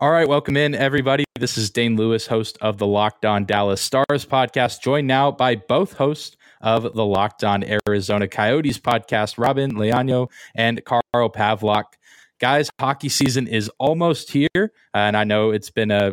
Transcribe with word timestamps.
All 0.00 0.12
right, 0.12 0.28
welcome 0.28 0.56
in, 0.56 0.76
everybody. 0.76 1.24
This 1.34 1.58
is 1.58 1.70
Dane 1.70 1.96
Lewis, 1.96 2.28
host 2.28 2.56
of 2.60 2.78
the 2.78 2.86
Locked 2.86 3.24
On 3.24 3.44
Dallas 3.44 3.80
Stars 3.80 4.24
podcast, 4.24 4.80
joined 4.80 5.08
now 5.08 5.32
by 5.32 5.56
both 5.56 5.94
hosts 5.94 6.36
of 6.60 6.94
the 6.94 7.04
Locked 7.04 7.42
On 7.42 7.64
Arizona 7.64 8.28
Coyotes 8.28 8.78
podcast, 8.78 9.38
Robyn 9.38 9.72
Leano 9.72 10.30
and 10.54 10.84
Carl 10.84 11.02
Pavlock. 11.30 11.94
Guys, 12.38 12.70
hockey 12.78 13.08
season 13.08 13.48
is 13.48 13.68
almost 13.80 14.30
here, 14.30 14.70
and 14.94 15.16
I 15.16 15.24
know 15.24 15.50
it's 15.50 15.70
been 15.70 15.90
a 15.90 16.12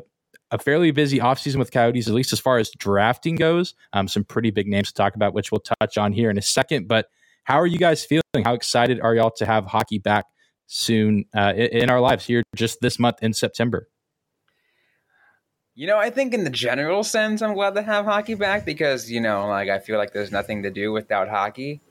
a 0.49 0.57
fairly 0.57 0.89
busy 0.89 1.19
offseason 1.19 1.57
with 1.57 1.69
Coyotes, 1.71 2.07
at 2.07 2.15
least 2.15 2.33
as 2.33 2.39
far 2.39 2.57
as 2.57 2.71
drafting 2.79 3.35
goes. 3.35 3.75
Um, 3.93 4.07
some 4.07 4.23
pretty 4.23 4.49
big 4.49 4.65
names 4.65 4.87
to 4.87 4.93
talk 4.95 5.15
about, 5.15 5.35
which 5.35 5.51
we'll 5.51 5.63
touch 5.79 5.99
on 5.99 6.11
here 6.11 6.31
in 6.31 6.39
a 6.39 6.41
second. 6.41 6.87
But 6.87 7.05
how 7.43 7.61
are 7.61 7.67
you 7.67 7.77
guys 7.77 8.03
feeling? 8.03 8.23
How 8.43 8.55
excited 8.55 8.99
are 8.99 9.13
y'all 9.13 9.29
to 9.37 9.45
have 9.45 9.67
hockey 9.67 9.99
back 9.99 10.25
soon 10.67 11.25
uh, 11.35 11.53
in 11.55 11.89
our 11.89 11.99
lives 11.99 12.25
here 12.25 12.43
just 12.55 12.81
this 12.81 12.99
month 12.99 13.17
in 13.21 13.33
September? 13.33 13.87
You 15.77 15.87
know, 15.87 15.97
I 15.97 16.09
think 16.09 16.33
in 16.33 16.45
the 16.45 16.49
general 16.49 17.03
sense, 17.03 17.41
I'm 17.41 17.53
glad 17.53 17.75
to 17.75 17.81
have 17.81 18.05
hockey 18.05 18.33
back 18.33 18.65
because, 18.65 19.11
you 19.11 19.19
know, 19.19 19.47
like 19.47 19.69
I 19.69 19.79
feel 19.79 19.97
like 19.97 20.13
there's 20.13 20.31
nothing 20.31 20.63
to 20.63 20.71
do 20.71 20.93
without 20.93 21.27
hockey. 21.27 21.81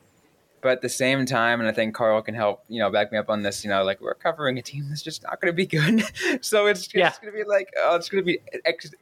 But 0.63 0.73
at 0.73 0.81
the 0.81 0.89
same 0.89 1.27
time, 1.27 1.61
and 1.61 1.69
I 1.69 1.73
think 1.73 1.95
Carl 1.95 2.23
can 2.23 2.35
help, 2.35 2.65
you 2.69 2.79
know, 2.79 2.91
back 2.91 3.13
me 3.13 3.19
up 3.19 3.29
on 3.29 3.43
this, 3.43 3.63
you 3.63 3.69
know, 3.69 3.85
like 3.85 4.01
we're 4.01 4.15
covering 4.15 4.59
a 4.59 4.63
team 4.63 4.89
that's 4.89 5.03
just 5.03 5.23
not 5.23 5.39
going 5.39 5.53
to 5.53 5.57
be 5.57 5.67
good. 5.67 6.03
so 6.43 6.65
it's 6.65 6.87
just 6.87 6.95
yeah. 6.95 7.13
going 7.21 7.35
to 7.35 7.45
be 7.45 7.47
like, 7.47 7.69
oh, 7.79 7.97
it's 7.97 8.09
going 8.09 8.25
to 8.25 8.27
be 8.27 8.41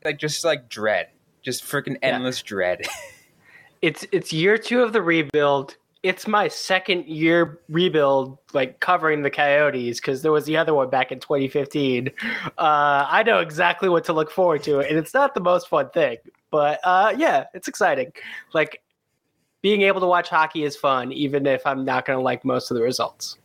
like 0.05 0.19
just 0.19 0.45
like 0.45 0.69
dread, 0.69 1.11
just 1.43 1.63
freaking 1.63 1.97
endless 2.03 2.41
yeah. 2.41 2.49
dread. 2.49 2.87
it's 3.83 4.05
it's 4.11 4.33
year 4.33 4.59
two 4.59 4.83
of 4.83 4.93
the 4.93 5.01
rebuild 5.01 5.77
it's 6.03 6.27
my 6.27 6.49
second 6.49 7.07
year 7.07 7.61
rebuild, 7.69 8.39
like 8.53 8.81
covering 8.81 9.23
the 9.23 9.31
Coyotes, 9.31 10.01
because 10.01 10.23
there 10.23 10.33
was 10.33 10.45
the 10.45 10.57
other 10.57 10.75
one 10.75 10.91
back 10.91 11.13
in 11.13 11.21
2015. 11.21 12.11
Uh, 12.45 12.51
I 12.59 13.23
know 13.23 13.39
exactly 13.39 13.89
what 13.89 14.05
to 14.05 14.13
look 14.13 14.31
forward 14.31 14.63
to, 14.65 14.81
and 14.81 14.99
it's 14.99 15.15
not 15.15 15.35
the 15.35 15.41
most 15.41 15.69
fun 15.69 15.91
thing, 15.91 16.17
but 16.51 16.81
uh, 16.85 17.15
yeah, 17.17 17.45
it's 17.55 17.69
exciting. 17.69 18.13
Like 18.53 18.83
being 19.63 19.83
able 19.83 20.01
to 20.01 20.07
watch 20.07 20.29
hockey 20.29 20.65
is 20.65 20.77
fun, 20.77 21.13
even 21.13 21.47
if 21.47 21.65
I'm 21.67 21.85
not 21.85 22.05
going 22.05 22.19
to 22.19 22.23
like 22.23 22.45
most 22.45 22.71
of 22.71 22.77
the 22.77 22.83
results. 22.83 23.39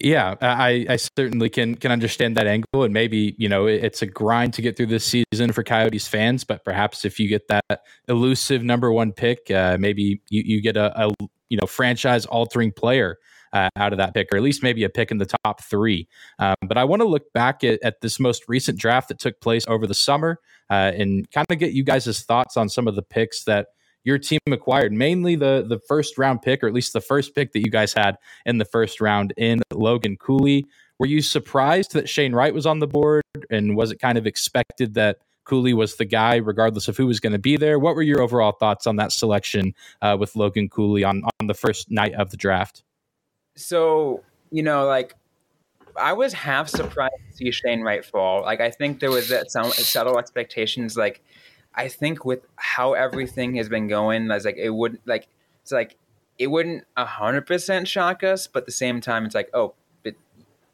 Yeah, 0.00 0.34
I, 0.40 0.86
I 0.88 0.96
certainly 0.96 1.48
can 1.50 1.74
can 1.74 1.92
understand 1.92 2.36
that 2.36 2.46
angle, 2.46 2.84
and 2.84 2.92
maybe 2.92 3.34
you 3.38 3.48
know 3.48 3.66
it's 3.66 4.02
a 4.02 4.06
grind 4.06 4.54
to 4.54 4.62
get 4.62 4.76
through 4.76 4.86
this 4.86 5.04
season 5.04 5.52
for 5.52 5.62
Coyotes 5.62 6.08
fans. 6.08 6.44
But 6.44 6.64
perhaps 6.64 7.04
if 7.04 7.20
you 7.20 7.28
get 7.28 7.48
that 7.48 7.82
elusive 8.08 8.62
number 8.62 8.92
one 8.92 9.12
pick, 9.12 9.50
uh, 9.50 9.76
maybe 9.78 10.22
you, 10.30 10.42
you 10.44 10.60
get 10.62 10.76
a, 10.76 11.06
a 11.06 11.12
you 11.48 11.58
know 11.60 11.66
franchise 11.66 12.26
altering 12.26 12.72
player 12.72 13.18
uh, 13.52 13.68
out 13.76 13.92
of 13.92 13.98
that 13.98 14.14
pick, 14.14 14.28
or 14.32 14.36
at 14.36 14.42
least 14.42 14.62
maybe 14.62 14.84
a 14.84 14.88
pick 14.88 15.10
in 15.10 15.18
the 15.18 15.30
top 15.44 15.62
three. 15.62 16.08
Um, 16.38 16.54
but 16.66 16.78
I 16.78 16.84
want 16.84 17.02
to 17.02 17.08
look 17.08 17.32
back 17.32 17.62
at, 17.62 17.80
at, 17.82 18.00
this 18.00 18.18
most 18.18 18.44
recent 18.48 18.78
draft 18.78 19.08
that 19.08 19.18
took 19.18 19.40
place 19.40 19.64
over 19.68 19.86
the 19.86 19.94
summer 19.94 20.40
uh, 20.70 20.92
and 20.96 21.30
kind 21.30 21.46
of 21.50 21.58
get 21.58 21.72
you 21.72 21.84
guys' 21.84 22.22
thoughts 22.22 22.56
on 22.56 22.68
some 22.68 22.88
of 22.88 22.96
the 22.96 23.02
picks 23.02 23.44
that 23.44 23.68
your 24.04 24.18
team 24.18 24.40
acquired, 24.50 24.92
mainly 24.92 25.36
the 25.36 25.64
the 25.66 25.78
first 25.78 26.18
round 26.18 26.42
pick, 26.42 26.62
or 26.62 26.68
at 26.68 26.74
least 26.74 26.92
the 26.92 27.00
first 27.00 27.34
pick 27.34 27.52
that 27.52 27.60
you 27.60 27.70
guys 27.70 27.92
had 27.92 28.16
in 28.46 28.58
the 28.58 28.64
first 28.64 29.00
round 29.00 29.32
in 29.36 29.62
Logan 29.72 30.16
Cooley. 30.16 30.66
Were 30.98 31.06
you 31.06 31.22
surprised 31.22 31.94
that 31.94 32.08
Shane 32.08 32.34
Wright 32.34 32.54
was 32.54 32.66
on 32.66 32.78
the 32.78 32.86
board, 32.86 33.22
and 33.50 33.76
was 33.76 33.90
it 33.90 34.00
kind 34.00 34.18
of 34.18 34.26
expected 34.26 34.94
that? 34.94 35.18
Cooley 35.44 35.74
was 35.74 35.96
the 35.96 36.04
guy, 36.04 36.36
regardless 36.36 36.86
of 36.86 36.96
who 36.96 37.08
was 37.08 37.18
going 37.18 37.32
to 37.32 37.38
be 37.38 37.56
there. 37.56 37.76
What 37.76 37.96
were 37.96 38.02
your 38.02 38.22
overall 38.22 38.52
thoughts 38.52 38.86
on 38.86 38.94
that 38.96 39.10
selection 39.10 39.74
uh, 40.00 40.16
with 40.16 40.36
Logan 40.36 40.68
Cooley 40.68 41.02
on 41.02 41.24
on 41.40 41.48
the 41.48 41.54
first 41.54 41.90
night 41.90 42.14
of 42.14 42.30
the 42.30 42.36
draft? 42.36 42.84
So 43.56 44.22
you 44.52 44.62
know, 44.62 44.86
like 44.86 45.16
I 45.96 46.12
was 46.12 46.32
half 46.32 46.68
surprised 46.68 47.14
to 47.30 47.36
see 47.36 47.50
Shane 47.50 47.80
Wright 47.80 48.04
fall. 48.04 48.42
Like 48.42 48.60
I 48.60 48.70
think 48.70 49.00
there 49.00 49.10
was 49.10 49.28
that 49.28 49.50
some 49.50 49.70
subtle 49.72 50.18
expectations. 50.18 50.96
Like 50.96 51.22
I 51.74 51.88
think 51.88 52.24
with 52.24 52.46
how 52.56 52.92
everything 52.92 53.56
has 53.56 53.68
been 53.68 53.88
going, 53.88 54.30
I 54.30 54.34
was 54.34 54.44
like 54.44 54.56
it 54.56 54.70
would 54.70 54.98
like 55.06 55.28
it's 55.62 55.72
like 55.72 55.96
it 56.38 56.48
wouldn't 56.48 56.84
hundred 56.96 57.46
percent 57.46 57.88
shock 57.88 58.22
us, 58.22 58.46
but 58.46 58.60
at 58.60 58.66
the 58.66 58.72
same 58.72 59.00
time, 59.00 59.24
it's 59.24 59.34
like 59.34 59.50
oh, 59.54 59.74
it, 60.04 60.16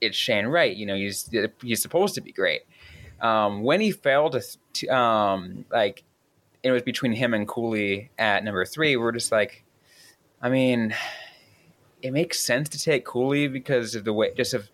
it's 0.00 0.16
Shane 0.16 0.47
Wright. 0.47 0.75
You 0.75 0.86
know, 0.86 0.97
he's 0.97 1.31
he's 1.62 1.82
supposed 1.82 2.14
to 2.16 2.20
be 2.20 2.32
great. 2.32 2.62
Um, 3.20 3.62
when 3.62 3.81
he 3.81 3.91
failed 3.91 4.41
to, 4.75 4.86
um, 4.88 5.64
like, 5.70 6.04
it 6.62 6.70
was 6.70 6.82
between 6.82 7.12
him 7.12 7.34
and 7.34 7.48
Cooley 7.48 8.10
at 8.19 8.44
number 8.44 8.65
three. 8.65 8.97
We're 8.97 9.12
just 9.12 9.32
like, 9.32 9.65
I 10.41 10.48
mean, 10.48 10.94
it 12.03 12.12
makes 12.12 12.38
sense 12.41 12.69
to 12.70 12.78
take 12.78 13.04
Cooley 13.04 13.48
because 13.48 13.94
of 13.94 14.04
the 14.04 14.12
way, 14.12 14.32
just 14.36 14.54
of 14.54 14.69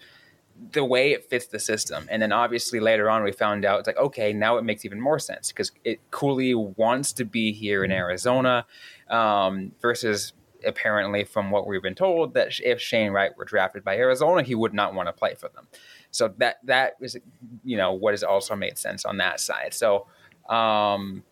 the 0.72 0.84
way 0.84 1.12
it 1.12 1.28
fits 1.28 1.46
the 1.46 1.58
system. 1.58 2.06
And 2.10 2.22
then 2.22 2.32
obviously 2.32 2.80
later 2.80 3.10
on, 3.10 3.22
we 3.22 3.32
found 3.32 3.64
out 3.64 3.80
it's 3.80 3.86
like, 3.86 3.96
okay, 3.96 4.32
now 4.32 4.56
it 4.56 4.62
makes 4.62 4.84
even 4.84 5.00
more 5.00 5.18
sense 5.18 5.48
because 5.48 5.72
it 5.84 6.00
Cooley 6.10 6.54
wants 6.54 7.12
to 7.14 7.24
be 7.24 7.52
here 7.52 7.84
in 7.84 7.90
Arizona 7.90 8.66
um, 9.08 9.72
versus 9.80 10.32
apparently 10.66 11.24
from 11.24 11.50
what 11.50 11.66
we've 11.66 11.82
been 11.82 11.94
told 11.94 12.34
that 12.34 12.58
if 12.60 12.80
Shane 12.80 13.12
Wright 13.12 13.36
were 13.36 13.44
drafted 13.44 13.84
by 13.84 13.96
Arizona, 13.96 14.42
he 14.42 14.54
would 14.54 14.72
not 14.72 14.94
want 14.94 15.08
to 15.08 15.12
play 15.12 15.34
for 15.34 15.48
them. 15.50 15.68
So 16.10 16.32
that 16.38 16.58
that 16.64 16.94
is 17.00 17.18
you 17.64 17.76
know 17.76 17.92
what 17.92 18.12
has 18.12 18.22
also 18.22 18.54
made 18.54 18.78
sense 18.78 19.04
on 19.04 19.16
that 19.18 19.40
side. 19.40 19.74
So 19.74 20.06
um, 20.48 21.24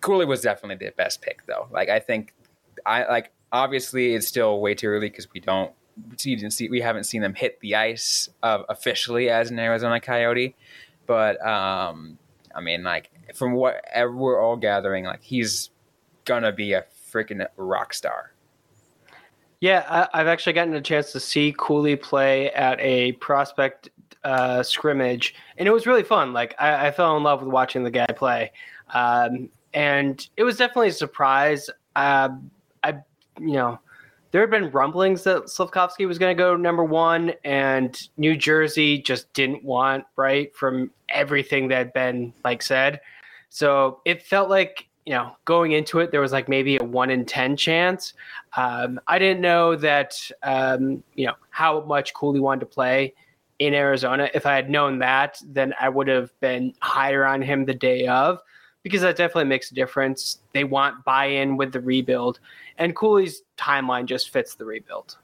Cooley 0.00 0.26
was 0.26 0.42
definitely 0.42 0.86
the 0.86 0.92
best 0.92 1.22
pick 1.22 1.46
though. 1.46 1.68
Like 1.70 1.88
I 1.88 2.00
think 2.00 2.34
I 2.84 3.04
like 3.06 3.32
obviously 3.50 4.14
it's 4.14 4.28
still 4.28 4.60
way 4.60 4.74
too 4.74 4.88
early 4.88 5.08
because 5.08 5.32
we 5.32 5.40
don't 5.40 5.72
see, 6.16 6.50
see 6.50 6.68
we 6.68 6.80
haven't 6.80 7.04
seen 7.04 7.22
them 7.22 7.34
hit 7.34 7.60
the 7.60 7.76
ice 7.76 8.28
uh, 8.42 8.62
officially 8.68 9.30
as 9.30 9.50
an 9.50 9.58
Arizona 9.58 10.00
Coyote, 10.00 10.54
but 11.06 11.44
um, 11.46 12.18
I 12.54 12.60
mean 12.60 12.82
like 12.82 13.10
from 13.34 13.52
what 13.52 13.82
we're 13.94 14.40
all 14.40 14.56
gathering, 14.56 15.04
like 15.04 15.22
he's 15.22 15.70
gonna 16.24 16.52
be 16.52 16.72
a 16.72 16.84
freaking 17.12 17.46
rock 17.56 17.94
star. 17.94 18.32
Yeah, 19.60 20.06
I, 20.14 20.18
have 20.18 20.26
actually 20.26 20.54
gotten 20.54 20.74
a 20.74 20.80
chance 20.80 21.12
to 21.12 21.20
see 21.20 21.54
Cooley 21.58 21.94
play 21.94 22.50
at 22.52 22.80
a 22.80 23.12
prospect 23.12 23.90
uh, 24.24 24.62
scrimmage, 24.62 25.34
and 25.58 25.68
it 25.68 25.70
was 25.70 25.86
really 25.86 26.02
fun. 26.02 26.32
Like 26.32 26.54
I, 26.58 26.86
I, 26.86 26.90
fell 26.90 27.14
in 27.18 27.22
love 27.22 27.42
with 27.42 27.50
watching 27.50 27.84
the 27.84 27.90
guy 27.90 28.06
play, 28.06 28.52
um, 28.94 29.50
and 29.74 30.26
it 30.38 30.44
was 30.44 30.56
definitely 30.56 30.88
a 30.88 30.92
surprise. 30.92 31.68
Uh, 31.94 32.30
I, 32.82 32.92
you 33.38 33.52
know, 33.52 33.78
there 34.30 34.40
had 34.40 34.50
been 34.50 34.70
rumblings 34.70 35.24
that 35.24 35.50
Slavkovsky 35.50 36.06
was 36.06 36.18
going 36.18 36.36
to 36.36 36.40
go 36.40 36.56
number 36.56 36.84
one, 36.84 37.32
and 37.44 38.08
New 38.16 38.36
Jersey 38.36 38.98
just 38.98 39.32
didn't 39.32 39.64
want 39.64 40.04
Wright 40.16 40.54
from 40.54 40.90
everything 41.08 41.68
that 41.68 41.76
had 41.76 41.92
been 41.92 42.32
like 42.44 42.62
said. 42.62 43.00
So 43.48 44.00
it 44.04 44.22
felt 44.22 44.48
like 44.48 44.88
you 45.06 45.14
know 45.14 45.34
going 45.44 45.72
into 45.72 45.98
it 45.98 46.12
there 46.12 46.20
was 46.20 46.32
like 46.32 46.48
maybe 46.48 46.76
a 46.76 46.84
one 46.84 47.10
in 47.10 47.24
ten 47.24 47.56
chance. 47.56 48.14
Um, 48.56 49.00
I 49.08 49.18
didn't 49.18 49.40
know 49.40 49.74
that 49.76 50.14
um, 50.42 51.02
you 51.14 51.26
know 51.26 51.34
how 51.50 51.80
much 51.82 52.14
Cooley 52.14 52.40
wanted 52.40 52.60
to 52.60 52.66
play 52.66 53.14
in 53.58 53.74
Arizona. 53.74 54.30
If 54.32 54.46
I 54.46 54.54
had 54.54 54.70
known 54.70 55.00
that, 55.00 55.40
then 55.44 55.74
I 55.80 55.88
would 55.88 56.08
have 56.08 56.38
been 56.40 56.72
higher 56.80 57.26
on 57.26 57.42
him 57.42 57.64
the 57.64 57.74
day 57.74 58.06
of 58.06 58.40
because 58.82 59.02
that 59.02 59.16
definitely 59.16 59.44
makes 59.44 59.70
a 59.70 59.74
difference. 59.74 60.38
They 60.52 60.64
want 60.64 61.04
buy 61.04 61.26
in 61.26 61.56
with 61.56 61.72
the 61.72 61.80
rebuild, 61.80 62.40
and 62.78 62.94
Cooley's 62.94 63.42
timeline 63.56 64.06
just 64.06 64.30
fits 64.30 64.54
the 64.54 64.64
rebuild. 64.64 65.16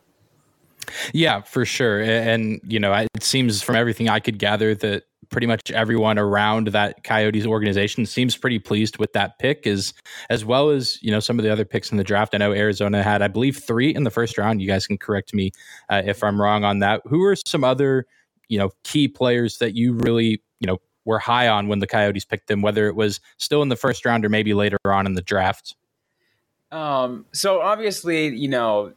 Yeah, 1.12 1.43
for 1.43 1.64
sure. 1.64 2.00
And, 2.00 2.61
you 2.64 2.79
know, 2.79 2.93
it 2.93 3.23
seems 3.23 3.61
from 3.62 3.75
everything 3.75 4.08
I 4.08 4.20
could 4.20 4.38
gather 4.38 4.75
that 4.76 5.05
pretty 5.31 5.47
much 5.47 5.70
everyone 5.73 6.19
around 6.19 6.69
that 6.69 7.03
Coyotes 7.03 7.44
organization 7.44 8.06
seems 8.06 8.37
pretty 8.37 8.61
pleased 8.61 8.97
with 8.99 9.12
that 9.12 9.38
pick 9.41 9.67
as 9.67 9.93
as 10.31 10.44
well 10.44 10.70
as, 10.70 11.02
you 11.02 11.11
know, 11.11 11.19
some 11.19 11.38
of 11.38 11.44
the 11.44 11.50
other 11.50 11.64
picks 11.64 11.91
in 11.91 11.97
the 11.97 12.05
draft. 12.05 12.35
I 12.35 12.38
know 12.38 12.52
Arizona 12.52 13.02
had, 13.02 13.23
I 13.23 13.29
believe, 13.29 13.56
three 13.56 13.93
in 13.94 14.05
the 14.05 14.11
first 14.11 14.38
round. 14.38 14.62
You 14.62 14.69
guys 14.69 14.87
can 14.87 14.99
correct 14.99 15.35
me 15.35 15.50
uh, 15.88 16.02
if 16.05 16.23
I'm 16.23 16.41
wrong 16.41 16.64
on 16.64 16.79
that. 16.81 17.02
Who 17.06 17.25
are 17.25 17.35
some 17.35 17.64
other 17.64 18.06
you 18.49 18.59
know 18.59 18.70
key 18.85 19.09
players 19.09 19.59
that 19.59 19.75
you 19.75 19.94
really 19.94 20.43
you 20.61 20.67
know 20.67 20.79
were 21.06 21.19
high 21.19 21.49
on 21.49 21.69
when 21.69 21.79
the 21.79 21.87
Coyotes 21.87 22.26
picked 22.26 22.49
them, 22.49 22.61
whether 22.61 22.87
it 22.88 22.94
was 22.94 23.20
still 23.38 23.62
in 23.62 23.70
the 23.70 23.76
first 23.76 24.05
round 24.05 24.26
or 24.26 24.29
maybe 24.29 24.53
later 24.53 24.76
on 24.85 25.06
in 25.06 25.14
the 25.14 25.23
draft? 25.23 25.75
Um, 26.70 27.25
so 27.32 27.62
obviously, 27.62 28.37
you 28.37 28.49
know, 28.49 28.93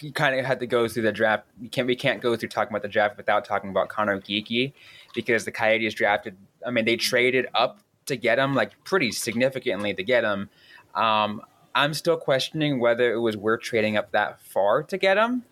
you 0.00 0.12
kind 0.12 0.38
of 0.38 0.44
had 0.44 0.60
to 0.60 0.66
go 0.66 0.88
through 0.88 1.04
the 1.04 1.12
draft. 1.12 1.46
We 1.60 1.68
can't 1.68 1.86
we 1.86 1.96
can't 1.96 2.20
go 2.20 2.36
through 2.36 2.48
talking 2.50 2.72
about 2.72 2.82
the 2.82 2.88
draft 2.88 3.16
without 3.16 3.44
talking 3.44 3.70
about 3.70 3.88
Conor 3.88 4.20
Geekie 4.20 4.72
because 5.14 5.44
the 5.44 5.52
Coyotes 5.52 5.94
drafted. 5.94 6.36
I 6.66 6.70
mean, 6.70 6.84
they 6.84 6.96
traded 6.96 7.46
up 7.54 7.78
to 8.06 8.16
get 8.16 8.38
him, 8.38 8.54
like 8.54 8.72
pretty 8.84 9.12
significantly 9.12 9.94
to 9.94 10.02
get 10.02 10.24
him. 10.24 10.50
Um, 10.94 11.42
I'm 11.74 11.94
still 11.94 12.16
questioning 12.16 12.80
whether 12.80 13.12
it 13.12 13.20
was 13.20 13.36
worth 13.36 13.60
trading 13.60 13.96
up 13.96 14.10
that 14.12 14.40
far 14.40 14.82
to 14.84 14.98
get 14.98 15.16
him. 15.16 15.44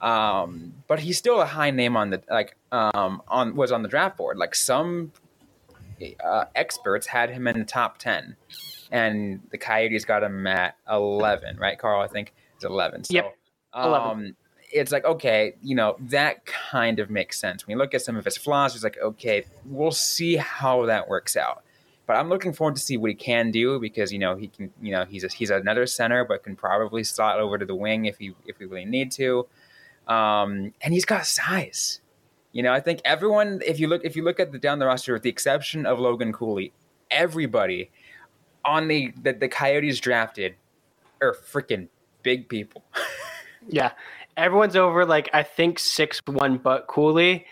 Um, 0.00 0.74
but 0.86 1.00
he's 1.00 1.18
still 1.18 1.40
a 1.40 1.46
high 1.46 1.70
name 1.70 1.96
on 1.96 2.10
the 2.10 2.22
like 2.30 2.56
um, 2.72 3.22
on 3.28 3.54
was 3.54 3.72
on 3.72 3.82
the 3.82 3.88
draft 3.88 4.16
board. 4.16 4.38
Like 4.38 4.54
some 4.54 5.12
uh, 6.24 6.44
experts 6.54 7.06
had 7.06 7.30
him 7.30 7.46
in 7.46 7.58
the 7.58 7.64
top 7.64 7.98
ten, 7.98 8.36
and 8.90 9.40
the 9.50 9.58
Coyotes 9.58 10.04
got 10.04 10.22
him 10.22 10.46
at 10.46 10.76
eleven. 10.90 11.56
Right, 11.56 11.78
Carl? 11.78 12.02
I 12.02 12.08
think 12.08 12.34
it's 12.56 12.64
eleven. 12.64 13.04
So, 13.04 13.14
yep. 13.14 13.36
11. 13.74 14.10
Um, 14.10 14.36
it's 14.72 14.92
like 14.92 15.04
okay, 15.04 15.54
you 15.62 15.74
know 15.74 15.96
that 16.00 16.44
kind 16.46 16.98
of 16.98 17.10
makes 17.10 17.38
sense. 17.38 17.66
When 17.66 17.76
you 17.76 17.78
look 17.78 17.94
at 17.94 18.02
some 18.02 18.16
of 18.16 18.24
his 18.24 18.36
flaws, 18.36 18.74
it's 18.74 18.84
like 18.84 18.98
okay, 19.00 19.44
we'll 19.64 19.92
see 19.92 20.36
how 20.36 20.86
that 20.86 21.08
works 21.08 21.36
out. 21.36 21.62
But 22.06 22.16
I'm 22.16 22.28
looking 22.28 22.52
forward 22.52 22.76
to 22.76 22.82
see 22.82 22.98
what 22.98 23.08
he 23.08 23.14
can 23.14 23.50
do 23.50 23.80
because 23.80 24.12
you 24.12 24.18
know 24.18 24.36
he 24.36 24.48
can, 24.48 24.70
you 24.82 24.92
know 24.92 25.04
he's 25.04 25.24
a, 25.24 25.28
he's 25.28 25.50
another 25.50 25.86
center, 25.86 26.24
but 26.24 26.42
can 26.42 26.56
probably 26.56 27.04
slot 27.04 27.38
over 27.38 27.56
to 27.56 27.64
the 27.64 27.74
wing 27.74 28.06
if 28.06 28.18
he 28.18 28.34
if 28.46 28.58
we 28.58 28.66
really 28.66 28.84
need 28.84 29.10
to. 29.12 29.46
Um, 30.06 30.74
and 30.82 30.92
he's 30.92 31.06
got 31.06 31.26
size. 31.26 32.00
You 32.54 32.62
know, 32.62 32.72
I 32.72 32.78
think 32.78 33.00
everyone, 33.04 33.60
if 33.66 33.80
you 33.80 33.88
look 33.88 34.04
if 34.04 34.14
you 34.14 34.22
look 34.22 34.38
at 34.38 34.52
the 34.52 34.60
down 34.60 34.78
the 34.78 34.86
roster, 34.86 35.12
with 35.12 35.22
the 35.22 35.28
exception 35.28 35.84
of 35.86 35.98
Logan 35.98 36.32
Cooley, 36.32 36.72
everybody 37.10 37.90
on 38.64 38.86
the 38.86 39.12
the, 39.22 39.32
the 39.32 39.48
Coyotes 39.48 39.98
drafted 39.98 40.54
are 41.20 41.34
freaking 41.34 41.88
big 42.22 42.48
people. 42.48 42.84
yeah, 43.68 43.90
everyone's 44.36 44.76
over 44.76 45.04
like 45.04 45.28
I 45.32 45.42
think 45.42 45.80
six 45.80 46.20
one, 46.26 46.58
but 46.58 46.86
Cooley. 46.86 47.44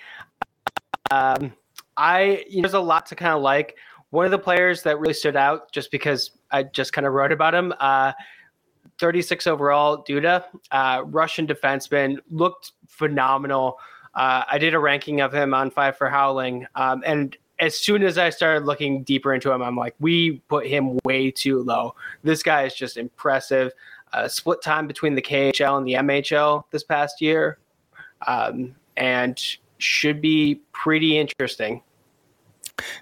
Um, 1.11 1.53
I 1.97 2.45
you 2.49 2.59
know, 2.59 2.69
there's 2.69 2.75
a 2.75 2.81
lot 2.81 3.07
to 3.07 3.17
kind 3.17 3.35
of 3.35 3.43
like. 3.43 3.77
One 4.11 4.27
of 4.27 4.31
the 4.31 4.39
players 4.39 4.83
that 4.83 5.01
really 5.01 5.15
stood 5.15 5.37
out, 5.37 5.73
just 5.73 5.91
because 5.91 6.33
I 6.51 6.65
just 6.65 6.93
kind 6.93 7.07
of 7.07 7.15
wrote 7.15 7.33
about 7.33 7.55
him. 7.55 7.73
Uh, 7.81 8.13
36 9.01 9.47
overall, 9.47 10.05
Duda, 10.05 10.45
uh, 10.71 11.03
Russian 11.07 11.47
defenseman, 11.47 12.19
looked 12.31 12.73
phenomenal. 12.87 13.79
Uh, 14.15 14.45
I 14.51 14.59
did 14.59 14.75
a 14.75 14.79
ranking 14.79 15.21
of 15.21 15.33
him 15.33 15.55
on 15.55 15.71
Five 15.71 15.97
for 15.97 16.09
Howling, 16.09 16.67
um, 16.75 17.03
and 17.07 17.37
as 17.59 17.79
soon 17.79 18.03
as 18.03 18.19
I 18.19 18.31
started 18.31 18.67
looking 18.67 19.05
deeper 19.05 19.33
into 19.33 19.53
him, 19.53 19.63
I'm 19.63 19.77
like, 19.77 19.95
we 20.01 20.43
put 20.49 20.67
him 20.67 20.99
way 21.05 21.31
too 21.31 21.63
low. 21.63 21.95
This 22.25 22.43
guy 22.43 22.65
is 22.65 22.75
just 22.75 22.97
impressive. 22.97 23.73
Uh, 24.13 24.29
split 24.29 24.61
time 24.63 24.87
between 24.87 25.15
the 25.15 25.23
KHL 25.23 25.79
and 25.79 25.87
the 25.87 25.95
MHL 25.95 26.65
this 26.71 26.83
past 26.83 27.23
year, 27.23 27.59
um, 28.27 28.75
and 28.97 29.41
should 29.79 30.21
be 30.21 30.61
pretty 30.73 31.19
interesting. 31.19 31.83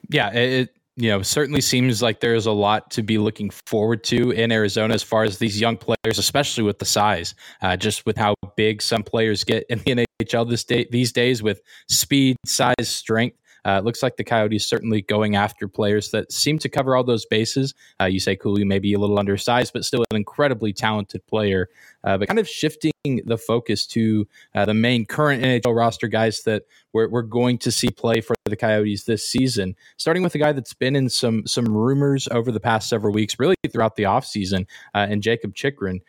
Yeah, 0.08 0.30
it 0.32 0.74
you 1.00 1.08
know 1.08 1.22
certainly 1.22 1.62
seems 1.62 2.02
like 2.02 2.20
there's 2.20 2.46
a 2.46 2.52
lot 2.52 2.90
to 2.90 3.02
be 3.02 3.16
looking 3.16 3.50
forward 3.66 4.04
to 4.04 4.30
in 4.32 4.52
Arizona 4.52 4.92
as 4.92 5.02
far 5.02 5.24
as 5.24 5.38
these 5.38 5.58
young 5.58 5.76
players, 5.76 6.18
especially 6.18 6.62
with 6.62 6.78
the 6.78 6.84
size, 6.84 7.34
uh, 7.62 7.76
just 7.76 8.04
with 8.04 8.16
how 8.16 8.34
big 8.56 8.82
some 8.82 9.02
players 9.02 9.42
get 9.42 9.64
in 9.70 9.78
the 9.80 10.04
NHL 10.22 10.48
this 10.48 10.62
day 10.64 10.86
these 10.90 11.12
days 11.12 11.42
with 11.42 11.62
speed, 11.88 12.36
size, 12.44 12.74
strength. 12.80 13.36
Uh, 13.66 13.78
it 13.78 13.84
looks 13.84 14.02
like 14.02 14.16
the 14.16 14.24
Coyotes 14.24 14.66
certainly 14.66 15.02
going 15.02 15.36
after 15.36 15.68
players 15.68 16.10
that 16.10 16.32
seem 16.32 16.58
to 16.58 16.68
cover 16.68 16.96
all 16.96 17.04
those 17.04 17.26
bases. 17.26 17.74
Uh, 18.00 18.06
you 18.06 18.20
say 18.20 18.36
Cooley 18.36 18.64
may 18.64 18.78
be 18.78 18.94
a 18.94 18.98
little 18.98 19.18
undersized, 19.18 19.72
but 19.72 19.84
still 19.84 20.04
an 20.10 20.16
incredibly 20.16 20.72
talented 20.72 21.26
player. 21.26 21.68
Uh, 22.02 22.16
but 22.16 22.28
kind 22.28 22.38
of 22.38 22.48
shifting 22.48 22.92
the 23.04 23.38
focus 23.38 23.86
to 23.86 24.26
uh, 24.54 24.64
the 24.64 24.74
main 24.74 25.04
current 25.04 25.42
NHL 25.42 25.76
roster 25.76 26.08
guys 26.08 26.42
that 26.42 26.64
we're, 26.92 27.08
we're 27.08 27.22
going 27.22 27.58
to 27.58 27.70
see 27.70 27.90
play 27.90 28.20
for 28.20 28.34
the 28.46 28.56
Coyotes 28.56 29.04
this 29.04 29.26
season. 29.26 29.76
Starting 29.96 30.22
with 30.22 30.34
a 30.34 30.38
guy 30.38 30.52
that's 30.52 30.74
been 30.74 30.96
in 30.96 31.08
some 31.08 31.46
some 31.46 31.66
rumors 31.66 32.28
over 32.30 32.50
the 32.50 32.60
past 32.60 32.88
several 32.88 33.12
weeks, 33.12 33.38
really 33.38 33.56
throughout 33.70 33.96
the 33.96 34.04
offseason, 34.04 34.66
uh, 34.94 35.06
and 35.08 35.22
Jakob 35.22 35.54
Chychrun 35.54 36.00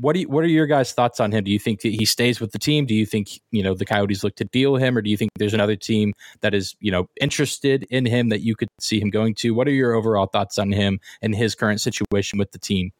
what 0.00 0.14
do 0.14 0.20
you, 0.20 0.28
what 0.28 0.44
are 0.44 0.48
your 0.48 0.66
guys' 0.66 0.92
thoughts 0.92 1.20
on 1.20 1.30
him? 1.30 1.44
Do 1.44 1.50
you 1.50 1.58
think 1.58 1.82
that 1.82 1.90
he 1.90 2.04
stays 2.04 2.40
with 2.40 2.52
the 2.52 2.58
team? 2.58 2.86
Do 2.86 2.94
you 2.94 3.04
think 3.04 3.40
you 3.50 3.62
know 3.62 3.74
the 3.74 3.84
Coyotes 3.84 4.24
look 4.24 4.34
to 4.36 4.44
deal 4.44 4.76
him, 4.76 4.96
or 4.96 5.02
do 5.02 5.10
you 5.10 5.16
think 5.16 5.30
there's 5.38 5.54
another 5.54 5.76
team 5.76 6.14
that 6.40 6.54
is 6.54 6.74
you 6.80 6.90
know 6.90 7.08
interested 7.20 7.84
in 7.90 8.06
him 8.06 8.30
that 8.30 8.40
you 8.40 8.56
could 8.56 8.68
see 8.78 9.00
him 9.00 9.10
going 9.10 9.34
to? 9.36 9.54
What 9.54 9.68
are 9.68 9.72
your 9.72 9.92
overall 9.92 10.26
thoughts 10.26 10.58
on 10.58 10.72
him 10.72 11.00
and 11.20 11.34
his 11.34 11.54
current 11.54 11.80
situation 11.80 12.38
with 12.38 12.52
the 12.52 12.58
team? 12.58 12.92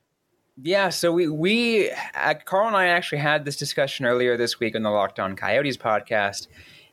Yeah, 0.62 0.90
so 0.90 1.12
we 1.12 1.28
we 1.28 1.90
uh, 2.14 2.34
Carl 2.44 2.66
and 2.66 2.76
I 2.76 2.88
actually 2.88 3.18
had 3.18 3.44
this 3.44 3.56
discussion 3.56 4.04
earlier 4.04 4.36
this 4.36 4.60
week 4.60 4.76
on 4.76 4.82
the 4.82 4.90
Locked 4.90 5.18
On 5.18 5.36
Coyotes 5.36 5.78
podcast, 5.78 6.48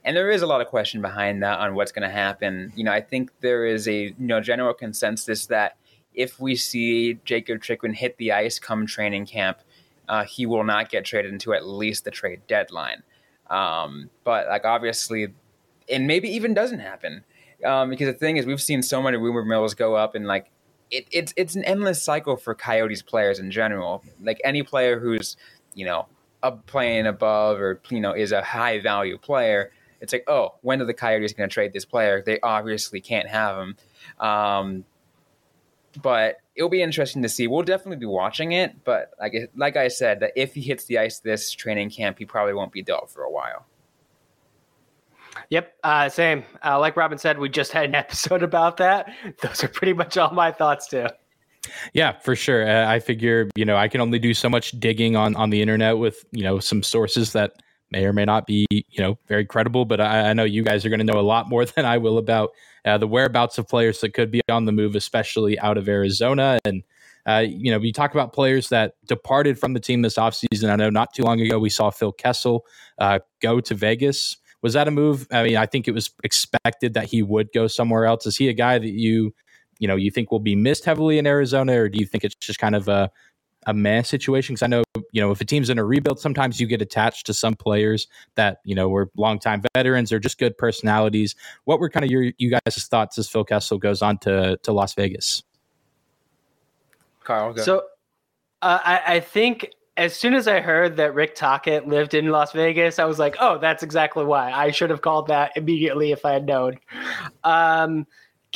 and 0.06 0.16
there 0.16 0.32
is 0.32 0.42
a 0.42 0.48
lot 0.48 0.62
of 0.62 0.68
question 0.68 1.02
behind 1.02 1.44
that 1.44 1.60
on 1.60 1.76
what's 1.76 1.92
going 1.92 2.08
to 2.08 2.14
happen. 2.16 2.72
You 2.76 2.86
know, 2.86 2.94
I 2.94 3.02
think 3.02 3.32
there 3.42 3.66
is 3.66 3.88
a 3.88 4.04
you 4.08 4.16
know 4.20 4.40
general 4.40 4.74
consensus 4.74 5.48
that 5.48 5.76
if 6.14 6.40
we 6.40 6.56
see 6.56 7.20
Jakob 7.26 7.62
Chychrun 7.62 7.94
hit 7.94 8.18
the 8.18 8.32
ice 8.32 8.58
come 8.58 8.88
training 8.88 9.26
camp 9.26 9.60
uh, 10.08 10.24
he 10.24 10.46
will 10.46 10.64
not 10.64 10.90
get 10.90 11.06
traded 11.06 11.32
into 11.32 11.54
at 11.54 11.68
least 11.68 12.04
the 12.06 12.12
trade 12.12 12.42
deadline. 12.48 13.04
Um, 13.50 14.10
but 14.24 14.48
like 14.48 14.66
obviously, 14.66 15.34
and 15.90 16.08
maybe 16.08 16.30
even 16.30 16.54
doesn't 16.54 16.80
happen 16.80 17.24
um, 17.66 17.90
because 17.90 18.08
the 18.08 18.14
thing 18.14 18.38
is, 18.38 18.46
we've 18.46 18.62
seen 18.62 18.84
so 18.84 19.02
many 19.02 19.18
rumor 19.18 19.44
mills 19.44 19.74
go 19.74 19.96
up 19.96 20.16
and 20.16 20.26
like 20.28 20.52
it, 20.92 21.08
it's 21.12 21.34
it's 21.36 21.56
an 21.56 21.64
endless 21.64 22.02
cycle 22.02 22.38
for 22.38 22.54
Coyotes 22.54 23.02
players 23.02 23.40
in 23.40 23.52
general. 23.52 24.04
Like 24.22 24.40
any 24.44 24.64
player 24.64 25.00
who's 25.00 25.38
you 25.74 25.86
know 25.86 26.08
up 26.44 26.66
playing 26.68 27.08
above 27.08 27.60
or 27.60 27.82
you 27.90 28.00
know 28.00 28.14
is 28.14 28.32
a 28.32 28.44
high 28.44 28.80
value 28.80 29.18
player, 29.18 29.72
it's 30.02 30.14
like 30.14 30.24
oh 30.28 30.56
when 30.62 30.82
are 30.82 30.86
the 30.86 30.94
Coyotes 30.94 31.34
going 31.34 31.50
to 31.50 31.54
trade 31.54 31.74
this 31.74 31.86
player? 31.86 32.22
They 32.26 32.40
obviously 32.42 33.02
can't 33.02 33.28
have 33.28 33.58
him. 33.58 33.76
Um, 34.20 34.86
but 36.02 36.38
it'll 36.58 36.70
be 36.70 36.82
interesting 36.82 37.22
to 37.22 37.30
see. 37.30 37.48
We'll 37.48 37.64
definitely 37.64 37.98
be 37.98 38.08
watching 38.08 38.52
it, 38.52 38.84
but 38.84 39.12
like 39.20 39.34
like 39.56 39.78
I 39.78 39.88
said, 39.88 40.20
that 40.20 40.34
if 40.36 40.56
he 40.56 40.62
hits 40.62 40.86
the 40.86 40.98
ice 40.98 41.20
this 41.20 41.52
training 41.52 41.92
camp, 41.92 42.18
he 42.18 42.26
probably 42.26 42.54
won't 42.54 42.72
be 42.72 42.82
dealt 42.82 43.10
for 43.10 43.24
a 43.24 43.32
while. 43.32 43.66
Yep, 45.50 45.74
uh, 45.84 46.10
same. 46.10 46.44
Uh, 46.66 46.80
like 46.80 46.98
Robyn 46.98 47.20
said, 47.20 47.38
we 47.38 47.48
just 47.48 47.72
had 47.72 47.86
an 47.86 47.96
episode 48.04 48.44
about 48.44 48.78
that. 48.78 49.14
Those 49.42 49.64
are 49.64 49.68
pretty 49.68 49.94
much 49.94 50.18
all 50.18 50.32
my 50.32 50.52
thoughts 50.52 50.88
too. 50.88 51.08
Yeah, 51.94 52.18
for 52.20 52.36
sure. 52.36 52.68
Uh, 52.68 52.90
I 52.90 53.00
figure 53.00 53.50
you 53.56 53.66
know 53.66 53.78
I 53.78 53.88
can 53.88 54.02
only 54.02 54.20
do 54.20 54.34
so 54.34 54.50
much 54.50 54.72
digging 54.80 55.16
on 55.16 55.36
on 55.36 55.52
the 55.52 55.62
internet 55.62 56.00
with 56.00 56.26
you 56.32 56.44
know 56.44 56.60
some 56.60 56.82
sources 56.82 57.34
that 57.34 57.62
may 57.92 58.06
or 58.06 58.14
may 58.14 58.26
not 58.26 58.46
be 58.46 58.66
you 58.70 59.00
know 59.00 59.18
very 59.28 59.46
credible, 59.46 59.86
but 59.86 60.02
I, 60.02 60.30
I 60.30 60.34
know 60.34 60.44
you 60.44 60.64
guys 60.64 60.86
are 60.86 60.90
going 60.90 61.00
to 61.00 61.06
know 61.06 61.20
a 61.20 61.22
lot 61.22 61.50
more 61.50 61.66
than 61.76 61.86
I 61.86 61.98
will 61.98 62.18
about 62.18 62.52
uh, 62.88 62.98
the 62.98 63.08
whereabouts 63.08 63.58
of 63.58 63.68
players 63.68 64.00
that 64.02 64.14
could 64.14 64.32
be 64.32 64.42
on 64.50 64.66
the 64.66 64.72
move, 64.72 64.96
especially 64.96 65.60
out 65.60 65.78
of 65.78 65.90
Arizona. 65.90 66.60
And, 66.64 66.84
uh, 67.28 67.44
you 67.46 67.70
know, 67.70 67.78
we 67.78 67.92
talk 67.92 68.14
about 68.14 68.34
players 68.34 68.70
that 68.70 68.94
departed 69.06 69.60
from 69.60 69.74
the 69.74 69.80
team 69.80 70.02
this 70.02 70.16
offseason. 70.16 70.70
I 70.70 70.78
know 70.78 70.90
not 70.90 71.14
too 71.14 71.24
long 71.24 71.42
ago 71.42 71.60
we 71.60 71.70
saw 71.70 71.90
Phil 71.90 72.14
Kessel 72.14 72.66
uh, 72.98 73.20
go 73.42 73.60
to 73.60 73.76
Vegas. 73.76 74.38
Was 74.62 74.74
that 74.74 74.88
a 74.88 74.92
move? 74.92 75.28
I 75.32 75.44
mean, 75.44 75.58
I 75.58 75.66
think 75.66 75.88
it 75.88 75.92
was 75.92 76.10
expected 76.24 76.94
that 76.94 77.06
he 77.06 77.22
would 77.22 77.50
go 77.54 77.68
somewhere 77.68 78.06
else. 78.06 78.26
Is 78.26 78.38
he 78.38 78.48
a 78.48 78.54
guy 78.54 78.80
that 78.80 78.88
you, 78.88 79.34
you 79.80 79.88
know, 79.88 79.96
you 79.96 80.10
think 80.10 80.32
will 80.32 80.40
be 80.40 80.56
missed 80.56 80.86
heavily 80.86 81.20
in 81.20 81.28
Arizona, 81.28 81.82
or 81.82 81.90
do 81.90 82.00
you 82.00 82.06
think 82.06 82.24
it's 82.24 82.36
just 82.36 82.58
kind 82.58 82.76
of 82.76 82.88
a 82.88 83.12
a 83.68 83.74
man 83.74 84.04
situation? 84.04 84.56
Because 84.56 84.64
I 84.64 84.68
know, 84.68 84.84
you 85.12 85.22
know, 85.22 85.30
if 85.32 85.40
a 85.40 85.46
team's 85.46 85.70
in 85.70 85.78
a 85.78 85.84
rebuild, 85.84 86.20
sometimes 86.20 86.60
you 86.60 86.66
get 86.66 86.82
attached 86.82 87.28
to 87.28 87.34
some 87.34 87.54
players 87.54 88.08
that, 88.36 88.60
you 88.64 88.74
know, 88.74 88.90
were 88.90 89.12
longtime 89.16 89.62
veterans 89.76 90.12
or 90.12 90.20
just 90.20 90.40
good 90.40 90.58
personalities. 90.58 91.36
What 91.66 91.80
were 91.80 91.90
kind 91.90 92.04
of 92.04 92.10
your 92.10 92.32
you 92.38 92.50
guys' 92.50 92.88
thoughts 92.88 93.18
as 93.20 93.30
Phil 93.30 93.44
Kessel 93.44 93.78
goes 93.78 94.02
on 94.02 94.18
to 94.20 94.58
to 94.64 94.72
Las 94.72 94.96
Vegas? 94.96 95.44
Carl, 97.24 97.54
go. 97.54 97.62
So 97.62 97.84
uh, 98.62 98.80
I, 98.84 99.02
I 99.16 99.20
think 99.20 99.74
as 99.98 100.16
soon 100.16 100.34
as 100.36 100.48
I 100.48 100.62
heard 100.62 100.96
that 100.98 101.14
Rick 101.16 101.36
Tocchet 101.36 101.88
lived 101.88 102.14
in 102.14 102.30
Las 102.30 102.54
Vegas, 102.54 103.00
I 103.00 103.06
was 103.06 103.18
like, 103.18 103.36
oh, 103.40 103.58
that's 103.58 103.82
exactly 103.84 104.24
why. 104.24 104.52
I 104.52 104.72
should 104.72 104.92
have 104.92 105.02
called 105.02 105.28
that 105.28 105.52
immediately 105.58 106.12
if 106.12 106.24
I 106.24 106.34
had 106.34 106.46
known. 106.46 106.80
Um, 107.44 108.06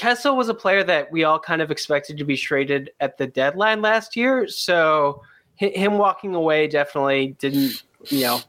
Kessel 0.02 0.36
was 0.36 0.50
a 0.50 0.54
player 0.56 0.84
that 0.84 1.12
we 1.12 1.26
all 1.26 1.38
kind 1.38 1.62
of 1.62 1.70
expected 1.70 2.18
to 2.18 2.24
be 2.24 2.36
traded 2.36 2.90
at 3.02 3.20
the 3.20 3.28
deadline 3.28 3.84
last 3.84 4.16
year. 4.16 4.48
So 4.48 5.22
him 5.58 6.00
walking 6.00 6.34
away 6.34 6.66
definitely 6.66 7.36
didn't, 7.38 7.84
you 8.10 8.22
know, 8.24 8.40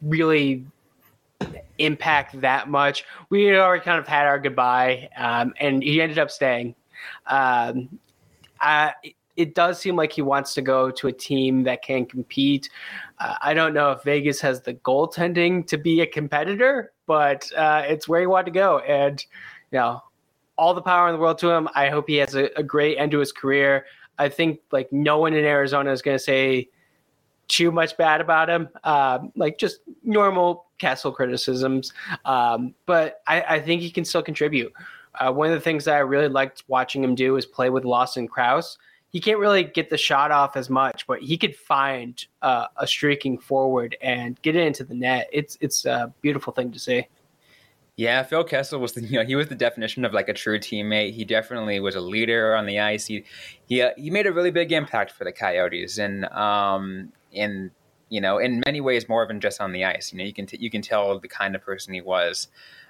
really 0.00 0.64
impact 1.78 2.40
that 2.40 2.68
much. 2.68 3.04
We 3.30 3.46
had 3.46 3.56
already 3.56 3.82
kind 3.82 3.98
of 3.98 4.06
had 4.06 4.26
our 4.26 4.38
goodbye, 4.38 5.08
um, 5.16 5.54
and 5.58 5.82
he 5.82 6.00
ended 6.00 6.20
up 6.20 6.30
staying. 6.30 6.76
Um, 7.26 7.98
I, 8.60 8.92
it 9.34 9.56
does 9.56 9.80
seem 9.80 9.96
like 9.96 10.12
he 10.12 10.22
wants 10.22 10.54
to 10.54 10.62
go 10.62 10.92
to 10.92 11.08
a 11.08 11.12
team 11.12 11.64
that 11.64 11.82
can 11.82 12.06
compete. 12.06 12.70
Uh, 13.18 13.34
I 13.42 13.54
don't 13.54 13.74
know 13.74 13.90
if 13.90 14.04
Vegas 14.04 14.40
has 14.42 14.60
the 14.60 14.74
goaltending 14.74 15.66
to 15.66 15.78
be 15.78 16.02
a 16.02 16.06
competitor, 16.06 16.92
but 17.06 17.50
uh, 17.56 17.82
it's 17.86 18.06
where 18.06 18.20
he 18.20 18.28
wanted 18.28 18.44
to 18.44 18.50
go. 18.52 18.78
And, 18.78 19.20
you 19.72 19.80
know, 19.80 20.02
all 20.56 20.74
the 20.74 20.82
power 20.82 21.08
in 21.08 21.14
the 21.14 21.20
world 21.20 21.38
to 21.38 21.50
him. 21.50 21.68
I 21.74 21.88
hope 21.88 22.08
he 22.08 22.16
has 22.16 22.34
a, 22.34 22.50
a 22.56 22.62
great 22.62 22.98
end 22.98 23.12
to 23.12 23.18
his 23.18 23.32
career. 23.32 23.86
I 24.18 24.28
think 24.28 24.60
like 24.72 24.92
no 24.92 25.18
one 25.18 25.34
in 25.34 25.44
Arizona 25.44 25.92
is 25.92 26.02
going 26.02 26.16
to 26.16 26.22
say 26.22 26.68
too 27.48 27.70
much 27.70 27.96
bad 27.96 28.20
about 28.20 28.48
him, 28.48 28.68
um, 28.84 29.32
like 29.36 29.58
just 29.58 29.80
normal 30.02 30.66
Kessel 30.78 31.12
criticisms. 31.12 31.92
Um, 32.24 32.74
but 32.86 33.22
I, 33.26 33.42
I, 33.42 33.60
think 33.60 33.82
he 33.82 33.90
can 33.90 34.04
still 34.04 34.22
contribute. 34.22 34.72
Uh, 35.14 35.32
one 35.32 35.48
of 35.48 35.54
the 35.54 35.60
things 35.60 35.84
that 35.84 35.94
I 35.94 36.00
really 36.00 36.28
liked 36.28 36.64
watching 36.68 37.02
him 37.02 37.14
do 37.14 37.36
is 37.36 37.46
play 37.46 37.70
with 37.70 37.84
Lawson 37.84 38.28
Crouse. 38.28 38.78
He 39.10 39.20
can't 39.20 39.38
really 39.38 39.64
get 39.64 39.88
the 39.88 39.96
shot 39.96 40.30
off 40.30 40.56
as 40.56 40.68
much, 40.68 41.06
but 41.06 41.22
he 41.22 41.38
could 41.38 41.56
find 41.56 42.22
uh, 42.42 42.66
a 42.76 42.86
streaking 42.86 43.38
forward 43.38 43.96
and 44.02 44.40
get 44.42 44.56
it 44.56 44.66
into 44.66 44.84
the 44.84 44.94
net. 44.94 45.30
It's 45.32 45.56
it's 45.60 45.86
a 45.86 46.12
beautiful 46.20 46.52
thing 46.52 46.70
to 46.72 46.78
see. 46.78 47.06
Yeah, 47.96 48.22
Phil 48.24 48.44
Kessel 48.44 48.78
was 48.78 48.92
the 48.92 49.00
you 49.04 49.18
know 49.18 49.24
he 49.24 49.34
was 49.34 49.48
the 49.48 49.54
definition 49.54 50.04
of 50.04 50.12
like 50.12 50.28
a 50.28 50.34
true 50.34 50.58
teammate. 50.58 51.14
He 51.14 51.24
definitely 51.24 51.80
was 51.80 51.94
a 51.94 52.00
leader 52.00 52.54
on 52.54 52.66
the 52.66 52.78
ice. 52.80 53.06
He 53.06 53.24
he 53.66 53.82
uh, 53.82 53.90
he 53.96 54.10
made 54.10 54.26
a 54.26 54.32
really 54.32 54.50
big 54.50 54.72
impact 54.72 55.12
for 55.12 55.24
the 55.24 55.32
Coyotes, 55.32 55.98
and 55.98 56.26
um 56.26 57.12
in 57.32 57.70
you 58.08 58.20
know 58.20 58.38
in 58.38 58.62
many 58.64 58.80
ways 58.80 59.08
more 59.08 59.26
than 59.26 59.40
just 59.40 59.60
on 59.60 59.72
the 59.72 59.84
ice. 59.84 60.12
You 60.12 60.18
know 60.18 60.24
you 60.24 60.34
can 60.34 60.46
t- 60.46 60.58
you 60.60 60.70
can 60.70 60.82
tell 60.82 61.18
the 61.18 61.28
kind 61.28 61.54
of 61.54 61.62
person 61.62 61.94
he 61.94 62.00
was. 62.00 62.48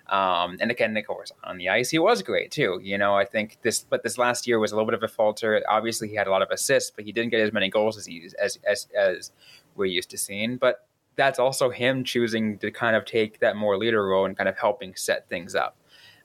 Um, 0.08 0.58
and 0.60 0.70
again, 0.70 0.96
of 0.96 1.04
course, 1.04 1.32
on 1.42 1.58
the 1.58 1.68
ice, 1.68 1.90
he 1.90 1.98
was 1.98 2.22
great 2.22 2.52
too. 2.52 2.78
You 2.80 2.96
know, 2.96 3.16
I 3.16 3.24
think 3.24 3.58
this, 3.62 3.80
but 3.90 4.04
this 4.04 4.16
last 4.16 4.46
year 4.46 4.60
was 4.60 4.70
a 4.70 4.76
little 4.76 4.86
bit 4.86 4.94
of 4.94 5.02
a 5.02 5.08
falter. 5.08 5.64
Obviously, 5.68 6.06
he 6.08 6.14
had 6.14 6.28
a 6.28 6.30
lot 6.30 6.42
of 6.42 6.50
assists, 6.52 6.92
but 6.94 7.04
he 7.04 7.10
didn't 7.10 7.30
get 7.30 7.40
as 7.40 7.52
many 7.52 7.68
goals 7.68 7.98
as 7.98 8.06
he 8.06 8.30
as 8.40 8.56
as, 8.64 8.86
as 8.96 9.32
we're 9.74 9.86
used 9.86 10.10
to 10.10 10.18
seeing. 10.18 10.58
But 10.58 10.86
that's 11.16 11.38
also 11.38 11.70
him 11.70 12.04
choosing 12.04 12.58
to 12.58 12.70
kind 12.70 12.94
of 12.94 13.04
take 13.04 13.40
that 13.40 13.56
more 13.56 13.76
leader 13.76 14.06
role 14.06 14.26
and 14.26 14.36
kind 14.36 14.48
of 14.48 14.58
helping 14.58 14.94
set 14.94 15.28
things 15.28 15.54
up. 15.54 15.76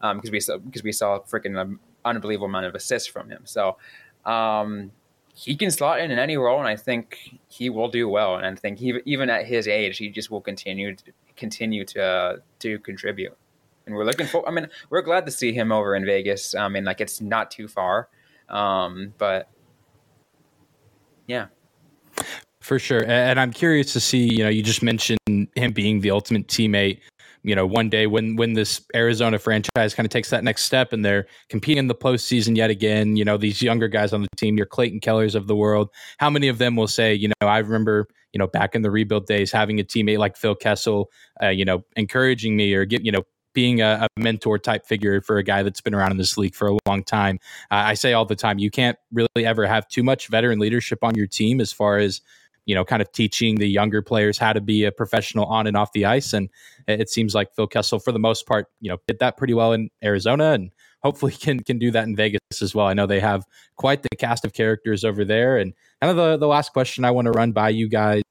Um, 0.02 0.18
because 0.18 0.32
we 0.32 0.40
saw 0.40 0.58
because 0.58 0.84
we 0.84 0.92
saw 0.92 1.16
a 1.16 1.22
freaking 1.22 1.78
unbelievable 2.04 2.48
amount 2.48 2.66
of 2.66 2.76
assists 2.76 3.08
from 3.08 3.30
him. 3.30 3.44
So 3.46 3.78
um, 4.26 4.92
he 5.34 5.56
can 5.56 5.72
slot 5.72 6.00
in 6.00 6.12
in 6.12 6.20
any 6.20 6.38
role, 6.38 6.60
and 6.60 6.68
I 6.68 6.76
think 6.76 7.40
he 7.48 7.70
will 7.70 7.88
do 7.88 8.10
well. 8.10 8.36
And 8.36 8.46
I 8.46 8.56
think 8.56 8.80
he, 8.80 9.00
even 9.06 9.30
at 9.30 9.46
his 9.46 9.68
age, 9.68 9.98
he 9.98 10.10
just 10.10 10.32
will 10.32 10.42
continue 10.42 10.96
to 10.96 11.04
continue 11.36 11.86
to 11.86 12.04
uh, 12.04 12.38
to 12.60 12.80
contribute. 12.80 13.38
And 13.86 13.96
we're 13.96 14.06
looking 14.06 14.28
for. 14.28 14.48
I 14.48 14.52
mean, 14.52 14.68
we're 14.90 15.02
glad 15.02 15.26
to 15.26 15.32
see 15.32 15.54
him 15.54 15.72
over 15.72 15.96
in 15.96 16.06
Vegas. 16.06 16.56
I 16.56 16.68
mean, 16.68 16.84
like 16.84 17.02
it's 17.02 17.22
not 17.22 17.52
too 17.52 17.68
far, 17.68 18.10
um, 18.50 19.14
but 19.18 19.50
yeah. 21.28 21.48
For 22.62 22.77
sure. 22.77 23.03
And 23.06 23.39
I'm 23.39 23.51
curious 23.51 23.91
to 23.94 24.00
see, 24.00 24.32
you 24.32 24.44
know, 24.44 24.50
you 24.50 24.62
just 24.62 24.84
mentioned 24.84 25.20
him 25.27 25.72
being 25.74 26.01
the 26.01 26.12
ultimate 26.12 26.48
teammate. 26.48 27.00
You 27.44 27.56
know, 27.56 27.65
one 27.65 27.89
day 27.89 28.06
when 28.06 28.36
when 28.36 28.53
this 28.53 28.82
Arizona 28.96 29.39
franchise 29.39 29.96
kind 29.96 30.06
of 30.06 30.12
takes 30.12 30.30
that 30.30 30.44
next 30.44 30.63
step 30.63 30.94
and 30.94 31.03
they're 31.03 31.25
competing 31.50 31.80
in 31.80 31.88
the 31.88 31.96
postseason 31.96 32.56
yet 32.56 32.70
again, 32.70 33.15
you 33.15 33.25
know, 33.25 33.36
these 33.36 33.63
younger 33.63 33.88
guys 33.88 34.13
on 34.13 34.22
the 34.22 34.27
team, 34.38 34.58
your 34.58 34.68
Clayton 34.68 35.00
Kellers 35.00 35.34
of 35.34 35.48
the 35.48 35.56
world, 35.56 35.89
how 36.20 36.30
many 36.30 36.50
of 36.50 36.60
them 36.60 36.75
will 36.75 36.88
say, 36.88 37.15
you 37.15 37.30
know, 37.30 37.48
I 37.48 37.58
remember, 37.58 38.08
you 38.32 38.38
know, 38.38 38.46
back 38.46 38.75
in 38.75 38.84
the 38.84 38.91
rebuild 38.91 39.25
days, 39.25 39.51
having 39.51 39.80
a 39.80 39.84
teammate 39.84 40.20
like 40.20 40.38
Phil 40.38 40.53
Kessel, 40.53 41.10
uh, 41.41 41.48
you 41.48 41.65
know, 41.65 41.84
encouraging 41.96 42.56
me 42.56 42.75
or 42.75 42.86
get, 42.86 43.03
you 43.03 43.12
know, 43.12 43.24
being 43.53 43.82
a, 43.82 44.08
a, 44.15 44.22
mentor 44.22 44.58
type 44.58 44.86
figure 44.86 45.20
for 45.20 45.38
a 45.38 45.44
guy 45.44 45.63
that's 45.63 45.82
been 45.82 45.94
around 45.94 46.12
in 46.12 46.18
this 46.18 46.38
league 46.38 46.56
for 46.56 46.70
a 46.70 46.77
long 46.88 47.03
time. 47.03 47.39
Uh, 47.70 47.84
I 47.88 47.96
say 47.96 48.13
all 48.13 48.24
the 48.24 48.36
time, 48.36 48.60
you 48.60 48.70
can't 48.70 48.98
really 49.12 49.27
ever 49.46 49.65
have 49.65 49.88
too 49.88 50.03
much 50.03 50.27
veteran 50.27 50.60
leadership 50.60 51.03
on 51.03 51.15
your 51.15 51.27
team 51.27 51.60
as 51.60 51.74
far 51.74 51.98
as 51.98 52.22
you 52.65 52.75
know, 52.75 52.86
kind 52.86 53.01
of 53.01 53.12
teaching 53.12 53.56
the 53.56 53.68
younger 53.68 54.01
players 54.01 54.38
how 54.38 54.53
to 54.53 54.62
be 54.62 54.84
a 54.84 54.91
professional 54.91 55.46
on 55.46 55.68
and 55.68 55.75
off 55.75 55.91
the 55.94 56.06
ice. 56.06 56.34
And 56.34 56.50
it 56.88 57.10
seems 57.10 57.34
like 57.34 57.53
Phil 57.56 57.68
Kessel, 57.68 58.00
for 58.00 58.12
the 58.12 58.20
most 58.20 58.46
part, 58.46 58.68
you 58.80 58.89
know, 58.89 58.98
did 59.08 59.20
that 59.20 59.38
pretty 59.38 59.53
well 59.53 59.74
in 59.74 59.89
Arizona 60.03 60.51
and 60.51 60.72
hopefully 61.01 61.32
can 61.39 61.62
can 61.62 61.80
do 61.80 61.91
that 61.91 62.06
in 62.06 62.15
Vegas 62.15 62.39
as 62.62 62.75
well. 62.75 62.88
I 62.88 62.94
know 62.94 63.06
they 63.06 63.20
have 63.20 63.46
quite 63.75 64.03
the 64.03 64.15
cast 64.18 64.46
of 64.46 64.53
characters 64.53 65.03
over 65.03 65.25
there. 65.25 65.58
And 65.58 65.74
kind 66.01 66.12
of 66.12 66.18
the, 66.18 66.38
the 66.38 66.48
last 66.48 66.74
question 66.74 67.06
I 67.06 67.12
want 67.12 67.25
to 67.25 67.32
run 67.32 67.51
by 67.51 67.70
you 67.70 67.89
guys, 67.89 68.24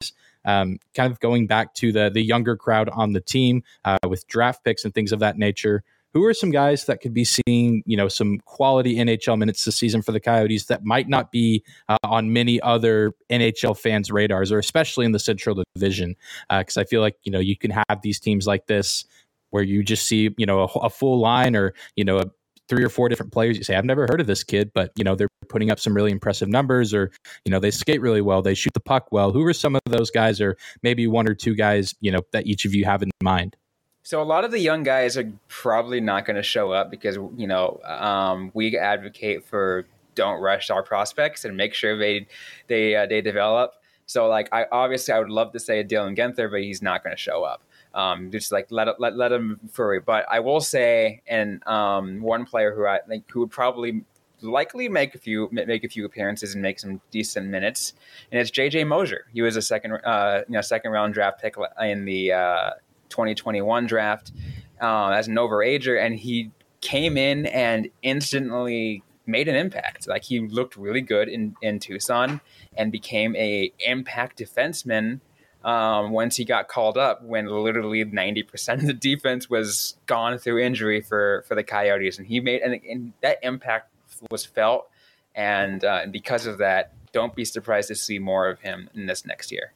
um, 0.44 0.78
kind 0.94 1.12
of 1.12 1.20
going 1.20 1.46
back 1.46 1.74
to 1.74 1.92
the 1.92 2.10
the 2.10 2.22
younger 2.22 2.56
crowd 2.56 2.88
on 2.88 3.12
the 3.12 3.20
team 3.20 3.62
uh, 3.84 3.98
with 4.08 4.26
draft 4.28 4.64
picks 4.64 4.84
and 4.84 4.94
things 4.94 5.12
of 5.12 5.20
that 5.20 5.38
nature 5.38 5.82
who 6.12 6.24
are 6.24 6.34
some 6.34 6.50
guys 6.50 6.86
that 6.86 7.00
could 7.00 7.14
be 7.14 7.24
seeing 7.24 7.82
you 7.86 7.96
know 7.96 8.08
some 8.08 8.38
quality 8.44 8.96
NHL 8.96 9.38
minutes 9.38 9.64
this 9.64 9.76
season 9.76 10.02
for 10.02 10.12
the 10.12 10.20
Coyotes 10.20 10.66
that 10.66 10.84
might 10.84 11.08
not 11.08 11.30
be 11.30 11.64
uh, 11.88 11.96
on 12.04 12.32
many 12.32 12.60
other 12.60 13.12
NHL 13.30 13.78
fans' 13.78 14.10
radars, 14.10 14.52
or 14.52 14.58
especially 14.58 15.06
in 15.06 15.12
the 15.12 15.18
Central 15.18 15.62
Division? 15.74 16.16
Because 16.48 16.76
uh, 16.76 16.82
I 16.82 16.84
feel 16.84 17.00
like 17.00 17.16
you 17.22 17.32
know 17.32 17.40
you 17.40 17.56
can 17.56 17.70
have 17.70 18.02
these 18.02 18.20
teams 18.20 18.46
like 18.46 18.66
this 18.66 19.04
where 19.50 19.62
you 19.62 19.82
just 19.82 20.06
see 20.06 20.30
you 20.36 20.46
know 20.46 20.62
a, 20.62 20.78
a 20.80 20.90
full 20.90 21.18
line 21.18 21.56
or 21.56 21.74
you 21.96 22.04
know 22.04 22.18
a, 22.18 22.24
three 22.68 22.84
or 22.84 22.88
four 22.88 23.08
different 23.08 23.32
players. 23.32 23.56
You 23.58 23.64
say 23.64 23.74
I've 23.74 23.84
never 23.84 24.06
heard 24.08 24.20
of 24.20 24.26
this 24.26 24.44
kid, 24.44 24.70
but 24.74 24.92
you 24.96 25.04
know 25.04 25.14
they're 25.14 25.28
putting 25.48 25.70
up 25.70 25.80
some 25.80 25.94
really 25.94 26.12
impressive 26.12 26.48
numbers, 26.48 26.94
or 26.94 27.10
you 27.44 27.50
know 27.50 27.60
they 27.60 27.70
skate 27.70 28.00
really 28.00 28.22
well, 28.22 28.42
they 28.42 28.54
shoot 28.54 28.74
the 28.74 28.80
puck 28.80 29.08
well. 29.12 29.32
Who 29.32 29.44
are 29.44 29.52
some 29.52 29.74
of 29.74 29.82
those 29.86 30.10
guys, 30.10 30.40
or 30.40 30.56
maybe 30.82 31.06
one 31.06 31.28
or 31.28 31.34
two 31.34 31.54
guys 31.54 31.94
you 32.00 32.10
know 32.10 32.20
that 32.32 32.46
each 32.46 32.64
of 32.64 32.74
you 32.74 32.84
have 32.84 33.02
in 33.02 33.10
mind? 33.22 33.56
So 34.02 34.22
a 34.22 34.24
lot 34.24 34.44
of 34.44 34.50
the 34.50 34.58
young 34.58 34.82
guys 34.82 35.16
are 35.16 35.30
probably 35.48 36.00
not 36.00 36.24
going 36.24 36.36
to 36.36 36.42
show 36.42 36.72
up 36.72 36.90
because 36.90 37.16
you 37.36 37.46
know 37.46 37.80
um, 37.84 38.50
we 38.54 38.76
advocate 38.76 39.44
for 39.44 39.86
don't 40.14 40.40
rush 40.40 40.70
our 40.70 40.82
prospects 40.82 41.44
and 41.44 41.56
make 41.56 41.74
sure 41.74 41.98
they 41.98 42.26
they 42.66 42.96
uh, 42.96 43.06
they 43.06 43.20
develop. 43.20 43.74
So 44.06 44.26
like 44.28 44.48
I 44.52 44.66
obviously 44.72 45.14
I 45.14 45.18
would 45.18 45.30
love 45.30 45.52
to 45.52 45.60
say 45.60 45.84
Dylan 45.84 46.16
Guenther, 46.16 46.50
but 46.50 46.62
he's 46.62 46.82
not 46.82 47.04
going 47.04 47.14
to 47.14 47.20
show 47.20 47.44
up. 47.44 47.62
Um, 47.94 48.30
just 48.30 48.52
like 48.52 48.68
let 48.70 48.88
let 49.00 49.16
let 49.16 49.32
him 49.32 49.60
furry. 49.70 50.00
But 50.00 50.26
I 50.30 50.40
will 50.40 50.60
say, 50.60 51.22
and 51.26 51.66
um, 51.66 52.20
one 52.22 52.44
player 52.44 52.74
who 52.74 52.86
I 52.86 53.00
think 53.06 53.30
who 53.30 53.40
would 53.40 53.50
probably 53.50 54.04
likely 54.42 54.88
make 54.88 55.14
a 55.14 55.18
few 55.18 55.48
make 55.52 55.84
a 55.84 55.88
few 55.88 56.04
appearances 56.04 56.54
and 56.54 56.62
make 56.62 56.78
some 56.78 57.00
decent 57.10 57.46
minutes, 57.46 57.94
and 58.32 58.40
it's 58.40 58.50
JJ 58.50 58.86
Moser. 58.86 59.26
He 59.32 59.42
was 59.42 59.56
a 59.56 59.62
second 59.62 59.92
uh, 60.04 60.42
you 60.48 60.54
know 60.54 60.60
second 60.60 60.92
round 60.92 61.14
draft 61.14 61.40
pick 61.40 61.56
in 61.80 62.04
the 62.04 62.32
uh, 62.32 62.70
2021 63.10 63.86
draft 63.86 64.32
uh, 64.80 65.08
as 65.08 65.28
an 65.28 65.34
overager, 65.34 66.02
and 66.02 66.18
he 66.18 66.50
came 66.80 67.16
in 67.16 67.46
and 67.46 67.90
instantly 68.02 69.02
made 69.26 69.48
an 69.48 69.54
impact. 69.54 70.08
Like 70.08 70.24
he 70.24 70.40
looked 70.40 70.76
really 70.76 71.00
good 71.00 71.28
in, 71.28 71.54
in 71.62 71.78
Tucson 71.78 72.40
and 72.76 72.90
became 72.90 73.36
a 73.36 73.72
impact 73.80 74.38
defenseman 74.38 75.20
um, 75.64 76.10
once 76.10 76.36
he 76.36 76.44
got 76.44 76.68
called 76.68 76.96
up 76.96 77.22
when 77.22 77.46
literally 77.46 78.04
90% 78.04 78.74
of 78.74 78.86
the 78.86 78.94
defense 78.94 79.50
was 79.50 79.96
gone 80.06 80.38
through 80.38 80.58
injury 80.58 81.00
for, 81.00 81.44
for 81.46 81.54
the 81.54 81.62
Coyotes. 81.62 82.18
And 82.18 82.26
he 82.26 82.40
made, 82.40 82.62
and, 82.62 82.80
and 82.88 83.12
that 83.20 83.38
impact 83.42 83.90
was 84.30 84.44
felt. 84.44 84.88
And, 85.34 85.84
uh, 85.84 86.06
because 86.10 86.46
of 86.46 86.58
that, 86.58 86.92
don't 87.12 87.34
be 87.34 87.44
surprised 87.44 87.88
to 87.88 87.94
see 87.94 88.18
more 88.18 88.48
of 88.48 88.60
him 88.60 88.88
in 88.94 89.06
this 89.06 89.26
next 89.26 89.52
year. 89.52 89.72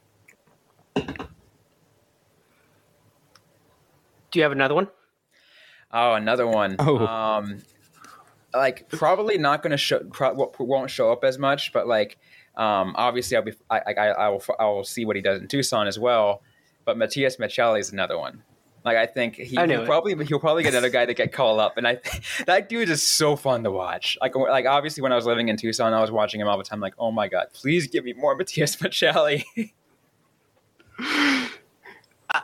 Do 4.35 4.41
you 4.41 4.43
have 4.43 4.51
another 4.51 4.75
one? 4.75 4.89
Oh, 5.93 6.15
another 6.15 6.45
one. 6.45 6.75
Oh. 6.81 7.07
Um, 7.07 7.63
like 8.53 8.89
probably 8.89 9.39
not 9.39 9.63
going 9.63 9.71
to 9.71 9.77
show, 9.77 10.01
pro- 10.13 10.53
won't 10.59 10.91
show 10.91 11.13
up 11.13 11.23
as 11.23 11.39
much, 11.39 11.73
but 11.73 11.87
like, 11.87 12.19
um, 12.57 12.95
obviously 12.97 13.37
I'll 13.37 13.45
be, 13.45 13.53
I, 13.71 13.79
I, 13.79 14.07
I 14.09 14.29
will, 14.31 14.43
I 14.59 14.65
will 14.65 14.83
see 14.83 15.05
what 15.05 15.15
he 15.15 15.23
does 15.23 15.41
in 15.41 15.47
Tucson 15.47 15.87
as 15.87 16.01
well. 16.01 16.43
But 16.85 16.99
Matias 16.99 17.37
Maccelli 17.37 17.79
is 17.79 17.93
another 17.93 18.19
one. 18.19 18.43
Like 18.85 18.97
I 18.97 19.07
think 19.07 19.37
he, 19.37 19.57
will 19.57 19.87
probably 19.87 20.25
he'll 20.25 20.41
probably 20.41 20.65
get 20.65 20.73
another 20.73 20.91
guy 20.91 21.07
to 21.07 21.15
get 21.15 21.33
called 21.33 21.59
up, 21.59 21.79
and 21.79 21.87
I 21.89 22.01
that 22.47 22.69
dude 22.69 22.91
is 22.91 23.03
so 23.03 23.35
fun 23.35 23.63
to 23.65 23.71
watch. 23.71 24.19
Like 24.21 24.35
like 24.35 24.67
obviously 24.67 25.03
when 25.03 25.13
I 25.13 25.17
was 25.17 25.25
living 25.27 25.49
in 25.49 25.57
Tucson, 25.57 25.95
I 25.95 26.01
was 26.01 26.11
watching 26.11 26.41
him 26.41 26.49
all 26.49 26.59
the 26.59 26.65
time. 26.65 26.81
Like 26.81 26.95
oh 26.99 27.11
my 27.11 27.29
god, 27.29 27.47
please 27.55 27.87
give 27.87 28.05
me 28.05 28.13
more 28.13 28.37
Matias 28.37 28.77
Maccelli. 28.77 29.45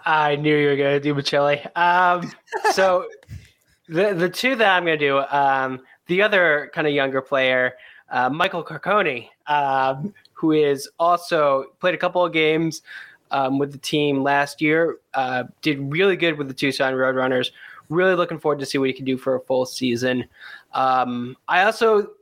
I 0.04 0.36
knew 0.36 0.56
you 0.56 0.68
were 0.68 0.76
going 0.76 0.94
to 0.94 1.00
do 1.00 1.14
Maccelli. 1.14 1.64
Um, 1.76 2.30
so 2.72 3.08
the 3.88 4.14
the 4.14 4.28
two 4.28 4.54
that 4.56 4.76
I'm 4.76 4.84
going 4.84 4.98
to 4.98 5.04
do, 5.04 5.18
um, 5.18 5.80
the 6.06 6.22
other 6.22 6.70
kind 6.74 6.86
of 6.86 6.92
younger 6.92 7.20
player, 7.20 7.74
uh, 8.10 8.30
Michael 8.30 8.64
Carcone, 8.64 9.28
um, 9.46 10.14
who 10.32 10.52
is 10.52 10.88
also 10.98 11.66
played 11.80 11.94
a 11.94 11.98
couple 11.98 12.24
of 12.24 12.32
games 12.32 12.82
um, 13.30 13.58
with 13.58 13.72
the 13.72 13.78
team 13.78 14.22
last 14.22 14.60
year, 14.60 14.98
uh, 15.14 15.44
did 15.62 15.78
really 15.92 16.16
good 16.16 16.38
with 16.38 16.48
the 16.48 16.54
Tucson 16.54 16.94
Roadrunners. 16.94 17.50
Really 17.88 18.14
looking 18.14 18.38
forward 18.38 18.60
to 18.60 18.66
see 18.66 18.78
what 18.78 18.88
he 18.88 18.92
can 18.92 19.04
do 19.04 19.18
for 19.18 19.34
a 19.34 19.40
full 19.40 19.66
season. 19.66 20.24
Um, 20.72 21.36
I 21.48 21.64
also, 21.64 22.12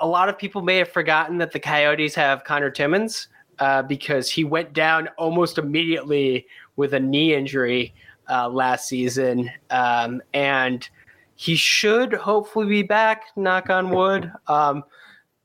a 0.00 0.06
lot 0.06 0.28
of 0.28 0.36
people 0.36 0.62
may 0.62 0.78
have 0.78 0.88
forgotten 0.88 1.38
that 1.38 1.52
the 1.52 1.60
Coyotes 1.60 2.14
have 2.16 2.44
Connor 2.44 2.70
Timmins. 2.70 3.28
Uh, 3.58 3.80
because 3.80 4.30
he 4.30 4.44
went 4.44 4.74
down 4.74 5.08
almost 5.16 5.56
immediately 5.56 6.46
with 6.76 6.94
a 6.94 7.00
knee 7.00 7.34
injury 7.34 7.94
uh, 8.28 8.48
last 8.48 8.88
season, 8.88 9.50
um, 9.70 10.22
and 10.32 10.88
he 11.34 11.54
should 11.54 12.12
hopefully 12.12 12.66
be 12.66 12.82
back. 12.82 13.24
Knock 13.36 13.70
on 13.70 13.90
wood. 13.90 14.32
Um, 14.46 14.84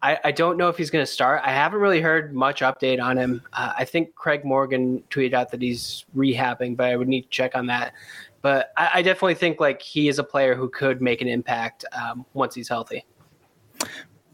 I, 0.01 0.17
I, 0.23 0.31
don't 0.31 0.57
know 0.57 0.67
if 0.67 0.77
he's 0.77 0.89
going 0.89 1.05
to 1.05 1.11
start. 1.11 1.41
I 1.43 1.51
haven't 1.51 1.79
really 1.79 2.01
heard 2.01 2.33
much 2.33 2.61
update 2.61 2.99
on 3.01 3.17
him. 3.17 3.43
Uh, 3.53 3.73
I 3.77 3.85
think 3.85 4.15
Craig 4.15 4.43
Morgan 4.43 5.03
tweeted 5.11 5.33
out 5.33 5.51
that 5.51 5.61
he's 5.61 6.05
rehabbing, 6.15 6.75
but 6.75 6.87
I 6.87 6.95
would 6.95 7.07
need 7.07 7.23
to 7.23 7.29
check 7.29 7.55
on 7.55 7.67
that. 7.67 7.93
But 8.41 8.71
I, 8.77 8.89
I 8.95 9.01
definitely 9.03 9.35
think 9.35 9.59
like 9.59 9.81
he 9.81 10.07
is 10.07 10.17
a 10.17 10.23
player 10.23 10.55
who 10.55 10.69
could 10.69 11.01
make 11.01 11.21
an 11.21 11.27
impact 11.27 11.85
um, 11.91 12.25
once 12.33 12.55
he's 12.55 12.67
healthy. 12.67 13.05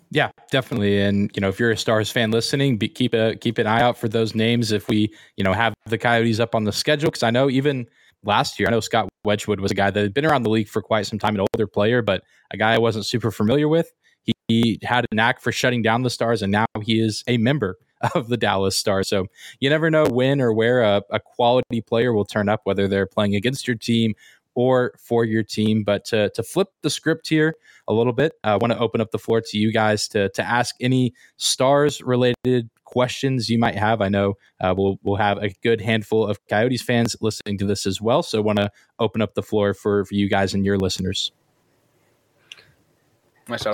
Yeah, 0.10 0.30
definitely. 0.52 1.02
And 1.02 1.30
you 1.36 1.42
know, 1.42 1.50
if 1.50 1.60
you're 1.60 1.72
a 1.72 1.78
Stars 1.78 2.10
fan 2.12 2.32
listening, 2.32 2.78
be, 2.78 2.88
keep 2.88 3.14
a 3.14 3.36
keep 3.36 3.58
an 3.58 3.68
eye 3.68 3.82
out 3.82 3.98
for 3.98 4.08
those 4.08 4.36
names. 4.36 4.72
If 4.72 4.88
we 4.88 5.14
you 5.36 5.44
know 5.44 5.54
have 5.54 5.74
the 5.86 5.98
Coyotes 5.98 6.40
up 6.40 6.56
on 6.56 6.64
the 6.64 6.72
schedule, 6.72 7.10
because 7.10 7.24
I 7.24 7.30
know 7.32 7.50
even 7.50 7.88
last 8.24 8.58
year, 8.60 8.68
I 8.70 8.72
know 8.72 8.80
Scott 8.80 9.10
Wedgwood 9.26 9.60
was 9.60 9.72
a 9.72 9.76
guy 9.76 9.92
that 9.92 10.00
had 10.02 10.14
been 10.14 10.26
around 10.26 10.44
the 10.44 10.50
league 10.50 10.70
for 10.70 10.82
quite 10.82 11.08
some 11.08 11.20
time, 11.20 11.36
an 11.36 11.42
older 11.42 11.68
player, 11.68 12.02
but 12.02 12.24
a 12.52 12.58
guy 12.58 12.74
I 12.74 12.78
wasn't 12.78 13.06
super 13.06 13.32
familiar 13.32 13.68
with. 13.68 13.92
He, 14.24 14.34
he 14.48 14.80
had 14.84 15.06
a 15.12 15.16
knack 15.16 15.42
for 15.42 15.52
shutting 15.52 15.82
down 15.82 16.04
the 16.04 16.10
Stars, 16.10 16.42
and 16.42 16.52
now 16.52 16.66
he 16.82 17.02
is 17.02 17.24
a 17.28 17.38
member 17.38 17.78
of 18.16 18.30
the 18.30 18.38
Dallas 18.38 18.78
Stars. 18.78 19.10
So 19.10 19.26
you 19.60 19.70
never 19.70 19.90
know 19.90 20.06
when 20.06 20.40
or 20.40 20.54
where 20.54 20.82
a, 20.84 21.02
a 21.12 21.20
quality 21.20 21.82
player 21.82 22.14
will 22.14 22.26
turn 22.26 22.48
up, 22.48 22.62
whether 22.64 22.88
they're 22.88 23.08
playing 23.08 23.36
against 23.36 23.68
your 23.68 23.76
team 23.78 24.14
or 24.58 24.96
for 24.98 25.24
your 25.24 25.44
team. 25.44 25.84
But 25.84 26.04
to, 26.06 26.32
to 26.32 26.42
flip 26.42 26.70
the 26.82 26.90
script 26.90 27.30
here 27.30 27.54
a 27.88 27.94
little 27.94 28.12
bit, 28.12 28.34
I 28.44 28.56
want 28.56 28.74
to 28.74 28.80
open 28.80 29.00
up 29.00 29.12
the 29.12 29.20
floor 29.20 29.40
to 29.40 29.58
you 29.58 29.72
guys 29.72 30.08
to, 30.10 30.30
to 30.30 30.42
ask 30.42 30.76
any 30.82 31.14
stars 31.38 32.02
related 32.02 32.72
questions 32.84 33.52
you 33.52 33.60
might 33.60 33.76
have. 33.76 34.02
I 34.02 34.10
know 34.10 34.34
uh, 34.60 34.74
we'll, 34.76 34.98
we'll 35.04 35.18
have 35.18 35.38
a 35.38 35.50
good 35.62 35.80
handful 35.80 36.26
of 36.26 36.40
Coyotes 36.48 36.82
fans 36.82 37.16
listening 37.22 37.60
to 37.60 37.66
this 37.66 37.86
as 37.86 38.02
well. 38.02 38.24
So 38.24 38.40
I 38.40 38.42
want 38.42 38.58
to 38.58 38.72
open 38.98 39.22
up 39.22 39.36
the 39.36 39.44
floor 39.44 39.76
for, 39.76 40.06
for 40.06 40.16
you 40.16 40.28
guys 40.28 40.56
and 40.56 40.66
your 40.66 40.80
listeners. 40.80 41.32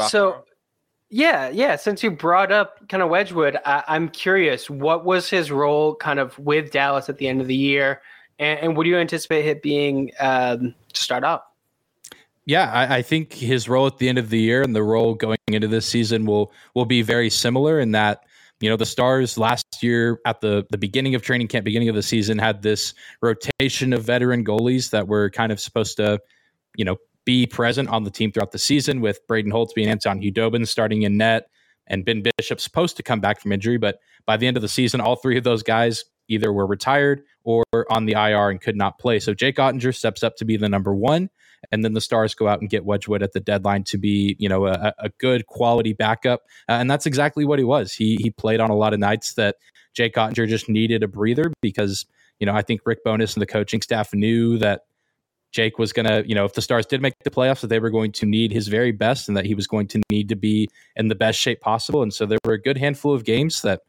So, 0.09 0.43
yeah, 1.09 1.47
yeah. 1.47 1.77
Since 1.77 2.03
you 2.03 2.11
brought 2.11 2.51
up 2.51 2.89
kind 2.89 3.01
of 3.01 3.09
Wedgwood, 3.09 3.57
I, 3.65 3.83
am 3.87 4.09
curious, 4.09 4.69
what 4.69 5.05
was 5.05 5.29
his 5.29 5.49
role 5.49 5.95
kind 5.95 6.19
of 6.19 6.37
with 6.39 6.71
Dallas 6.71 7.07
at 7.07 7.19
the 7.19 7.29
end 7.29 7.39
of 7.39 7.47
the 7.47 7.55
year? 7.55 8.01
And, 8.39 8.59
and 8.59 8.77
what 8.77 8.83
do 8.83 8.89
you 8.89 8.97
anticipate 8.97 9.45
it 9.45 9.61
being 9.61 10.11
um, 10.19 10.75
to 10.93 11.01
start 11.01 11.23
out? 11.23 11.45
Yeah, 12.45 12.69
I, 12.71 12.97
I, 12.97 13.01
think 13.01 13.33
his 13.33 13.69
role 13.69 13.87
at 13.87 13.99
the 13.99 14.09
end 14.09 14.17
of 14.17 14.29
the 14.29 14.39
year 14.39 14.63
and 14.63 14.75
the 14.75 14.83
role 14.83 15.13
going 15.13 15.37
into 15.47 15.67
this 15.69 15.85
season 15.85 16.25
will 16.25 16.51
will 16.75 16.85
be 16.85 17.01
very 17.01 17.29
similar 17.29 17.79
in 17.79 17.91
that 17.93 18.25
you 18.59 18.69
know 18.69 18.75
the 18.75 18.85
Stars 18.85 19.37
last 19.37 19.81
year 19.81 20.19
at 20.25 20.41
the 20.41 20.65
the 20.69 20.77
beginning 20.77 21.15
of 21.15 21.21
training 21.21 21.47
camp, 21.47 21.63
beginning 21.63 21.87
of 21.87 21.95
the 21.95 22.03
season, 22.03 22.37
had 22.37 22.61
this 22.61 22.93
rotation 23.21 23.93
of 23.93 24.03
veteran 24.03 24.43
goalies 24.43 24.89
that 24.89 25.07
were 25.07 25.29
kind 25.29 25.53
of 25.53 25.59
supposed 25.59 25.95
to 25.97 26.19
you 26.75 26.83
know 26.83 26.97
be 27.25 27.45
present 27.45 27.87
on 27.87 28.03
the 28.03 28.11
team 28.11 28.29
throughout 28.29 28.51
the 28.51 28.59
season 28.59 28.99
with 28.99 29.25
Braden 29.27 29.51
Holtby 29.51 29.75
being 29.75 29.89
Anton 29.89 30.21
Khudobin 30.21 30.67
starting 30.67 31.03
in 31.03 31.15
net 31.15 31.47
and 31.87 32.03
Ben 32.03 32.23
Bishop 32.37 32.59
supposed 32.59 32.97
to 32.97 33.03
come 33.03 33.19
back 33.19 33.39
from 33.39 33.51
injury, 33.51 33.77
but 33.77 33.99
by 34.25 34.37
the 34.37 34.47
end 34.47 34.57
of 34.57 34.61
the 34.61 34.69
season, 34.69 35.01
all 35.01 35.15
three 35.15 35.37
of 35.37 35.43
those 35.43 35.63
guys 35.63 36.05
either 36.27 36.51
were 36.51 36.65
retired 36.65 37.23
or 37.43 37.65
on 37.89 38.05
the 38.05 38.13
IR 38.13 38.49
and 38.49 38.61
could 38.61 38.75
not 38.75 38.99
play. 38.99 39.19
So 39.19 39.33
Jake 39.33 39.57
Oettinger 39.57 39.95
steps 39.95 40.23
up 40.23 40.35
to 40.37 40.45
be 40.45 40.57
the 40.57 40.69
number 40.69 40.93
one, 40.93 41.29
and 41.71 41.83
then 41.83 41.93
the 41.93 42.01
Stars 42.01 42.33
go 42.33 42.47
out 42.47 42.61
and 42.61 42.69
get 42.69 42.85
Wedgwood 42.85 43.23
at 43.23 43.33
the 43.33 43.39
deadline 43.39 43.83
to 43.85 43.97
be, 43.97 44.35
you 44.39 44.49
know, 44.49 44.67
a, 44.67 44.93
a 44.97 45.09
good 45.19 45.45
quality 45.47 45.93
backup, 45.93 46.41
uh, 46.69 46.73
and 46.73 46.89
that's 46.89 47.05
exactly 47.05 47.45
what 47.45 47.59
he 47.59 47.65
was. 47.65 47.93
He 47.93 48.17
he 48.21 48.31
played 48.31 48.59
on 48.59 48.69
a 48.69 48.75
lot 48.75 48.93
of 48.93 48.99
nights 48.99 49.33
that 49.35 49.57
Jake 49.93 50.15
Oettinger 50.15 50.47
just 50.47 50.69
needed 50.69 51.03
a 51.03 51.07
breather 51.07 51.51
because 51.61 52.05
you 52.39 52.45
know 52.45 52.53
I 52.53 52.61
think 52.61 52.81
Rick 52.85 53.03
Bowness 53.03 53.35
and 53.35 53.41
the 53.41 53.47
coaching 53.47 53.81
staff 53.81 54.13
knew 54.13 54.57
that 54.59 54.81
Jake 55.53 55.77
was 55.77 55.93
going 55.93 56.07
to, 56.07 56.27
you 56.27 56.33
know, 56.33 56.45
if 56.45 56.53
the 56.53 56.61
Stars 56.61 56.87
did 56.87 56.99
make 57.01 57.13
the 57.23 57.29
playoffs, 57.29 57.61
that 57.61 57.67
they 57.67 57.79
were 57.79 57.91
going 57.91 58.11
to 58.13 58.25
need 58.25 58.51
his 58.51 58.67
very 58.67 58.91
best 58.91 59.27
and 59.27 59.37
that 59.37 59.45
he 59.45 59.53
was 59.53 59.67
going 59.67 59.87
to 59.89 60.01
need 60.11 60.29
to 60.29 60.35
be 60.35 60.67
in 60.95 61.07
the 61.07 61.15
best 61.15 61.39
shape 61.39 61.61
possible. 61.61 62.01
And 62.01 62.11
so 62.11 62.25
there 62.25 62.39
were 62.43 62.53
a 62.53 62.61
good 62.61 62.77
handful 62.77 63.13
of 63.13 63.23
games 63.23 63.61
that 63.61 63.81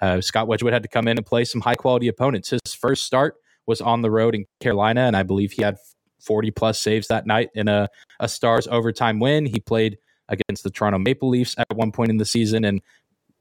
uh, 0.00 0.20
Scott 0.20 0.46
Wedgwood 0.46 0.72
had 0.72 0.82
to 0.82 0.88
come 0.88 1.08
in 1.08 1.16
and 1.16 1.26
play 1.26 1.44
some 1.44 1.60
high 1.60 1.74
quality 1.74 2.08
opponents. 2.08 2.50
His 2.50 2.74
first 2.74 3.04
start 3.04 3.36
was 3.66 3.80
on 3.80 4.02
the 4.02 4.10
road 4.10 4.34
in 4.34 4.46
Carolina, 4.60 5.02
and 5.02 5.16
I 5.16 5.22
believe 5.22 5.52
he 5.52 5.62
had 5.62 5.76
40 6.20 6.50
plus 6.50 6.80
saves 6.80 7.08
that 7.08 7.26
night 7.26 7.50
in 7.54 7.68
a, 7.68 7.88
a 8.18 8.28
Stars 8.28 8.68
overtime 8.70 9.20
win. 9.20 9.46
He 9.46 9.60
played 9.60 9.98
against 10.28 10.62
the 10.62 10.70
Toronto 10.70 10.98
Maple 10.98 11.28
Leafs 11.28 11.54
at 11.58 11.66
one 11.74 11.92
point 11.92 12.10
in 12.10 12.18
the 12.18 12.24
season 12.24 12.64
and 12.64 12.80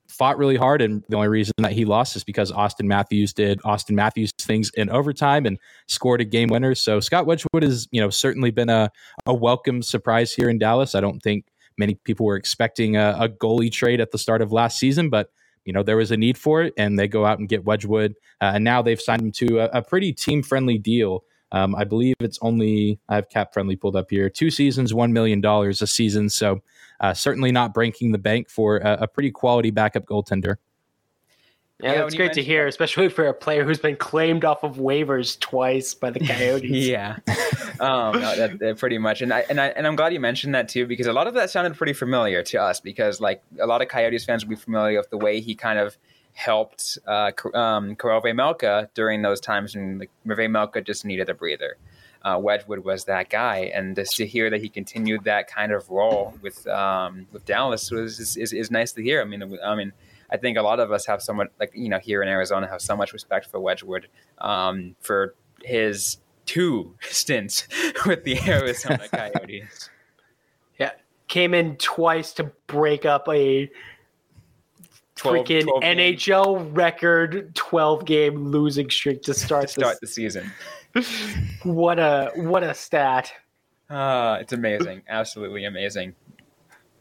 fought 0.08 0.38
really 0.38 0.56
hard. 0.56 0.82
And 0.82 1.03
the 1.08 1.15
only 1.15 1.27
reason 1.27 1.53
that 1.60 1.72
he 1.72 1.86
lost 1.86 2.15
is 2.15 2.24
because 2.24 2.51
Auston 2.51 2.86
Matthews 2.86 3.32
did 3.32 3.62
Auston 3.62 3.91
Matthews 3.91 4.32
things 4.39 4.72
in 4.75 4.89
overtime 4.89 5.46
and 5.46 5.60
scored 5.88 6.20
a 6.20 6.25
game 6.25 6.50
winner. 6.50 6.74
So 6.74 7.00
Scott 7.00 7.28
Wedgwood 7.28 7.63
has, 7.63 7.88
you 7.91 8.02
know, 8.02 8.10
certainly 8.10 8.50
been 8.50 8.69
a, 8.69 8.91
a 9.28 9.34
welcome 9.34 9.84
surprise 9.84 10.34
here 10.34 10.50
in 10.50 10.58
Dallas. 10.58 10.95
I 10.95 11.02
don't 11.02 11.21
think 11.21 11.45
many 11.78 11.95
people 12.04 12.26
were 12.26 12.36
expecting 12.36 12.97
a, 12.97 13.15
a 13.19 13.30
goalie 13.30 13.71
trade 13.71 14.02
at 14.02 14.12
the 14.12 14.17
start 14.17 14.41
of 14.41 14.52
last 14.52 14.80
season, 14.80 15.10
but 15.10 15.30
you 15.69 15.73
know 15.73 15.84
there 15.84 15.97
was 15.97 16.10
a 16.10 16.17
need 16.17 16.36
for 16.36 16.63
it, 16.63 16.73
and 16.77 16.97
they 16.97 17.08
go 17.08 17.27
out 17.27 17.38
and 17.38 17.47
get 17.47 17.63
Wedgwood, 17.63 18.15
uh, 18.41 18.53
and 18.55 18.63
now 18.63 18.82
they've 18.82 18.99
signed 18.99 19.21
him 19.21 19.32
to 19.34 19.60
a, 19.60 19.65
a 19.77 19.82
pretty 19.84 20.12
team 20.12 20.41
friendly 20.41 20.79
deal. 20.79 21.23
Um, 21.51 21.75
I 21.75 21.84
believe 21.84 22.15
it's 22.21 22.39
only 22.41 22.99
I 23.08 23.13
have 23.13 23.29
CapFriendly 23.29 23.79
pulled 23.79 23.95
up 23.95 24.08
here, 24.10 24.32
two 24.32 24.49
seasons, 24.49 24.95
one 24.95 25.13
million 25.13 25.41
dollars 25.41 25.84
a 25.84 25.88
season. 25.88 26.29
So 26.29 26.63
uh, 26.99 27.13
certainly 27.13 27.51
not 27.51 27.75
breaking 27.75 28.13
the 28.13 28.17
bank 28.17 28.49
for 28.49 28.77
a, 28.77 29.01
a 29.01 29.08
pretty 29.08 29.29
quality 29.29 29.69
backup 29.69 30.05
goaltender. 30.05 30.55
Yeah, 31.82 31.94
yeah 31.94 32.02
that's 32.02 32.15
great 32.15 32.34
to 32.34 32.44
hear, 32.44 32.68
especially 32.68 33.08
for 33.08 33.28
a 33.28 33.34
player 33.34 33.63
who's 33.63 33.80
been 33.80 33.96
claimed 33.96 34.44
off 34.44 34.63
of 34.63 34.76
waivers 34.76 35.39
twice 35.39 35.94
by 35.94 36.10
the 36.10 36.20
Coyotes. 36.28 36.70
yeah, 36.72 37.20
um, 37.80 38.20
no, 38.20 38.36
that, 38.36 38.60
that 38.60 38.78
pretty 38.78 38.98
much, 38.98 39.22
and 39.22 39.34
I 39.34 39.46
and 39.50 39.62
I 39.62 39.68
and 39.68 39.88
I'm 39.88 39.96
glad 39.96 40.12
you 40.12 40.20
mentioned 40.20 40.54
that 40.56 40.68
too 40.68 40.86
because 40.86 41.08
a 41.08 41.13
lot 41.13 41.28
of 41.28 41.36
that 41.36 41.50
sounded 41.50 41.76
pretty 41.76 41.94
familiar 41.94 42.44
to 42.44 42.62
us 42.62 42.82
because 42.82 43.22
like 43.22 43.42
a 43.62 43.65
lot 43.65 43.82
of 43.82 43.88
Coyotes 43.88 44.26
fans 44.26 44.44
will 44.44 44.50
be 44.50 44.56
familiar 44.58 44.98
with 44.98 45.10
the 45.10 45.18
way 45.18 45.39
he 45.39 45.56
kind 45.56 45.80
of 45.80 45.98
helped 46.34 46.98
uh, 47.08 47.32
um, 47.54 47.96
Karel 47.96 48.22
Vejmelka 48.22 48.89
during 48.94 49.22
those 49.22 49.39
times 49.39 49.76
when 49.76 50.00
like, 50.00 50.10
Vejmelka 50.28 50.86
just 50.86 51.06
needed 51.06 51.30
a 51.30 51.34
breather. 51.34 51.78
Uh, 52.24 52.38
Wedgwood 52.42 52.80
was 52.80 53.06
that 53.06 53.30
guy, 53.30 53.72
and 53.74 53.96
just 53.96 54.18
to 54.18 54.28
hear 54.28 54.50
that 54.50 54.60
he 54.60 54.68
continued 54.68 55.24
that 55.24 55.48
kind 55.48 55.72
of 55.72 55.89
role 55.89 56.34
with 56.42 56.68
um, 56.68 57.26
with 57.32 57.46
Dallas 57.46 57.89
was 57.89 58.20
is, 58.20 58.36
is, 58.36 58.52
is 58.52 58.70
nice 58.70 58.92
to 58.92 59.02
hear. 59.02 59.22
I 59.22 59.24
mean, 59.24 59.58
I 59.63 59.76
mean 59.76 59.94
I 60.32 60.38
think 60.38 60.58
a 60.58 60.62
lot 60.62 60.80
of 60.80 60.92
us 60.92 61.06
have 61.06 61.22
somewhat 61.22 61.52
like 61.60 61.72
you 61.74 61.89
know 61.89 62.00
here 62.00 62.22
in 62.22 62.28
Arizona 62.28 62.68
have 62.68 62.82
so 62.82 62.96
much 62.96 63.13
respect 63.13 63.48
for 63.48 63.60
Wedgwood 63.60 64.08
um, 64.39 64.96
for 65.00 65.36
his 65.63 66.18
two 66.46 66.96
stints 67.02 67.68
with 68.06 68.24
the 68.24 68.39
Arizona 68.48 69.08
Coyotes. 69.12 69.89
Yeah, 70.80 70.92
came 71.28 71.54
in 71.54 71.76
twice 71.78 72.34
to 72.34 72.52
break 72.68 73.06
up 73.06 73.28
a 73.28 73.70
12, 75.15 75.36
freaking 75.36 75.63
12 75.63 75.84
NHL 75.84 76.78
record 76.78 77.54
12 77.56 78.06
game 78.06 78.48
losing 78.48 78.89
streak 78.89 79.22
to 79.24 79.34
start, 79.34 79.63
to 79.68 79.68
start 79.68 79.98
the 80.00 80.08
season. 80.08 80.52
what 81.63 82.00
a 82.00 82.32
what 82.36 82.63
a 82.63 82.74
stat. 82.74 83.32
Uh, 83.89 84.38
it's 84.39 84.54
amazing. 84.54 85.02
Absolutely 85.08 85.65
amazing. 85.65 86.13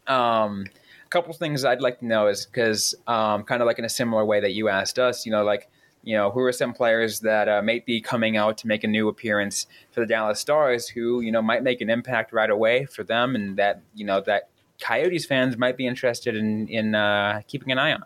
Um, 0.06 0.64
couple 1.10 1.32
things 1.34 1.64
I'd 1.64 1.80
like 1.80 1.98
to 2.00 2.06
know 2.06 2.28
is 2.28 2.46
because 2.46 2.94
um, 3.06 3.44
kind 3.44 3.62
of 3.62 3.66
like 3.66 3.78
in 3.78 3.84
a 3.84 3.88
similar 3.90 4.24
way 4.24 4.40
that 4.40 4.52
you 4.52 4.68
asked 4.68 4.98
us, 4.98 5.26
you 5.26 5.32
know, 5.32 5.44
like 5.44 5.68
you 6.02 6.16
know, 6.16 6.30
who 6.30 6.40
are 6.40 6.52
some 6.52 6.72
players 6.72 7.20
that 7.20 7.48
uh, 7.48 7.60
might 7.60 7.84
be 7.84 8.00
coming 8.00 8.36
out 8.36 8.56
to 8.58 8.66
make 8.66 8.84
a 8.84 8.86
new 8.86 9.08
appearance 9.08 9.66
for 9.90 10.00
the 10.00 10.06
Dallas 10.06 10.40
Stars 10.40 10.88
who, 10.88 11.20
you 11.20 11.32
know, 11.32 11.42
might 11.42 11.62
make 11.62 11.80
an 11.80 11.90
impact 11.90 12.32
right 12.32 12.50
away 12.50 12.86
for 12.86 13.02
them 13.02 13.34
and 13.34 13.56
that, 13.56 13.82
you 13.94 14.04
know, 14.04 14.20
that 14.22 14.48
Coyotes 14.80 15.26
fans 15.26 15.58
might 15.58 15.76
be 15.76 15.86
interested 15.86 16.36
in, 16.36 16.68
in 16.68 16.94
uh, 16.94 17.42
keeping 17.48 17.72
an 17.72 17.78
eye 17.78 17.92
on? 17.92 18.04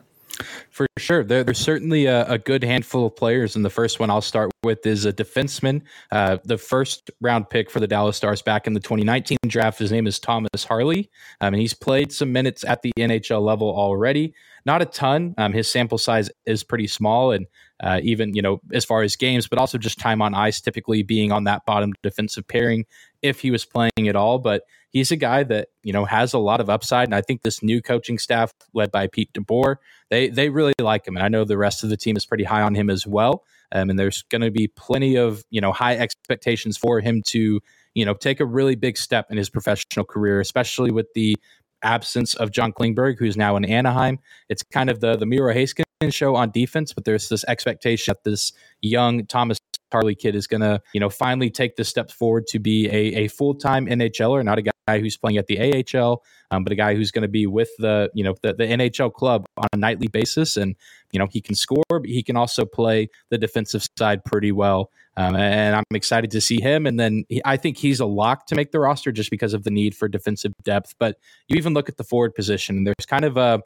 For 0.70 0.86
sure. 0.98 1.24
There, 1.24 1.44
there's 1.44 1.58
certainly 1.58 2.06
a, 2.06 2.26
a, 2.26 2.38
good 2.38 2.64
handful 2.64 3.06
of 3.06 3.14
players. 3.16 3.56
And 3.56 3.64
the 3.64 3.70
first 3.70 4.00
one 4.00 4.10
I'll 4.10 4.20
start 4.20 4.50
with 4.64 4.86
is 4.86 5.04
a 5.04 5.12
defenseman. 5.12 5.82
Uh, 6.10 6.38
the 6.44 6.58
first 6.58 7.10
round 7.20 7.50
pick 7.50 7.70
for 7.70 7.80
the 7.80 7.86
Dallas 7.86 8.16
Stars 8.16 8.42
back 8.42 8.66
in 8.66 8.72
the 8.72 8.80
2019 8.80 9.38
draft. 9.46 9.78
His 9.78 9.92
name 9.92 10.06
is 10.06 10.18
Thomas 10.18 10.64
Harley. 10.66 11.10
Um, 11.40 11.54
and 11.54 11.60
he's 11.60 11.74
played 11.74 12.12
some 12.12 12.32
minutes 12.32 12.64
at 12.64 12.82
the 12.82 12.92
NHL 12.98 13.42
level 13.42 13.68
already. 13.68 14.34
Not 14.64 14.80
a 14.80 14.86
ton. 14.86 15.34
Um, 15.38 15.52
his 15.52 15.70
sample 15.70 15.98
size 15.98 16.30
is 16.46 16.62
pretty 16.62 16.86
small. 16.86 17.32
And 17.32 17.46
uh, 17.82 18.00
even, 18.02 18.34
you 18.34 18.42
know, 18.42 18.60
as 18.72 18.84
far 18.84 19.02
as 19.02 19.16
games, 19.16 19.48
but 19.48 19.58
also 19.58 19.76
just 19.76 19.98
time 19.98 20.22
on 20.22 20.34
ice, 20.34 20.60
typically 20.60 21.02
being 21.02 21.32
on 21.32 21.44
that 21.44 21.66
bottom 21.66 21.92
defensive 22.02 22.46
pairing 22.46 22.86
if 23.22 23.40
he 23.40 23.50
was 23.50 23.64
playing 23.64 24.08
at 24.08 24.16
all. 24.16 24.38
But 24.38 24.62
he's 24.90 25.10
a 25.10 25.16
guy 25.16 25.42
that, 25.44 25.68
you 25.82 25.92
know, 25.92 26.04
has 26.04 26.32
a 26.32 26.38
lot 26.38 26.60
of 26.60 26.68
upside. 26.68 27.08
And 27.08 27.14
I 27.14 27.22
think 27.22 27.42
this 27.42 27.62
new 27.62 27.80
coaching 27.80 28.18
staff 28.18 28.52
led 28.74 28.92
by 28.92 29.06
Pete 29.06 29.32
DeBoer, 29.32 29.76
they, 30.10 30.28
they 30.28 30.48
really 30.48 30.74
like 30.80 31.06
him. 31.06 31.16
And 31.16 31.24
I 31.24 31.28
know 31.28 31.44
the 31.44 31.58
rest 31.58 31.82
of 31.84 31.90
the 31.90 31.96
team 31.96 32.16
is 32.16 32.26
pretty 32.26 32.44
high 32.44 32.62
on 32.62 32.74
him 32.74 32.90
as 32.90 33.06
well. 33.06 33.44
Um, 33.72 33.88
and 33.88 33.98
there's 33.98 34.22
going 34.22 34.42
to 34.42 34.50
be 34.50 34.68
plenty 34.68 35.16
of, 35.16 35.44
you 35.50 35.60
know, 35.60 35.72
high 35.72 35.96
expectations 35.96 36.76
for 36.76 37.00
him 37.00 37.22
to, 37.28 37.60
you 37.94 38.04
know, 38.04 38.14
take 38.14 38.40
a 38.40 38.44
really 38.44 38.74
big 38.74 38.98
step 38.98 39.30
in 39.30 39.38
his 39.38 39.48
professional 39.48 40.04
career, 40.04 40.40
especially 40.40 40.90
with 40.90 41.06
the 41.14 41.36
absence 41.82 42.34
of 42.34 42.50
John 42.50 42.72
Klingberg, 42.72 43.18
who's 43.18 43.36
now 43.36 43.56
in 43.56 43.64
Anaheim. 43.64 44.18
It's 44.48 44.62
kind 44.62 44.90
of 44.90 45.00
the 45.00 45.16
the 45.16 45.26
Miro 45.26 45.54
Heiskanen 45.54 46.12
show 46.12 46.36
on 46.36 46.50
defense, 46.50 46.92
but 46.92 47.04
there's 47.04 47.28
this 47.28 47.44
expectation 47.48 48.12
that 48.12 48.24
this 48.24 48.52
young 48.80 49.26
Thomas 49.26 49.58
Harley 49.92 50.14
kid 50.14 50.34
is 50.34 50.46
going 50.46 50.62
to, 50.62 50.80
you 50.92 51.00
know, 51.00 51.10
finally 51.10 51.50
take 51.50 51.76
the 51.76 51.84
steps 51.84 52.12
forward 52.12 52.46
to 52.48 52.58
be 52.58 52.88
a, 52.88 53.24
a 53.24 53.28
full 53.28 53.54
time 53.54 53.86
NHLer, 53.86 54.44
not 54.44 54.58
a 54.58 54.62
guy 54.62 54.72
guy 54.88 54.98
who's 54.98 55.16
playing 55.16 55.38
at 55.38 55.46
the 55.46 55.58
AHL, 55.94 56.22
um, 56.50 56.64
but 56.64 56.72
a 56.72 56.76
guy 56.76 56.94
who's 56.94 57.10
going 57.10 57.22
to 57.22 57.28
be 57.28 57.46
with 57.46 57.70
the 57.78 58.10
you 58.14 58.24
know 58.24 58.34
the, 58.42 58.54
the 58.54 58.64
NHL 58.64 59.12
club 59.12 59.46
on 59.56 59.68
a 59.72 59.76
nightly 59.76 60.08
basis, 60.08 60.56
and 60.56 60.74
you 61.12 61.18
know 61.18 61.26
he 61.30 61.40
can 61.40 61.54
score, 61.54 61.84
but 61.88 62.06
he 62.06 62.22
can 62.22 62.36
also 62.36 62.64
play 62.64 63.08
the 63.30 63.38
defensive 63.38 63.86
side 63.98 64.24
pretty 64.24 64.52
well. 64.52 64.90
Um, 65.16 65.36
and 65.36 65.76
I'm 65.76 65.84
excited 65.94 66.30
to 66.30 66.40
see 66.40 66.58
him. 66.58 66.86
And 66.86 66.98
then 66.98 67.24
he, 67.28 67.42
I 67.44 67.58
think 67.58 67.76
he's 67.76 68.00
a 68.00 68.06
lock 68.06 68.46
to 68.46 68.54
make 68.54 68.72
the 68.72 68.80
roster 68.80 69.12
just 69.12 69.30
because 69.30 69.52
of 69.52 69.62
the 69.62 69.70
need 69.70 69.94
for 69.94 70.08
defensive 70.08 70.52
depth. 70.64 70.94
But 70.98 71.18
you 71.48 71.56
even 71.58 71.74
look 71.74 71.90
at 71.90 71.98
the 71.98 72.04
forward 72.04 72.34
position, 72.34 72.78
and 72.78 72.86
there's 72.86 73.06
kind 73.06 73.24
of 73.24 73.36
a 73.36 73.60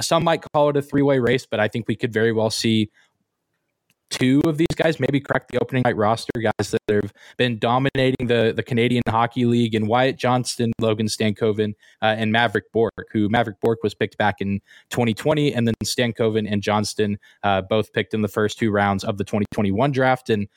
some 0.00 0.24
might 0.24 0.42
call 0.52 0.70
it 0.70 0.76
a 0.76 0.82
three 0.82 1.02
way 1.02 1.18
race, 1.18 1.46
but 1.46 1.60
I 1.60 1.68
think 1.68 1.86
we 1.88 1.96
could 1.96 2.12
very 2.12 2.32
well 2.32 2.50
see 2.50 2.90
two 4.10 4.40
of 4.44 4.56
these 4.56 4.66
guys 4.76 5.00
maybe 5.00 5.20
crack 5.20 5.48
the 5.48 5.58
opening 5.60 5.82
night 5.84 5.96
roster 5.96 6.32
guys 6.40 6.70
that 6.70 6.80
have 6.88 7.12
been 7.36 7.58
dominating 7.58 8.26
the, 8.26 8.52
the 8.54 8.62
Canadian 8.62 9.02
Hockey 9.08 9.44
League 9.44 9.74
and 9.74 9.88
Wyatt 9.88 10.16
Johnston, 10.16 10.72
Logan 10.80 11.06
Stankoven, 11.06 11.74
uh, 12.02 12.14
and 12.18 12.32
Mavrik 12.32 12.62
Bourque, 12.72 13.08
who 13.12 13.28
Mavrik 13.28 13.60
Bourque 13.60 13.82
was 13.82 13.94
picked 13.94 14.16
back 14.16 14.36
in 14.40 14.60
2020, 14.90 15.52
and 15.54 15.66
then 15.66 15.74
Stankoven 15.84 16.50
and 16.50 16.62
Johnston 16.62 17.18
uh, 17.42 17.62
both 17.62 17.92
picked 17.92 18.14
in 18.14 18.22
the 18.22 18.28
first 18.28 18.58
two 18.58 18.70
rounds 18.70 19.04
of 19.04 19.18
the 19.18 19.24
2021 19.24 19.92
draft. 19.92 20.30
And 20.30 20.48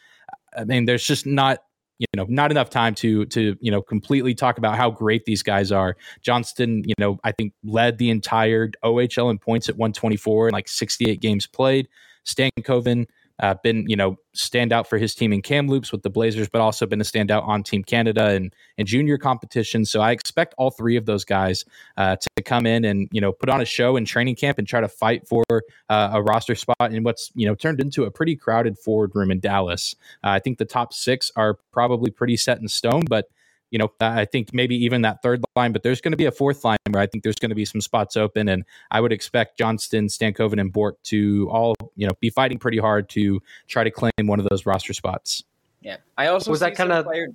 I 0.55 0.63
mean, 0.63 0.85
there's 0.85 1.05
just 1.05 1.25
not 1.25 1.59
you 1.99 2.05
know 2.15 2.25
not 2.29 2.49
enough 2.49 2.69
time 2.69 2.95
to 2.95 3.25
to 3.25 3.57
you 3.59 3.71
know 3.71 3.81
completely 3.81 4.33
talk 4.33 4.57
about 4.57 4.77
how 4.77 4.89
great 4.89 5.25
these 5.25 5.43
guys 5.43 5.71
are. 5.71 5.97
Johnston, 6.21 6.83
you 6.85 6.93
know, 6.97 7.19
I 7.23 7.33
think 7.33 7.53
led 7.63 7.97
the 7.97 8.09
entire 8.09 8.69
OHL 8.83 9.29
in 9.29 9.37
points 9.37 9.69
at 9.69 9.75
124 9.75 10.47
and 10.47 10.53
like 10.53 10.67
68 10.67 11.19
games 11.19 11.45
played. 11.45 11.87
Stankoven 12.25 13.05
uh, 13.39 13.55
been 13.63 13.85
you 13.87 13.95
know 13.95 14.17
stand 14.33 14.71
out 14.71 14.87
for 14.87 14.97
his 14.97 15.15
team 15.15 15.33
in 15.33 15.41
Kamloops 15.41 15.91
with 15.91 16.03
the 16.03 16.09
Blazers, 16.09 16.49
but 16.49 16.61
also 16.61 16.85
been 16.85 17.01
a 17.01 17.05
standout 17.05 17.47
on 17.47 17.63
Team 17.63 17.83
Canada 17.83 18.27
and 18.27 18.53
and 18.77 18.87
junior 18.87 19.17
competition. 19.17 19.85
So 19.85 20.01
I 20.01 20.11
expect 20.11 20.53
all 20.57 20.71
three 20.71 20.95
of 20.95 21.05
those 21.05 21.25
guys 21.25 21.65
uh, 21.97 22.15
to 22.15 22.43
come 22.43 22.65
in 22.65 22.85
and 22.85 23.07
you 23.11 23.21
know 23.21 23.31
put 23.31 23.49
on 23.49 23.61
a 23.61 23.65
show 23.65 23.95
in 23.95 24.05
training 24.05 24.35
camp 24.35 24.57
and 24.57 24.67
try 24.67 24.81
to 24.81 24.87
fight 24.87 25.27
for 25.27 25.43
uh, 25.89 26.11
a 26.13 26.21
roster 26.21 26.55
spot 26.55 26.91
in 26.91 27.03
what's 27.03 27.31
you 27.35 27.47
know 27.47 27.55
turned 27.55 27.79
into 27.79 28.03
a 28.03 28.11
pretty 28.11 28.35
crowded 28.35 28.77
forward 28.77 29.11
room 29.13 29.31
in 29.31 29.39
Dallas. 29.39 29.95
Uh, 30.23 30.29
I 30.29 30.39
think 30.39 30.57
the 30.57 30.65
top 30.65 30.93
six 30.93 31.31
are 31.35 31.55
probably 31.71 32.11
pretty 32.11 32.37
set 32.37 32.59
in 32.59 32.67
stone, 32.67 33.03
but 33.07 33.29
you 33.71 33.77
know, 33.77 33.91
I 33.99 34.25
think 34.25 34.53
maybe 34.53 34.75
even 34.75 35.01
that 35.03 35.21
third 35.21 35.43
line, 35.55 35.71
but 35.71 35.83
there's 35.83 36.01
going 36.01 36.11
to 36.11 36.17
be 36.17 36.25
a 36.25 36.31
fourth 36.31 36.63
line 36.63 36.77
where 36.89 37.01
I 37.01 37.07
think 37.07 37.23
there's 37.23 37.35
going 37.35 37.49
to 37.49 37.55
be 37.55 37.65
some 37.65 37.81
spots 37.81 38.17
open, 38.17 38.49
and 38.49 38.63
I 38.91 39.01
would 39.01 39.11
expect 39.11 39.57
Johnston, 39.57 40.07
Stankoven, 40.07 40.59
and 40.59 40.71
Bourque 40.71 41.01
to 41.03 41.49
all 41.51 41.75
you 41.95 42.07
know 42.07 42.13
be 42.19 42.29
fighting 42.29 42.57
pretty 42.57 42.79
hard 42.79 43.09
to 43.09 43.41
try 43.67 43.83
to 43.83 43.91
claim 43.91 44.11
one 44.23 44.39
of 44.39 44.47
those 44.49 44.65
roster 44.65 44.93
spots. 44.93 45.43
Yeah, 45.81 45.97
I 46.17 46.27
also 46.27 46.51
was 46.51 46.59
that 46.61 46.75
kind 46.75 46.91
of 46.91 47.05
player... 47.05 47.29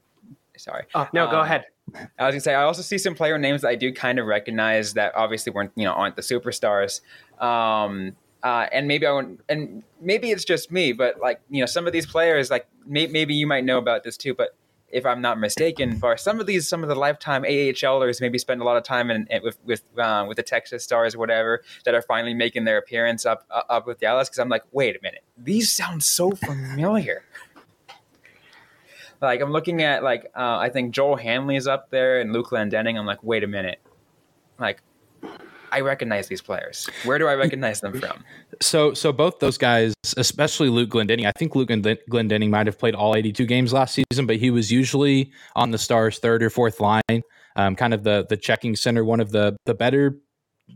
sorry. 0.57 0.85
Oh, 0.95 1.09
no, 1.13 1.25
um, 1.25 1.31
go 1.31 1.41
ahead. 1.41 1.65
I 2.19 2.27
was 2.27 2.33
gonna 2.33 2.41
say 2.41 2.55
I 2.55 2.63
also 2.63 2.83
see 2.83 2.99
some 2.99 3.15
player 3.15 3.39
names 3.39 3.63
that 3.63 3.69
I 3.69 3.75
do 3.75 3.93
kind 3.93 4.19
of 4.19 4.27
recognize 4.27 4.95
that 4.95 5.15
obviously 5.15 5.53
weren't 5.53 5.73
you 5.77 5.85
know 5.85 5.93
aren't 5.93 6.17
the 6.17 6.23
superstars. 6.23 7.01
Um, 7.41 8.17
uh, 8.43 8.67
and 8.73 8.87
maybe 8.87 9.07
I 9.07 9.13
won't, 9.13 9.41
and 9.49 9.83
maybe 10.03 10.31
it's 10.31 10.45
just 10.45 10.71
me, 10.71 10.93
but 10.93 11.19
like 11.19 11.41
you 11.49 11.61
know, 11.61 11.67
some 11.67 11.87
of 11.87 11.93
these 11.93 12.07
players, 12.07 12.51
like 12.51 12.67
may, 12.87 13.07
maybe 13.07 13.35
you 13.35 13.47
might 13.47 13.65
know 13.65 13.79
about 13.79 14.05
this 14.05 14.19
too, 14.19 14.35
but 14.35 14.55
if 14.95 15.05
I'm 15.05 15.21
not 15.21 15.39
mistaken, 15.39 15.99
for 15.99 16.17
some 16.17 16.41
of 16.41 16.47
these, 16.47 16.69
some 16.69 16.83
of 16.83 16.89
the 16.89 16.95
lifetime 16.95 17.43
AHLers 17.43 18.21
maybe 18.21 18.39
spend 18.39 18.61
a 18.61 18.65
lot 18.65 18.77
of 18.77 18.85
time 18.85 19.11
in, 19.11 19.27
in 19.29 19.43
with 19.43 19.59
with 19.65 19.83
uh, 19.99 20.25
with 20.27 20.37
the 20.37 20.43
Texas 20.43 20.85
Stars 20.85 21.15
or 21.15 21.19
whatever 21.19 21.63
that 21.85 21.95
are 21.95 22.03
finally 22.03 22.33
making 22.33 22.65
their 22.65 22.79
appearance 22.79 23.27
up 23.27 23.45
uh, 23.51 23.63
up 23.69 23.87
with 23.87 23.99
Dallas. 23.99 24.29
Because 24.29 24.39
I'm 24.39 24.49
like, 24.49 24.63
wait 24.73 24.97
a 24.97 25.01
minute, 25.03 25.25
these 25.37 25.71
sound 25.71 26.03
so 26.03 26.31
familiar. 26.31 27.25
like 29.21 29.41
I'm 29.41 29.51
looking 29.51 29.83
at 29.83 30.03
like 30.05 30.31
uh, 30.37 30.59
I 30.59 30.71
think 30.71 30.95
Joel 30.95 31.17
Hanley 31.17 31.57
is 31.57 31.67
up 31.67 31.91
there 31.91 32.21
and 32.21 32.33
Luke 32.33 32.51
Glendening. 32.51 32.97
I'm 32.97 33.07
like, 33.07 33.23
wait 33.23 33.43
a 33.43 33.49
minute, 33.49 33.81
like 34.59 34.81
I 35.75 35.81
recognize 35.81 36.29
these 36.29 36.41
players. 36.41 36.89
Where 37.05 37.19
do 37.19 37.27
I 37.27 37.35
recognize 37.35 37.81
them 37.81 37.99
from? 37.99 38.23
So, 38.63 38.95
so 38.95 39.13
both 39.13 39.41
those 39.41 39.59
guys, 39.59 39.93
especially 40.17 40.69
Luke 40.69 40.91
Glendening, 40.91 41.27
I 41.27 41.33
think 41.37 41.57
Luke 41.57 41.69
Glendening 41.69 42.49
might 42.49 42.69
have 42.69 42.79
played 42.79 42.95
all 42.95 43.17
82 43.17 43.45
games 43.45 43.73
last 43.73 43.93
season, 43.95 44.27
but 44.27 44.37
he 44.37 44.53
was 44.53 44.71
usually 44.71 45.33
on 45.57 45.73
the 45.73 45.79
Stars' 45.79 46.21
third 46.21 46.45
or 46.45 46.51
fourth 46.51 46.79
line, 46.79 47.23
um, 47.57 47.75
kind 47.75 47.93
of 47.93 48.05
the 48.05 48.25
the 48.29 48.37
checking 48.37 48.77
center, 48.77 49.05
one 49.05 49.19
of 49.19 49.33
the 49.33 49.57
the 49.67 49.75
better 49.75 50.17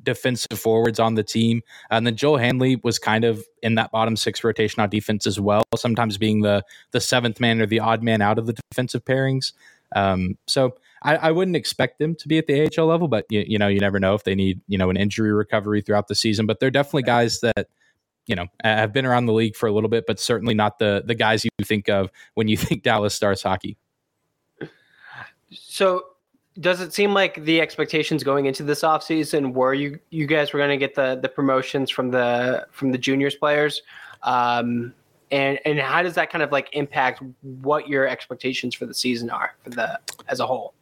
defensive 0.02 0.58
forwards 0.58 0.98
on 0.98 1.14
the 1.14 1.22
team. 1.22 1.62
And 1.90 2.04
then 2.04 2.16
Joel 2.16 2.38
Hanley 2.38 2.80
was 2.82 2.98
kind 2.98 3.24
of 3.24 3.44
in 3.62 3.76
that 3.76 3.92
bottom 3.92 4.16
six 4.16 4.42
rotation 4.42 4.82
on 4.82 4.90
defense 4.90 5.28
as 5.28 5.38
well, 5.38 5.62
sometimes 5.76 6.18
being 6.18 6.40
the 6.42 6.64
the 6.90 7.00
seventh 7.00 7.38
man 7.38 7.60
or 7.60 7.66
the 7.66 7.78
odd 7.78 8.02
man 8.02 8.20
out 8.20 8.36
of 8.36 8.46
the 8.46 8.58
defensive 8.72 9.04
pairings. 9.04 9.52
Um, 9.94 10.36
so 10.48 10.74
I, 11.02 11.16
I, 11.16 11.30
wouldn't 11.30 11.56
expect 11.56 11.98
them 11.98 12.14
to 12.16 12.28
be 12.28 12.38
at 12.38 12.46
the 12.46 12.68
AHL 12.68 12.86
level, 12.86 13.08
but 13.08 13.24
you, 13.30 13.44
you, 13.46 13.58
know, 13.58 13.68
you 13.68 13.80
never 13.80 14.00
know 14.00 14.14
if 14.14 14.24
they 14.24 14.34
need, 14.34 14.60
you 14.68 14.78
know, 14.78 14.90
an 14.90 14.96
injury 14.96 15.32
recovery 15.32 15.80
throughout 15.80 16.08
the 16.08 16.14
season. 16.14 16.46
But 16.46 16.60
they're 16.60 16.70
definitely 16.70 17.04
guys 17.04 17.40
that, 17.40 17.68
you 18.26 18.34
know, 18.34 18.46
have 18.62 18.92
been 18.92 19.06
around 19.06 19.26
the 19.26 19.32
league 19.32 19.56
for 19.56 19.66
a 19.66 19.72
little 19.72 19.88
bit, 19.88 20.04
but 20.06 20.18
certainly 20.18 20.54
not 20.54 20.78
the 20.78 21.02
the 21.04 21.14
guys 21.14 21.44
you 21.44 21.50
think 21.64 21.88
of 21.88 22.10
when 22.34 22.48
you 22.48 22.56
think 22.58 22.82
Dallas 22.82 23.14
Stars 23.14 23.42
hockey. 23.42 23.76
So 25.50 26.04
does 26.60 26.80
it 26.80 26.92
seem 26.92 27.14
like 27.14 27.44
the 27.44 27.60
expectations 27.60 28.24
going 28.24 28.46
into 28.46 28.62
this 28.62 28.82
offseason 28.82 29.52
were 29.52 29.74
you 29.74 29.98
you 30.10 30.26
guys 30.26 30.52
were 30.52 30.58
going 30.58 30.70
to 30.70 30.76
get 30.76 30.94
the 30.94 31.18
the 31.20 31.28
promotions 31.28 31.90
from 31.90 32.10
the 32.10 32.66
from 32.72 32.90
the 32.92 32.98
juniors 32.98 33.34
players 33.34 33.82
um, 34.24 34.92
and 35.30 35.58
and 35.64 35.78
how 35.78 36.02
does 36.02 36.14
that 36.14 36.30
kind 36.30 36.42
of 36.42 36.50
like 36.50 36.68
impact 36.72 37.22
what 37.62 37.88
your 37.88 38.08
expectations 38.08 38.74
for 38.74 38.86
the 38.86 38.94
season 38.94 39.30
are 39.30 39.54
for 39.62 39.70
the 39.70 39.98
as 40.28 40.40
a 40.40 40.46
whole 40.46 40.74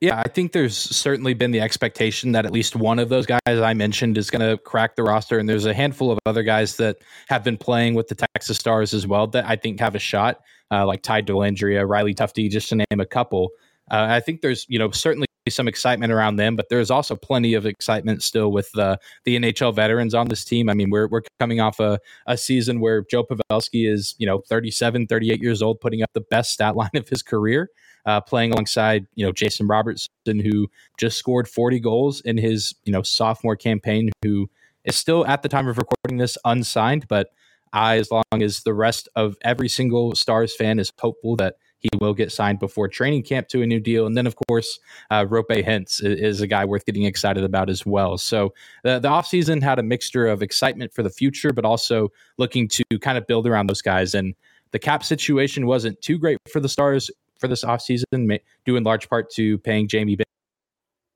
yeah, 0.00 0.22
I 0.24 0.28
think 0.28 0.52
there's 0.52 0.76
certainly 0.76 1.34
been 1.34 1.50
the 1.50 1.60
expectation 1.60 2.32
that 2.32 2.46
at 2.46 2.52
least 2.52 2.74
one 2.74 2.98
of 2.98 3.10
those 3.10 3.26
guys 3.26 3.38
I 3.46 3.74
mentioned 3.74 4.16
is 4.16 4.30
going 4.30 4.48
to 4.48 4.56
crack 4.56 4.96
the 4.96 5.02
roster. 5.02 5.38
And 5.38 5.46
there's 5.46 5.66
a 5.66 5.74
handful 5.74 6.10
of 6.10 6.18
other 6.24 6.42
guys 6.42 6.76
that 6.76 6.96
have 7.28 7.44
been 7.44 7.58
playing 7.58 7.94
with 7.94 8.08
the 8.08 8.14
Texas 8.14 8.56
Stars 8.56 8.94
as 8.94 9.06
well 9.06 9.26
that 9.28 9.44
I 9.44 9.56
think 9.56 9.78
have 9.80 9.94
a 9.94 9.98
shot, 9.98 10.40
uh, 10.70 10.86
like 10.86 11.02
Ty 11.02 11.22
Dellandrea, 11.22 11.86
Riley 11.86 12.14
Tufte, 12.14 12.48
just 12.48 12.70
to 12.70 12.76
name 12.76 12.98
a 12.98 13.04
couple. 13.04 13.50
Uh, 13.90 14.06
I 14.08 14.20
think 14.20 14.40
there's, 14.40 14.64
you 14.70 14.78
know, 14.78 14.90
certainly 14.90 15.26
some 15.50 15.68
excitement 15.68 16.12
around 16.12 16.36
them, 16.36 16.56
but 16.56 16.68
there's 16.70 16.90
also 16.90 17.14
plenty 17.16 17.52
of 17.54 17.66
excitement 17.66 18.22
still 18.22 18.52
with 18.52 18.70
the 18.72 18.98
the 19.24 19.36
NHL 19.36 19.74
veterans 19.74 20.14
on 20.14 20.28
this 20.28 20.44
team. 20.44 20.70
I 20.70 20.74
mean, 20.74 20.90
we're 20.90 21.08
we're 21.08 21.22
coming 21.40 21.60
off 21.60 21.80
a, 21.80 21.98
a 22.26 22.36
season 22.38 22.80
where 22.80 23.04
Joe 23.10 23.24
Pavelski 23.24 23.90
is, 23.90 24.14
you 24.18 24.26
know, 24.26 24.42
37, 24.48 25.08
38 25.08 25.42
years 25.42 25.60
old, 25.60 25.80
putting 25.80 26.02
up 26.02 26.10
the 26.14 26.20
best 26.20 26.52
stat 26.52 26.76
line 26.76 26.90
of 26.94 27.08
his 27.08 27.22
career 27.22 27.70
uh, 28.06 28.20
playing 28.20 28.52
alongside 28.52 29.06
you 29.14 29.24
know 29.24 29.32
Jason 29.32 29.66
Robertson, 29.66 30.08
who 30.26 30.68
just 30.98 31.18
scored 31.18 31.48
40 31.48 31.80
goals 31.80 32.20
in 32.22 32.36
his 32.36 32.74
you 32.84 32.92
know 32.92 33.02
sophomore 33.02 33.56
campaign, 33.56 34.10
who 34.22 34.48
is 34.84 34.96
still 34.96 35.26
at 35.26 35.42
the 35.42 35.48
time 35.48 35.68
of 35.68 35.78
recording 35.78 36.18
this 36.18 36.38
unsigned, 36.44 37.06
but 37.08 37.28
I, 37.72 37.98
as 37.98 38.10
long 38.10 38.24
as 38.40 38.62
the 38.62 38.74
rest 38.74 39.08
of 39.14 39.36
every 39.42 39.68
single 39.68 40.14
Stars 40.14 40.54
fan 40.56 40.78
is 40.78 40.90
hopeful 40.98 41.36
that 41.36 41.56
he 41.78 41.88
will 42.00 42.14
get 42.14 42.30
signed 42.30 42.58
before 42.58 42.88
training 42.88 43.22
camp 43.22 43.48
to 43.48 43.62
a 43.62 43.66
new 43.66 43.80
deal. 43.80 44.06
And 44.06 44.16
then, 44.16 44.26
of 44.26 44.36
course, 44.48 44.78
uh, 45.10 45.24
Roope 45.24 45.64
Hintz 45.64 46.04
is, 46.04 46.20
is, 46.20 46.40
a 46.40 46.46
guy 46.46 46.64
worth 46.64 46.84
getting 46.84 47.04
excited 47.04 47.42
about 47.42 47.70
as 47.70 47.86
well. 47.86 48.18
So 48.18 48.52
the, 48.84 48.98
the 48.98 49.08
offseason 49.08 49.62
had 49.62 49.78
a 49.78 49.82
mixture 49.82 50.26
of 50.26 50.42
excitement 50.42 50.92
for 50.92 51.02
the 51.02 51.10
future, 51.10 51.52
but 51.52 51.64
also 51.64 52.08
looking 52.36 52.68
to 52.68 52.84
kind 53.00 53.16
of 53.16 53.26
build 53.26 53.46
around 53.46 53.68
those 53.68 53.82
guys. 53.82 54.14
And 54.14 54.34
the 54.72 54.78
cap 54.78 55.02
situation 55.02 55.66
wasn't 55.66 56.00
too 56.02 56.18
great 56.18 56.36
for 56.52 56.60
the 56.60 56.68
Stars 56.68 57.10
for 57.40 57.48
this 57.48 57.64
offseason, 57.64 58.40
due 58.64 58.76
in 58.76 58.84
large 58.84 59.08
part 59.08 59.30
to 59.30 59.58
paying 59.58 59.88
Jamie 59.88 60.16
Benn 60.16 60.26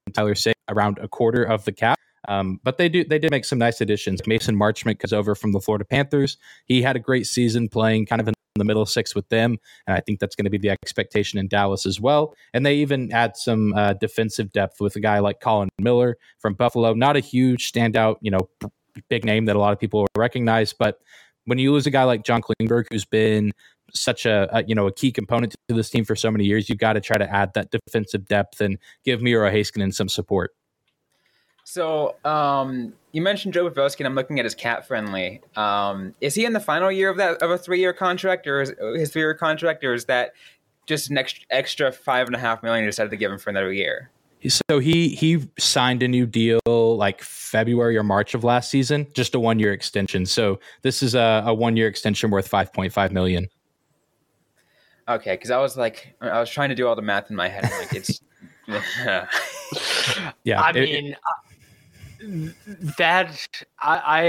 and 0.06 0.14
Tyler 0.14 0.34
Seguin 0.34 0.54
around 0.68 0.98
a 1.00 1.08
quarter 1.08 1.42
of 1.42 1.64
the 1.64 1.72
cap. 1.72 1.98
Um, 2.26 2.58
but 2.64 2.78
they 2.78 2.88
do 2.88 3.04
they 3.04 3.18
did 3.18 3.30
make 3.30 3.44
some 3.44 3.58
nice 3.58 3.80
additions. 3.80 4.26
Mason 4.26 4.56
Marchment 4.56 4.98
comes 4.98 5.12
over 5.12 5.34
from 5.34 5.52
the 5.52 5.60
Florida 5.60 5.84
Panthers. 5.84 6.38
He 6.64 6.80
had 6.80 6.96
a 6.96 6.98
great 6.98 7.26
season 7.26 7.68
playing 7.68 8.06
kind 8.06 8.20
of 8.20 8.28
in 8.28 8.34
the 8.56 8.64
middle 8.64 8.86
six 8.86 9.14
with 9.14 9.28
them, 9.28 9.58
and 9.86 9.96
I 9.96 10.00
think 10.00 10.20
that's 10.20 10.34
going 10.34 10.44
to 10.44 10.50
be 10.50 10.58
the 10.58 10.70
expectation 10.70 11.38
in 11.38 11.48
Dallas 11.48 11.84
as 11.84 12.00
well. 12.00 12.34
And 12.54 12.64
they 12.64 12.76
even 12.76 13.12
add 13.12 13.36
some 13.36 13.74
uh, 13.74 13.92
defensive 13.94 14.52
depth 14.52 14.80
with 14.80 14.96
a 14.96 15.00
guy 15.00 15.18
like 15.18 15.40
Colin 15.40 15.68
Miller 15.78 16.16
from 16.38 16.54
Buffalo. 16.54 16.94
Not 16.94 17.16
a 17.16 17.20
huge 17.20 17.70
standout, 17.70 18.16
you 18.22 18.30
know, 18.30 18.48
big 19.08 19.24
name 19.24 19.44
that 19.46 19.56
a 19.56 19.58
lot 19.58 19.72
of 19.72 19.78
people 19.78 20.06
recognize, 20.16 20.72
but 20.72 21.00
when 21.46 21.58
you 21.58 21.72
lose 21.72 21.86
a 21.86 21.90
guy 21.90 22.04
like 22.04 22.24
John 22.24 22.40
Klingberg, 22.40 22.86
who's 22.90 23.04
been 23.04 23.52
such 23.94 24.26
a, 24.26 24.48
a, 24.56 24.64
you 24.64 24.74
know 24.74 24.86
a 24.86 24.92
key 24.92 25.12
component 25.12 25.54
to 25.68 25.74
this 25.74 25.90
team 25.90 26.04
for 26.04 26.16
so 26.16 26.30
many 26.30 26.44
years. 26.44 26.68
You've 26.68 26.78
got 26.78 26.94
to 26.94 27.00
try 27.00 27.18
to 27.18 27.30
add 27.30 27.54
that 27.54 27.70
defensive 27.70 28.26
depth 28.26 28.60
and 28.60 28.78
give 29.04 29.22
Miro 29.22 29.50
Heiskanen 29.50 29.94
some 29.94 30.08
support. 30.08 30.54
So 31.64 32.16
um, 32.24 32.92
you 33.12 33.22
mentioned 33.22 33.54
Joe 33.54 33.68
Pavelski, 33.70 34.00
and 34.00 34.06
I'm 34.06 34.14
looking 34.14 34.38
at 34.38 34.44
his 34.44 34.54
CapFriendly. 34.54 35.56
Um, 35.56 36.14
is 36.20 36.34
he 36.34 36.44
in 36.44 36.52
the 36.52 36.60
final 36.60 36.92
year 36.92 37.08
of 37.08 37.16
that 37.16 37.42
of 37.42 37.50
a 37.50 37.58
three 37.58 37.80
year 37.80 37.92
contract, 37.92 38.46
or 38.46 38.60
is 38.60 38.74
his 38.96 39.10
three 39.10 39.22
year 39.22 39.34
contract, 39.34 39.82
or 39.82 39.94
is 39.94 40.04
that 40.06 40.32
just 40.86 41.10
an 41.10 41.16
extra, 41.16 41.44
extra 41.50 41.92
five 41.92 42.26
and 42.26 42.36
a 42.36 42.38
half 42.38 42.62
million 42.62 42.84
you 42.84 42.90
decided 42.90 43.10
to 43.10 43.16
give 43.16 43.32
him 43.32 43.38
for 43.38 43.50
another 43.50 43.72
year? 43.72 44.10
So 44.46 44.78
he 44.78 45.08
he 45.08 45.48
signed 45.58 46.02
a 46.02 46.08
new 46.08 46.26
deal 46.26 46.60
like 46.66 47.22
February 47.22 47.96
or 47.96 48.02
March 48.02 48.34
of 48.34 48.44
last 48.44 48.70
season, 48.70 49.06
just 49.14 49.34
a 49.34 49.40
one 49.40 49.58
year 49.58 49.72
extension. 49.72 50.26
So 50.26 50.60
this 50.82 51.02
is 51.02 51.14
a, 51.14 51.44
a 51.46 51.54
one 51.54 51.76
year 51.76 51.88
extension 51.88 52.30
worth 52.30 52.46
five 52.46 52.72
point 52.72 52.92
five 52.92 53.10
million. 53.10 53.48
Okay, 55.08 55.32
because 55.34 55.50
I 55.50 55.58
was 55.58 55.76
like, 55.76 56.14
I 56.20 56.40
was 56.40 56.48
trying 56.50 56.70
to 56.70 56.74
do 56.74 56.86
all 56.88 56.96
the 56.96 57.02
math 57.02 57.30
in 57.30 57.36
my 57.36 57.48
head. 57.48 57.64
Like 57.78 57.92
it's 57.94 58.20
Yeah, 60.44 60.60
I 60.60 60.70
it- 60.70 60.76
it- 60.76 61.02
mean, 61.02 61.16
uh, 61.16 62.50
that 62.96 63.48
I, 63.80 63.98
I 63.98 64.22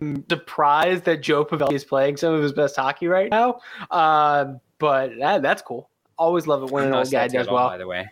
am 0.00 0.24
surprised 0.28 1.04
that 1.04 1.20
Joe 1.20 1.44
Pavelski 1.44 1.72
is 1.74 1.84
playing 1.84 2.16
some 2.16 2.32
of 2.34 2.42
his 2.42 2.52
best 2.52 2.76
hockey 2.76 3.08
right 3.08 3.30
now. 3.30 3.60
Uh, 3.90 4.54
but 4.78 5.10
that, 5.18 5.42
that's 5.42 5.60
cool. 5.62 5.90
Always 6.18 6.46
love 6.46 6.62
it 6.62 6.70
when 6.70 6.84
I'm 6.84 6.88
an 6.90 6.94
old 6.98 7.10
guy 7.10 7.28
does 7.28 7.46
at 7.46 7.48
all, 7.48 7.54
well. 7.56 7.68
By 7.68 7.78
the 7.78 7.86
way, 7.86 8.08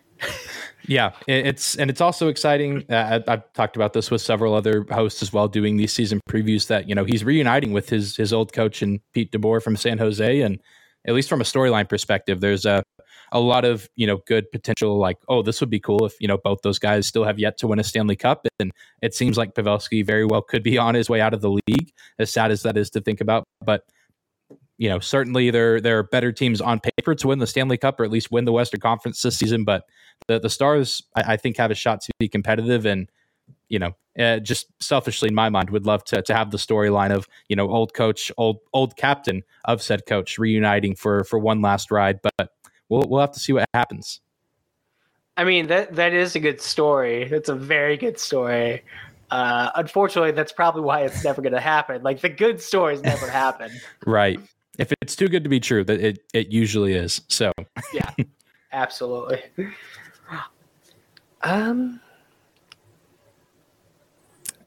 Yeah, 0.86 1.12
it's 1.28 1.76
and 1.76 1.88
it's 1.88 2.00
also 2.00 2.28
exciting. 2.28 2.84
Uh, 2.90 3.20
I, 3.26 3.32
I've 3.32 3.52
talked 3.52 3.76
about 3.76 3.92
this 3.92 4.10
with 4.10 4.20
several 4.20 4.54
other 4.54 4.84
hosts 4.90 5.22
as 5.22 5.32
well, 5.32 5.46
doing 5.48 5.76
these 5.76 5.92
season 5.92 6.20
previews. 6.28 6.66
That 6.66 6.88
you 6.88 6.94
know 6.96 7.04
he's 7.04 7.22
reuniting 7.24 7.72
with 7.72 7.88
his 7.88 8.16
his 8.16 8.32
old 8.32 8.52
coach 8.52 8.82
and 8.82 9.00
Pete 9.12 9.30
DeBoer 9.32 9.62
from 9.62 9.76
San 9.76 9.98
Jose, 9.98 10.40
and 10.40 10.60
at 11.06 11.14
least 11.14 11.28
from 11.28 11.40
a 11.40 11.44
storyline 11.44 11.88
perspective, 11.88 12.40
there's 12.40 12.64
a 12.64 12.82
a 13.32 13.40
lot 13.40 13.64
of 13.64 13.88
you 13.96 14.06
know 14.06 14.18
good 14.26 14.50
potential. 14.52 14.98
Like, 14.98 15.16
oh, 15.28 15.42
this 15.42 15.60
would 15.60 15.70
be 15.70 15.80
cool 15.80 16.04
if 16.04 16.14
you 16.20 16.28
know 16.28 16.38
both 16.38 16.60
those 16.62 16.78
guys 16.78 17.06
still 17.06 17.24
have 17.24 17.38
yet 17.38 17.58
to 17.58 17.66
win 17.66 17.78
a 17.78 17.84
Stanley 17.84 18.16
Cup, 18.16 18.46
and 18.60 18.70
it 19.00 19.14
seems 19.14 19.36
like 19.36 19.54
Pavelski 19.54 20.04
very 20.04 20.24
well 20.24 20.42
could 20.42 20.62
be 20.62 20.78
on 20.86 20.94
his 20.94 21.10
way 21.10 21.20
out 21.20 21.34
of 21.34 21.40
the 21.40 21.50
league. 21.50 21.92
As 22.18 22.32
sad 22.32 22.50
as 22.50 22.62
that 22.62 22.76
is 22.76 22.90
to 22.90 23.00
think 23.00 23.20
about, 23.20 23.44
but 23.64 23.84
you 24.78 24.88
know 24.88 25.00
certainly 25.00 25.50
there 25.50 25.80
there 25.80 25.98
are 25.98 26.04
better 26.04 26.30
teams 26.30 26.60
on 26.60 26.80
paper 26.80 27.14
to 27.14 27.28
win 27.28 27.38
the 27.38 27.46
Stanley 27.46 27.78
Cup 27.78 27.98
or 27.98 28.04
at 28.04 28.10
least 28.10 28.30
win 28.30 28.44
the 28.44 28.52
Western 28.52 28.80
Conference 28.80 29.22
this 29.22 29.36
season, 29.36 29.64
but 29.64 29.84
the 30.28 30.38
the 30.38 30.50
Stars, 30.50 31.02
I, 31.16 31.32
I 31.32 31.36
think, 31.36 31.56
have 31.56 31.70
a 31.70 31.74
shot 31.74 32.00
to 32.02 32.12
be 32.18 32.28
competitive, 32.28 32.86
and 32.86 33.08
you 33.68 33.78
know, 33.78 33.94
uh, 34.18 34.38
just 34.38 34.66
selfishly 34.80 35.28
in 35.28 35.34
my 35.34 35.48
mind, 35.48 35.70
would 35.70 35.86
love 35.86 36.04
to 36.04 36.22
to 36.22 36.34
have 36.34 36.50
the 36.50 36.58
storyline 36.58 37.10
of 37.10 37.26
you 37.48 37.56
know 37.56 37.70
old 37.70 37.94
coach, 37.94 38.30
old 38.36 38.58
old 38.72 38.96
captain 38.96 39.42
of 39.64 39.82
said 39.82 40.06
coach 40.06 40.38
reuniting 40.38 40.94
for 40.94 41.24
for 41.24 41.38
one 41.38 41.62
last 41.62 41.90
ride, 41.90 42.20
but 42.22 42.50
we'll 42.88 43.04
we'll 43.08 43.20
have 43.20 43.32
to 43.32 43.40
see 43.40 43.52
what 43.52 43.64
happens. 43.74 44.20
I 45.36 45.44
mean 45.44 45.68
that 45.68 45.94
that 45.94 46.12
is 46.12 46.36
a 46.36 46.40
good 46.40 46.60
story. 46.60 47.24
That's 47.24 47.48
a 47.48 47.54
very 47.54 47.96
good 47.96 48.18
story. 48.18 48.82
Uh, 49.30 49.70
unfortunately, 49.76 50.32
that's 50.32 50.52
probably 50.52 50.82
why 50.82 51.04
it's 51.04 51.24
never 51.24 51.40
going 51.40 51.54
to 51.54 51.60
happen. 51.60 52.02
Like 52.02 52.20
the 52.20 52.28
good 52.28 52.60
stories 52.60 53.02
never 53.02 53.26
happen. 53.30 53.70
Right. 54.04 54.38
If 54.78 54.92
it's 55.00 55.16
too 55.16 55.28
good 55.28 55.42
to 55.44 55.48
be 55.48 55.60
true, 55.60 55.84
that 55.84 56.00
it 56.00 56.18
it 56.34 56.48
usually 56.48 56.92
is. 56.92 57.22
So 57.28 57.50
Yeah, 57.94 58.10
absolutely. 58.72 59.42
Um, 61.44 62.00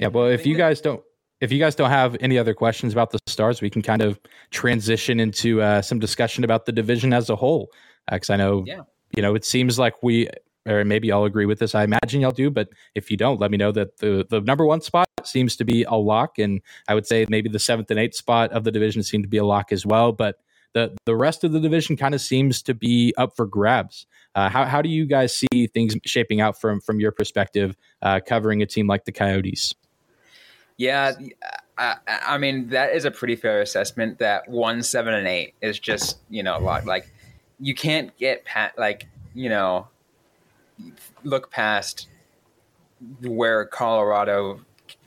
yeah. 0.06 0.10
Well, 0.14 0.28
if 0.28 0.46
you 0.46 0.56
guys 0.56 0.82
don't. 0.82 1.02
If 1.42 1.52
you 1.52 1.60
guys 1.60 1.76
don't 1.76 1.90
have 1.90 2.16
any 2.22 2.38
other 2.38 2.54
questions 2.54 2.94
about 2.94 3.12
the 3.12 3.20
stars, 3.28 3.62
we 3.62 3.70
can 3.70 3.82
kind 3.82 4.02
of 4.02 4.18
transition 4.52 5.20
into 5.20 5.62
uh, 5.62 5.82
some 5.82 6.00
discussion 6.00 6.46
about 6.46 6.66
the 6.66 6.72
division 6.72 7.12
as 7.12 7.30
a 7.30 7.36
whole. 7.36 7.72
Because 8.10 8.30
I 8.30 8.38
know 8.38 8.64
Yeah. 8.66 8.82
you 9.16 9.22
know, 9.22 9.36
it 9.36 9.44
seems 9.44 9.78
like 9.78 10.02
we, 10.02 10.30
or 10.66 10.86
maybe 10.86 11.12
I'll 11.12 11.26
agree 11.26 11.46
with 11.46 11.60
this. 11.60 11.76
I 11.76 11.84
imagine 11.84 12.22
y'all 12.22 12.32
do, 12.32 12.50
but 12.50 12.70
if 12.96 13.12
you 13.12 13.18
don't, 13.18 13.40
let 13.40 13.52
me 13.52 13.58
know 13.58 13.72
that 13.74 13.98
the 13.98 14.26
the 14.30 14.40
number 14.42 14.66
one 14.66 14.80
spot 14.82 15.08
seems 15.26 15.58
to 15.58 15.66
be 15.66 15.84
a 15.84 15.96
lock, 15.96 16.40
and 16.40 16.62
I 16.88 16.94
would 16.96 17.06
say 17.06 17.26
maybe 17.30 17.50
the 17.50 17.60
seventh 17.60 17.92
and 17.92 18.00
eighth 18.00 18.16
spot 18.16 18.52
of 18.54 18.64
the 18.64 18.72
division 18.72 19.04
seem 19.04 19.22
to 19.22 19.28
be 19.30 19.38
a 19.38 19.46
lock 19.46 19.72
as 19.74 19.86
well. 19.86 20.14
But 20.14 20.38
the 20.74 20.96
the 21.06 21.16
rest 21.18 21.44
of 21.44 21.52
the 21.52 21.60
division 21.60 21.98
kind 21.98 22.16
of 22.16 22.22
seems 22.22 22.62
to 22.64 22.74
be 22.74 23.14
up 23.18 23.36
for 23.36 23.46
grabs. 23.46 24.08
Uh, 24.36 24.50
how 24.50 24.64
how 24.66 24.82
do 24.82 24.90
you 24.90 25.06
guys 25.06 25.36
see 25.38 25.68
things 25.68 25.96
shaping 26.06 26.40
out 26.40 26.60
from 26.60 26.80
from 26.80 27.00
your 27.02 27.12
perspective, 27.12 27.76
uh, 28.02 28.20
covering 28.26 28.62
a 28.62 28.66
team 28.66 28.88
like 28.88 29.04
the 29.06 29.12
Coyotes? 29.12 29.74
Yeah, 30.78 31.14
I, 31.78 31.96
I 32.08 32.38
mean 32.38 32.70
that 32.70 32.94
is 32.94 33.06
a 33.06 33.12
pretty 33.12 33.36
fair 33.36 33.62
assessment. 33.62 34.20
That 34.20 34.48
one, 34.50 34.84
seven, 34.84 35.14
and 35.14 35.28
eight 35.28 35.54
is 35.62 35.80
just 35.80 36.20
you 36.30 36.44
know 36.44 36.58
a 36.58 36.60
lot. 36.60 36.86
Like 36.86 37.12
you 37.60 37.76
can't 37.76 38.16
get 38.18 38.46
pat 38.46 38.78
like 38.78 39.08
you 39.34 39.50
know 39.50 39.88
look 41.24 41.52
past 41.52 42.08
where 43.22 43.66
Colorado, 43.66 44.62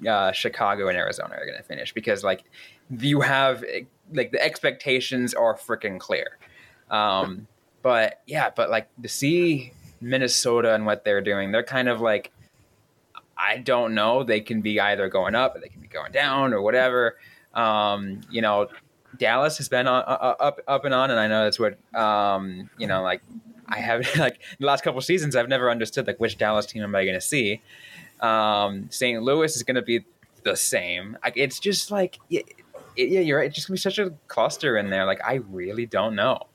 uh, 0.06 0.32
Chicago, 0.32 0.88
and 0.88 0.96
Arizona 0.96 1.34
are 1.34 1.44
going 1.46 1.56
to 1.56 1.64
finish 1.64 1.92
because 1.92 2.22
like 2.24 2.44
you 2.90 3.20
have 3.20 3.64
like 4.12 4.32
the 4.32 4.42
expectations 4.42 5.34
are 5.34 5.56
freaking 5.56 5.98
clear. 5.98 6.38
Um, 6.90 7.46
but 7.82 8.22
yeah, 8.26 8.50
but 8.54 8.70
like 8.70 8.88
to 9.02 9.08
see 9.08 9.72
Minnesota 10.00 10.74
and 10.74 10.86
what 10.86 11.04
they're 11.04 11.20
doing, 11.20 11.52
they're 11.52 11.62
kind 11.62 11.88
of 11.88 12.00
like 12.00 12.32
I 13.38 13.58
don't 13.58 13.94
know. 13.94 14.24
They 14.24 14.40
can 14.40 14.60
be 14.60 14.80
either 14.80 15.08
going 15.08 15.34
up 15.34 15.54
or 15.54 15.60
they 15.60 15.68
can 15.68 15.80
be 15.80 15.88
going 15.88 16.12
down 16.12 16.52
or 16.52 16.60
whatever. 16.60 17.16
Um, 17.54 18.20
you 18.30 18.42
know, 18.42 18.68
Dallas 19.16 19.58
has 19.58 19.68
been 19.68 19.86
on, 19.86 20.02
uh, 20.06 20.34
up 20.40 20.60
up 20.66 20.84
and 20.84 20.92
on, 20.92 21.10
and 21.10 21.18
I 21.18 21.28
know 21.28 21.44
that's 21.44 21.58
what 21.58 21.78
um, 21.94 22.68
you 22.78 22.86
know. 22.86 23.02
Like 23.02 23.22
I 23.68 23.78
have 23.78 24.04
like 24.18 24.40
the 24.58 24.66
last 24.66 24.82
couple 24.82 25.00
seasons, 25.00 25.36
I've 25.36 25.48
never 25.48 25.70
understood 25.70 26.06
like 26.06 26.18
which 26.18 26.36
Dallas 26.36 26.66
team 26.66 26.82
am 26.82 26.94
I 26.94 27.04
going 27.04 27.14
to 27.14 27.20
see. 27.20 27.62
Um, 28.20 28.88
St. 28.90 29.22
Louis 29.22 29.54
is 29.54 29.62
going 29.62 29.76
to 29.76 29.82
be 29.82 30.04
the 30.42 30.56
same. 30.56 31.16
Like, 31.22 31.34
it's 31.36 31.60
just 31.60 31.90
like 31.90 32.18
yeah, 32.28 32.42
yeah, 32.96 33.20
you're 33.20 33.38
right. 33.38 33.46
It's 33.46 33.54
just 33.54 33.68
going 33.68 33.76
to 33.76 33.80
be 33.80 33.94
such 33.94 33.98
a 33.98 34.10
cluster 34.26 34.76
in 34.76 34.90
there. 34.90 35.04
Like 35.06 35.20
I 35.24 35.34
really 35.34 35.86
don't 35.86 36.14
know. 36.14 36.47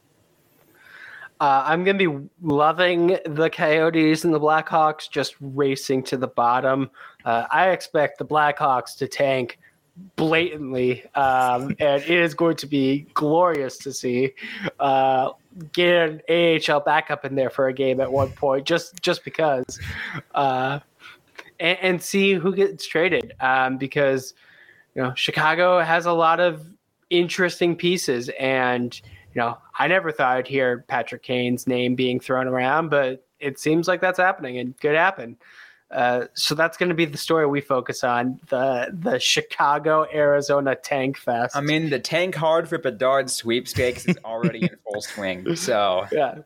Uh, 1.43 1.62
I'm 1.65 1.84
going 1.84 1.97
to 1.97 2.10
be 2.10 2.29
loving 2.41 3.17
the 3.25 3.49
Coyotes 3.49 4.23
and 4.23 4.34
the 4.34 4.39
Blackhawks 4.39 5.10
just 5.10 5.36
racing 5.41 6.03
to 6.03 6.15
the 6.15 6.29
bottom. 6.29 6.89
Uh, 7.25 7.47
I 7.51 7.71
expect 7.71 8.17
the 8.17 8.23
Blackhawks 8.25 8.95
to 8.99 9.10
tank 9.10 9.60
blatantly, 10.15 11.03
um, 11.15 11.75
and 11.79 12.01
it 12.01 12.10
is 12.10 12.34
going 12.34 12.56
to 12.56 12.65
be 12.65 13.08
glorious 13.13 13.77
to 13.79 13.91
see. 13.91 14.32
Uh, 14.79 15.32
get 15.73 16.21
an 16.29 16.62
AHL 16.69 16.79
backup 16.79 17.25
in 17.25 17.36
there 17.36 17.49
for 17.49 17.67
a 17.67 17.73
game 17.73 17.99
at 17.99 18.10
one 18.10 18.29
point, 18.32 18.65
just 18.65 19.01
just 19.01 19.25
because, 19.25 19.82
uh, 20.36 20.79
and, 21.60 21.77
and 21.82 22.01
see 22.01 22.36
who 22.36 22.56
gets 22.56 22.88
traded. 22.88 23.34
Um, 23.41 23.77
because 23.77 24.34
you 24.95 25.03
know 25.03 25.13
Chicago 25.15 25.82
has 25.82 26.06
a 26.06 26.13
lot 26.13 26.39
of 26.39 26.65
interesting 27.10 27.75
pieces, 27.75 28.29
and 28.39 29.01
you 29.34 29.41
know 29.41 29.58
I 29.78 29.88
never 29.88 30.12
thought 30.12 30.38
I'd 30.38 30.48
hear 30.48 30.86
Patrick 30.88 31.24
Kane's 31.24 31.67
name 31.67 31.96
being 31.96 32.19
thrown 32.19 32.48
around, 32.48 32.89
but 32.89 33.26
it 33.39 33.60
seems 33.60 33.88
like 33.88 34.02
that's 34.02 34.19
happening 34.19 34.58
and 34.60 34.80
could 34.80 34.96
happen. 34.96 35.38
Uh, 35.91 36.26
so 36.34 36.56
that's 36.56 36.76
going 36.76 36.89
to 36.89 36.96
be 36.96 37.06
the 37.06 37.17
story 37.17 37.46
we 37.46 37.62
focus 37.62 38.04
on 38.04 38.39
the 38.50 38.89
the 39.00 39.19
Chicago 39.19 40.08
Arizona 40.12 40.76
Tank 40.76 41.17
Fest. 41.17 41.56
I 41.56 41.62
mean, 41.62 41.89
the 41.91 42.00
tank 42.00 42.34
hard 42.34 42.67
for 42.67 42.80
Bedard 42.80 43.30
sweepstakes 43.30 44.06
is 44.08 44.17
already 44.26 44.63
in 44.63 44.76
full 44.91 45.02
swing. 45.13 45.56
So 45.56 46.08
Yeah. 46.12 46.39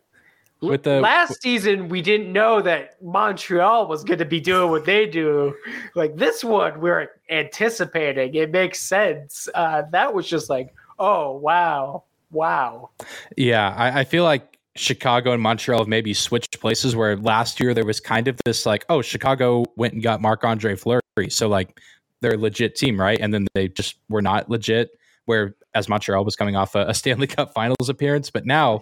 With 0.60 0.84
the- 0.84 1.00
last 1.02 1.42
season, 1.42 1.88
we 1.88 2.02
didn't 2.02 2.34
know 2.34 2.62
that 2.64 3.02
Montreal 3.02 3.88
was 3.88 4.04
going 4.04 4.18
to 4.20 4.26
be 4.26 4.40
doing 4.42 4.72
what 4.72 4.86
they 4.86 5.06
do. 5.06 5.56
Like 5.96 6.16
this 6.18 6.44
one, 6.44 6.82
we're 6.82 7.12
anticipating. 7.30 8.34
It 8.34 8.52
makes 8.52 8.80
sense. 8.82 9.48
Uh, 9.54 9.84
that 9.92 10.14
was 10.14 10.28
just 10.28 10.50
like, 10.50 10.74
oh 11.00 11.38
wow, 11.38 12.04
wow. 12.32 12.90
Yeah, 13.36 13.74
I, 13.76 14.02
I 14.02 14.04
feel 14.04 14.24
like 14.24 14.58
Chicago 14.76 15.32
and 15.32 15.42
Montreal 15.42 15.80
have 15.80 15.88
maybe 15.88 16.14
switched 16.14 16.60
places 16.60 16.96
where 16.96 17.18
last 17.18 17.60
year 17.60 17.74
there 17.74 17.86
was 17.86 18.00
kind 18.00 18.28
of 18.28 18.38
this 18.46 18.66
like, 18.66 18.86
oh, 18.90 19.02
Chicago 19.02 19.66
went 19.76 19.94
and 19.94 20.04
got 20.04 20.22
Marc 20.22 20.44
Andre 20.44 20.76
Fleury. 20.76 21.02
So 21.30 21.48
like 21.48 21.80
they're 22.22 22.36
a 22.36 22.38
legit 22.38 22.76
team, 22.76 23.00
right? 23.00 23.20
And 23.20 23.34
then 23.34 23.48
they 23.54 23.68
just 23.68 23.98
were 24.10 24.22
not 24.22 24.50
legit, 24.50 24.90
where 25.26 25.56
as 25.74 25.90
Montreal 25.90 26.24
was 26.24 26.36
coming 26.36 26.56
off 26.56 26.76
a, 26.76 26.88
a 26.88 26.94
Stanley 26.94 27.28
Cup 27.28 27.54
finals 27.54 27.90
appearance. 27.90 28.30
But 28.30 28.46
now 28.46 28.82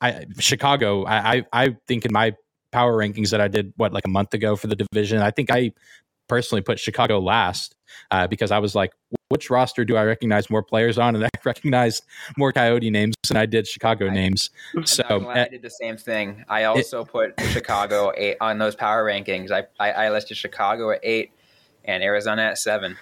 I 0.00 0.26
Chicago, 0.38 1.04
I, 1.04 1.36
I 1.36 1.46
I 1.52 1.76
think 1.86 2.04
in 2.04 2.12
my 2.12 2.34
power 2.72 2.96
rankings 2.96 3.30
that 3.30 3.40
I 3.40 3.48
did 3.48 3.72
what 3.76 3.92
like 3.92 4.06
a 4.06 4.10
month 4.10 4.34
ago 4.34 4.56
for 4.56 4.66
the 4.66 4.76
division, 4.76 5.18
I 5.20 5.30
think 5.30 5.50
I 5.50 5.72
personally 6.28 6.62
put 6.62 6.78
Chicago 6.78 7.18
last 7.18 7.74
uh, 8.10 8.26
because 8.26 8.50
I 8.50 8.58
was 8.58 8.74
like, 8.74 8.92
which 9.30 9.48
roster 9.48 9.84
do 9.84 9.96
I 9.96 10.04
recognize 10.04 10.50
more 10.50 10.62
players 10.62 10.98
on? 10.98 11.14
And 11.14 11.24
I 11.24 11.28
recognized 11.44 12.04
more 12.36 12.52
Coyote 12.52 12.90
names 12.90 13.14
than 13.28 13.36
I 13.36 13.46
did 13.46 13.66
Chicago 13.66 14.08
I- 14.08 14.10
names. 14.10 14.50
So 14.84 15.02
I'm 15.08 15.22
glad 15.22 15.38
eh, 15.38 15.44
I 15.44 15.48
did 15.48 15.62
the 15.62 15.70
same 15.70 15.96
thing. 15.96 16.44
I 16.48 16.64
also 16.64 17.04
put 17.04 17.40
Chicago 17.40 18.12
eight 18.16 18.36
on 18.40 18.58
those 18.58 18.74
power 18.74 19.04
rankings. 19.04 19.50
I, 19.50 19.64
I, 19.78 19.92
I 20.06 20.10
listed 20.10 20.36
Chicago 20.36 20.90
at 20.90 21.00
eight 21.02 21.30
and 21.84 22.02
Arizona 22.02 22.42
at 22.42 22.58
seven. 22.58 22.96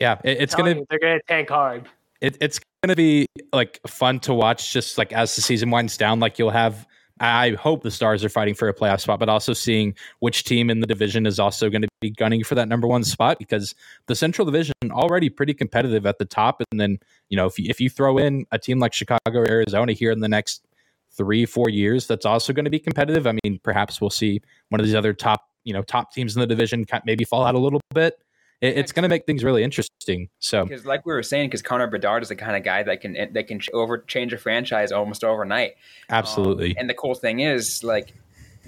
yeah, 0.00 0.18
it, 0.24 0.40
it's 0.40 0.54
gonna 0.54 0.76
you, 0.76 0.86
they're 0.88 0.98
going 0.98 1.18
to 1.18 1.26
tank 1.26 1.48
hard. 1.50 1.88
it, 2.20 2.36
it's 2.40 2.60
gonna 2.82 2.96
be 2.96 3.26
like 3.52 3.80
fun 3.86 4.20
to 4.20 4.32
watch. 4.32 4.72
Just 4.72 4.98
like 4.98 5.12
as 5.12 5.34
the 5.36 5.42
season 5.42 5.70
winds 5.70 5.96
down, 5.96 6.20
like 6.20 6.38
you'll 6.38 6.50
have. 6.50 6.86
I 7.18 7.52
hope 7.52 7.82
the 7.82 7.90
Stars 7.90 8.24
are 8.24 8.28
fighting 8.28 8.54
for 8.54 8.68
a 8.68 8.74
playoff 8.74 9.00
spot, 9.00 9.18
but 9.18 9.28
also 9.28 9.54
seeing 9.54 9.94
which 10.18 10.44
team 10.44 10.68
in 10.68 10.80
the 10.80 10.86
division 10.86 11.24
is 11.24 11.38
also 11.38 11.70
going 11.70 11.82
to 11.82 11.88
be 12.00 12.10
gunning 12.10 12.44
for 12.44 12.54
that 12.56 12.68
number 12.68 12.86
one 12.86 13.04
spot 13.04 13.38
because 13.38 13.74
the 14.06 14.14
Central 14.14 14.44
Division 14.44 14.74
already 14.90 15.30
pretty 15.30 15.54
competitive 15.54 16.04
at 16.04 16.18
the 16.18 16.26
top, 16.26 16.62
and 16.70 16.78
then 16.78 16.98
you 17.30 17.36
know 17.36 17.46
if 17.46 17.58
you, 17.58 17.66
if 17.70 17.80
you 17.80 17.88
throw 17.88 18.18
in 18.18 18.44
a 18.52 18.58
team 18.58 18.78
like 18.78 18.92
Chicago 18.92 19.20
or 19.40 19.48
Arizona 19.48 19.92
here 19.92 20.10
in 20.10 20.20
the 20.20 20.28
next 20.28 20.66
three 21.10 21.46
four 21.46 21.70
years, 21.70 22.06
that's 22.06 22.26
also 22.26 22.52
going 22.52 22.66
to 22.66 22.70
be 22.70 22.78
competitive. 22.78 23.26
I 23.26 23.34
mean, 23.44 23.60
perhaps 23.62 24.00
we'll 24.00 24.10
see 24.10 24.42
one 24.68 24.80
of 24.80 24.86
these 24.86 24.94
other 24.94 25.14
top 25.14 25.48
you 25.64 25.72
know 25.72 25.82
top 25.82 26.12
teams 26.12 26.36
in 26.36 26.40
the 26.40 26.46
division 26.46 26.84
maybe 27.06 27.24
fall 27.24 27.44
out 27.44 27.54
a 27.54 27.58
little 27.58 27.80
bit. 27.94 28.20
It, 28.60 28.78
it's 28.78 28.92
going 28.92 29.02
to 29.02 29.08
make 29.08 29.26
things 29.26 29.44
really 29.44 29.62
interesting. 29.62 30.28
So 30.38 30.64
Because, 30.64 30.86
like 30.86 31.04
we 31.04 31.12
were 31.12 31.22
saying, 31.22 31.48
because 31.48 31.62
Connor 31.62 31.86
Bedard 31.86 32.22
is 32.22 32.28
the 32.28 32.36
kind 32.36 32.56
of 32.56 32.62
guy 32.62 32.82
that 32.82 33.00
can 33.00 33.14
that 33.32 33.48
can 33.48 33.60
over 33.72 33.98
change 33.98 34.32
a 34.32 34.38
franchise 34.38 34.92
almost 34.92 35.24
overnight. 35.24 35.74
absolutely. 36.10 36.70
Um, 36.70 36.76
and 36.80 36.90
the 36.90 36.94
cool 36.94 37.14
thing 37.14 37.40
is, 37.40 37.82
like, 37.84 38.14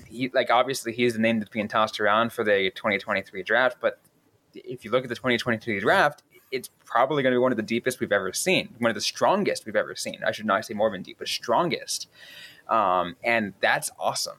he 0.09 0.31
like 0.33 0.51
obviously 0.51 0.93
he's 0.93 1.15
the 1.15 1.21
name 1.21 1.39
that's 1.39 1.51
being 1.51 1.69
tossed 1.69 2.01
around 2.01 2.33
for 2.33 2.45
the 2.45 2.71
2023 2.75 3.43
draft, 3.43 3.79
but 3.81 4.01
if 4.55 4.85
you 4.85 4.91
look 4.91 5.05
at 5.05 5.09
the 5.09 5.15
2023 5.15 5.81
draft, 5.81 6.23
it's 6.51 6.71
probably 6.85 7.23
going 7.23 7.33
to 7.33 7.37
be 7.37 7.43
one 7.43 7.53
of 7.53 7.57
the 7.57 7.63
deepest 7.63 8.01
we've 8.01 8.13
ever 8.13 8.33
seen, 8.33 8.75
one 8.79 8.91
of 8.91 8.95
the 8.95 9.01
strongest 9.01 9.67
we've 9.67 9.77
ever 9.77 9.95
seen. 9.95 10.21
I 10.27 10.33
should 10.33 10.47
not 10.47 10.65
say 10.65 10.75
more 10.75 10.91
than 10.91 11.03
deep, 11.03 11.19
but 11.19 11.29
strongest. 11.29 12.09
Um, 12.69 13.17
and 13.23 13.55
that's 13.61 13.91
awesome. 13.99 14.39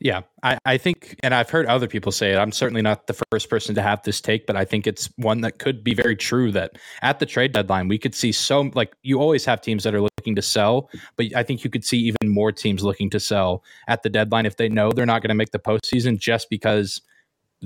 Yeah, 0.00 0.22
I, 0.44 0.58
I 0.64 0.78
think, 0.78 1.16
and 1.24 1.34
I've 1.34 1.50
heard 1.50 1.66
other 1.66 1.88
people 1.88 2.12
say 2.12 2.32
it. 2.32 2.36
I'm 2.36 2.52
certainly 2.52 2.82
not 2.82 3.08
the 3.08 3.20
first 3.32 3.50
person 3.50 3.74
to 3.74 3.82
have 3.82 4.00
this 4.04 4.20
take, 4.20 4.46
but 4.46 4.56
I 4.56 4.64
think 4.64 4.86
it's 4.86 5.10
one 5.16 5.40
that 5.40 5.58
could 5.58 5.82
be 5.82 5.92
very 5.92 6.14
true. 6.14 6.52
That 6.52 6.78
at 7.02 7.18
the 7.18 7.26
trade 7.26 7.52
deadline, 7.52 7.88
we 7.88 7.98
could 7.98 8.14
see 8.14 8.30
so 8.30 8.70
like 8.74 8.94
you 9.02 9.20
always 9.20 9.44
have 9.44 9.60
teams 9.60 9.82
that 9.82 9.94
are 9.94 10.00
looking 10.00 10.36
to 10.36 10.42
sell, 10.42 10.88
but 11.16 11.26
I 11.34 11.42
think 11.42 11.64
you 11.64 11.70
could 11.70 11.84
see 11.84 11.98
even 11.98 12.28
more 12.28 12.52
teams 12.52 12.84
looking 12.84 13.10
to 13.10 13.18
sell 13.18 13.64
at 13.88 14.04
the 14.04 14.08
deadline 14.08 14.46
if 14.46 14.56
they 14.56 14.68
know 14.68 14.92
they're 14.92 15.06
not 15.06 15.20
going 15.20 15.30
to 15.30 15.34
make 15.34 15.50
the 15.50 15.58
postseason 15.58 16.16
just 16.16 16.48
because, 16.48 17.00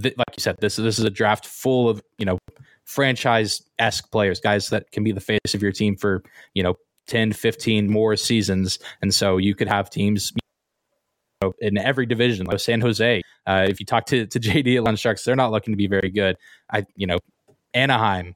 th- 0.01 0.17
like 0.17 0.35
you 0.35 0.41
said, 0.41 0.57
this 0.61 0.77
this 0.77 0.99
is 0.99 1.05
a 1.05 1.11
draft 1.11 1.47
full 1.47 1.91
of 1.91 2.03
you 2.17 2.25
know 2.25 2.39
franchise 2.87 3.63
esque 3.79 4.11
players, 4.11 4.41
guys 4.41 4.71
that 4.71 4.91
can 4.91 5.05
be 5.05 5.13
the 5.13 5.21
face 5.21 5.55
of 5.55 5.61
your 5.61 5.73
team 5.73 5.97
for 5.97 6.23
you 6.55 6.63
know 6.63 6.77
10, 7.09 7.33
15 7.35 7.91
more 7.91 8.17
seasons, 8.17 8.79
and 9.03 9.13
so 9.13 9.37
you 9.37 9.55
could 9.55 9.69
have 9.69 9.91
teams 9.91 10.33
in 11.59 11.79
every 11.79 12.07
division. 12.07 12.47
Like 12.47 12.61
San 12.61 12.81
Jose, 12.81 13.23
uh, 13.47 13.67
if 13.69 13.81
you 13.81 13.87
talk 13.87 14.07
to, 14.07 14.27
to 14.27 14.41
JD 14.41 14.77
Atlanta 14.77 14.97
Sharks, 14.97 15.25
they're 15.25 15.37
not 15.37 15.51
looking 15.51 15.73
to 15.73 15.77
be 15.77 15.87
very 15.87 16.11
good. 16.11 16.37
I, 16.71 16.85
you 16.97 17.07
know, 17.07 17.19
Anaheim, 17.75 18.35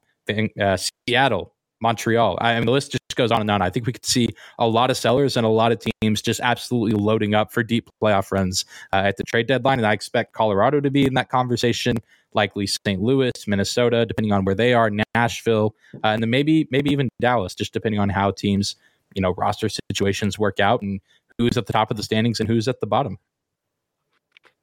uh, 0.59 0.77
Seattle, 1.07 1.53
Montreal. 1.81 2.37
I 2.41 2.55
mean, 2.55 2.65
the 2.65 2.71
list 2.71 2.91
just 2.91 3.15
goes 3.15 3.31
on 3.31 3.41
and 3.41 3.51
on. 3.51 3.61
I 3.61 3.69
think 3.69 3.85
we 3.85 3.93
could 3.93 4.05
see 4.05 4.29
a 4.57 4.67
lot 4.67 4.89
of 4.89 4.97
sellers 4.97 5.37
and 5.37 5.45
a 5.45 5.49
lot 5.49 5.71
of 5.71 5.81
teams 6.01 6.21
just 6.21 6.39
absolutely 6.41 6.99
loading 6.99 7.35
up 7.35 7.51
for 7.51 7.63
deep 7.63 7.89
playoff 8.01 8.31
runs 8.31 8.65
uh, 8.93 8.97
at 8.97 9.17
the 9.17 9.23
trade 9.23 9.47
deadline. 9.47 9.79
And 9.79 9.87
I 9.87 9.93
expect 9.93 10.33
Colorado 10.33 10.79
to 10.81 10.89
be 10.89 11.05
in 11.05 11.13
that 11.15 11.29
conversation, 11.29 11.97
likely 12.33 12.67
St. 12.67 13.01
Louis, 13.01 13.31
Minnesota, 13.45 14.05
depending 14.05 14.31
on 14.31 14.45
where 14.45 14.55
they 14.55 14.73
are, 14.73 14.89
Nashville, 15.15 15.75
uh, 15.95 16.07
and 16.07 16.21
then 16.21 16.29
maybe 16.29 16.67
maybe 16.71 16.91
even 16.91 17.09
Dallas, 17.21 17.53
just 17.53 17.73
depending 17.73 17.99
on 17.99 18.09
how 18.09 18.31
teams, 18.31 18.75
you 19.15 19.21
know, 19.21 19.33
roster 19.35 19.69
situations 19.69 20.39
work 20.39 20.59
out 20.59 20.81
and 20.81 20.99
who's 21.37 21.57
at 21.57 21.65
the 21.65 21.73
top 21.73 21.91
of 21.91 21.97
the 21.97 22.03
standings 22.03 22.39
and 22.39 22.49
who's 22.49 22.67
at 22.67 22.79
the 22.79 22.87
bottom. 22.87 23.17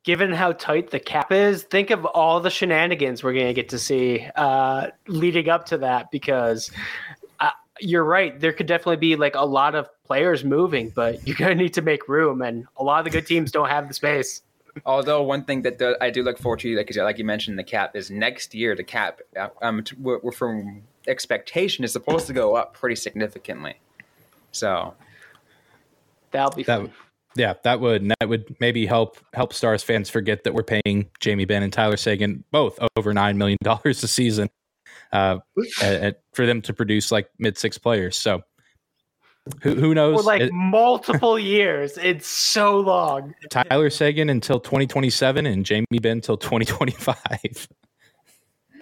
Given 0.05 0.33
how 0.33 0.53
tight 0.53 0.91
the 0.91 1.01
cap 1.01 1.33
is, 1.33 1.63
think 1.63 1.91
of 1.91 2.05
all 2.05 2.41
the 2.41 2.51
shenanigans 2.51 3.23
we're 3.23 3.33
going 3.33 3.47
to 3.47 3.55
get 3.55 3.71
to 3.71 3.79
see 3.79 4.27
uh, 4.37 4.89
leading 5.07 5.49
up 5.49 5.67
to 5.67 5.79
that. 5.79 6.11
Because 6.11 6.71
uh, 7.41 7.51
you're 7.81 8.05
right, 8.05 8.39
there 8.39 8.53
could 8.53 8.67
definitely 8.67 8.99
be 8.99 9.17
like 9.17 9.35
a 9.35 9.47
lot 9.47 9.75
of 9.75 9.89
players 10.05 10.45
moving, 10.45 10.91
but 10.91 11.27
you're 11.27 11.37
going 11.37 11.57
to 11.57 11.63
need 11.63 11.75
to 11.75 11.83
make 11.83 12.07
room, 12.07 12.43
and 12.43 12.67
a 12.77 12.85
lot 12.85 12.99
of 12.99 13.05
the 13.05 13.11
good 13.11 13.27
teams 13.27 13.51
don't 13.51 13.71
have 13.71 13.89
the 13.89 13.95
space. 13.95 14.43
Although 14.85 15.23
one 15.23 15.45
thing 15.45 15.63
that 15.63 15.79
the, 15.79 15.97
I 16.01 16.11
do 16.11 16.23
look 16.23 16.39
forward 16.39 16.61
to, 16.61 16.77
like 16.77 16.95
like 16.97 17.19
you 17.19 17.25
mentioned, 17.25 17.59
the 17.59 17.65
cap 17.65 17.95
is 17.95 18.11
next 18.11 18.55
year. 18.55 18.75
The 18.75 18.85
cap, 18.85 19.21
uh, 19.39 19.49
um, 19.63 19.85
we're, 19.99 20.19
we're 20.19 20.33
from 20.33 20.83
expectation 21.07 21.85
is 21.85 21.93
supposed 21.93 22.27
to 22.27 22.33
go 22.33 22.57
up 22.57 22.75
pretty 22.75 22.97
significantly. 22.97 23.75
So 24.53 24.95
That'll 26.35 26.51
be 26.51 26.65
that, 26.65 26.81
fun. 26.81 26.93
Yeah, 27.37 27.55
that 27.63 27.81
would 27.81 28.13
that 28.21 28.29
would 28.29 28.57
maybe 28.61 28.87
help 28.87 29.19
help 29.33 29.53
Stars 29.53 29.83
fans 29.83 30.11
forget 30.11 30.45
that 30.45 30.53
we're 30.53 30.63
paying 30.63 31.09
Jamie 31.21 31.45
Benn 31.45 31.63
and 31.63 31.73
Tyler 31.73 31.97
Seguin 31.97 32.45
both 32.51 32.79
over 32.97 33.15
nine 33.15 33.39
million 33.39 33.59
dollars 33.63 34.03
a 34.03 34.09
season 34.09 34.51
uh, 35.13 35.39
at, 35.81 35.95
at, 35.95 36.21
for 36.33 36.45
them 36.45 36.61
to 36.63 36.75
produce 36.75 37.11
like 37.11 37.29
mid 37.39 37.57
six 37.57 37.79
players. 37.79 38.17
So 38.17 38.43
who 39.63 39.75
who 39.75 39.95
knows? 39.95 40.19
For 40.19 40.23
like 40.23 40.43
it, 40.43 40.53
multiple 40.53 41.39
years. 41.39 41.99
It's 41.99 42.27
so 42.27 42.79
long. 42.81 43.35
Tyler 43.51 43.91
Seguin 43.91 44.29
until 44.29 44.59
twenty 44.59 44.87
twenty 44.87 45.11
seven 45.11 45.47
and 45.47 45.65
Jamie 45.65 45.87
Benn 46.01 46.19
until 46.19 46.37
twenty 46.37 46.65
twenty 46.65 46.93
five. 46.93 47.69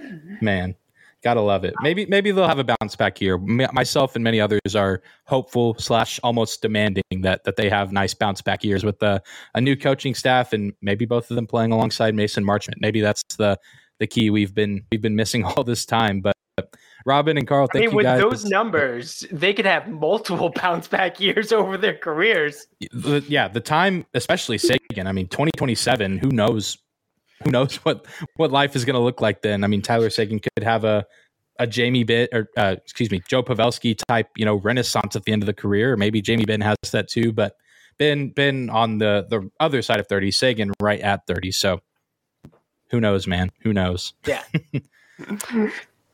Man, 0.41 0.75
Gotta 1.23 1.41
love 1.41 1.65
it. 1.65 1.75
Maybe 1.83 2.05
maybe 2.07 2.33
they'll 2.33 2.49
have 2.49 2.59
a 2.59 2.65
bounce 2.65 2.97
back 2.97 3.17
here. 3.17 3.39
myself 3.39 4.17
and 4.17 4.25
many 4.25 4.41
others 4.41 4.75
are 4.75 5.03
hopeful 5.27 5.77
slash 5.79 6.19
almost 6.25 6.63
demanding 6.63 7.03
that 7.21 7.45
that 7.45 7.57
they 7.57 7.69
have 7.69 7.93
nice 7.93 8.13
bounce 8.13 8.43
back 8.43 8.65
years 8.65 8.85
with 8.85 8.99
the, 8.99 9.23
a 9.55 9.61
new 9.61 9.77
coaching 9.77 10.15
staff 10.15 10.53
and 10.53 10.73
maybe 10.83 11.05
both 11.05 11.31
of 11.31 11.37
them 11.37 11.47
playing 11.47 11.71
alongside 11.71 12.15
Mason 12.15 12.45
Marchment. 12.45 12.75
Maybe 12.81 13.01
that's 13.01 13.23
the 13.39 13.57
the 14.01 14.07
key 14.09 14.31
we've 14.31 14.53
been 14.53 14.85
we've 14.91 15.01
been 15.01 15.15
missing 15.15 15.45
all 15.57 15.63
this 15.63 15.87
time. 15.87 16.21
But 16.21 16.35
Robyn 17.07 17.39
and 17.39 17.47
Carl, 17.47 17.69
thank 17.73 17.85
I 17.85 17.87
mean, 17.87 17.97
with 17.97 18.07
those 18.07 18.45
numbers, 18.45 19.25
they 19.31 19.55
could 19.55 19.65
have 19.67 19.89
multiple 19.89 20.51
bounce 20.55 20.89
back 20.89 21.21
years 21.21 21.53
over 21.53 21.79
their 21.79 21.97
careers. 21.97 22.67
Yeah, 23.29 23.47
the 23.47 23.61
time, 23.61 24.07
especially 24.15 24.59
Seguin. 24.59 25.07
I 25.07 25.13
mean, 25.13 25.29
twenty 25.29 25.53
twenty 25.57 25.77
seven. 25.77 26.19
Who 26.19 26.31
knows 26.31 26.79
who 27.45 27.51
knows 27.51 27.77
what 27.77 28.07
what 28.37 28.51
life 28.51 28.77
is 28.77 28.85
going 28.85 28.95
to 28.95 29.01
look 29.01 29.21
like 29.21 29.43
then? 29.43 29.65
I 29.65 29.67
mean, 29.67 29.83
Tyler 29.83 30.11
Seguin 30.11 30.41
could 30.41 30.65
have 30.65 30.85
a 30.85 31.07
a 31.59 31.67
Jamie 31.67 32.05
Benn 32.05 32.29
or 32.33 32.49
uh, 32.57 32.77
excuse 32.79 33.11
me, 33.11 33.23
Joe 33.29 33.43
Pavelski 33.43 33.97
type, 34.09 34.29
you 34.37 34.45
know, 34.45 34.57
renaissance 34.57 35.17
at 35.17 35.25
the 35.25 35.33
end 35.33 35.43
of 35.43 35.47
the 35.47 35.55
career. 35.55 35.97
Maybe 35.97 36.21
Jamie 36.21 36.45
Benn 36.45 36.61
has 36.61 36.77
that 36.93 37.09
too, 37.09 37.33
but 37.33 37.57
Benn 37.99 38.31
Benn 38.31 38.71
on 38.71 38.99
the 38.99 39.27
the 39.29 39.51
other 39.61 39.83
side 39.83 40.01
of 40.01 40.07
thirty, 40.09 40.31
Seguin 40.31 40.73
right 40.81 41.01
at 41.01 41.27
thirty. 41.27 41.53
So 41.53 41.81
who 42.91 43.01
knows, 43.01 43.27
man? 43.27 43.51
Who 43.63 43.73
knows? 43.73 44.13
Yeah. 44.27 44.43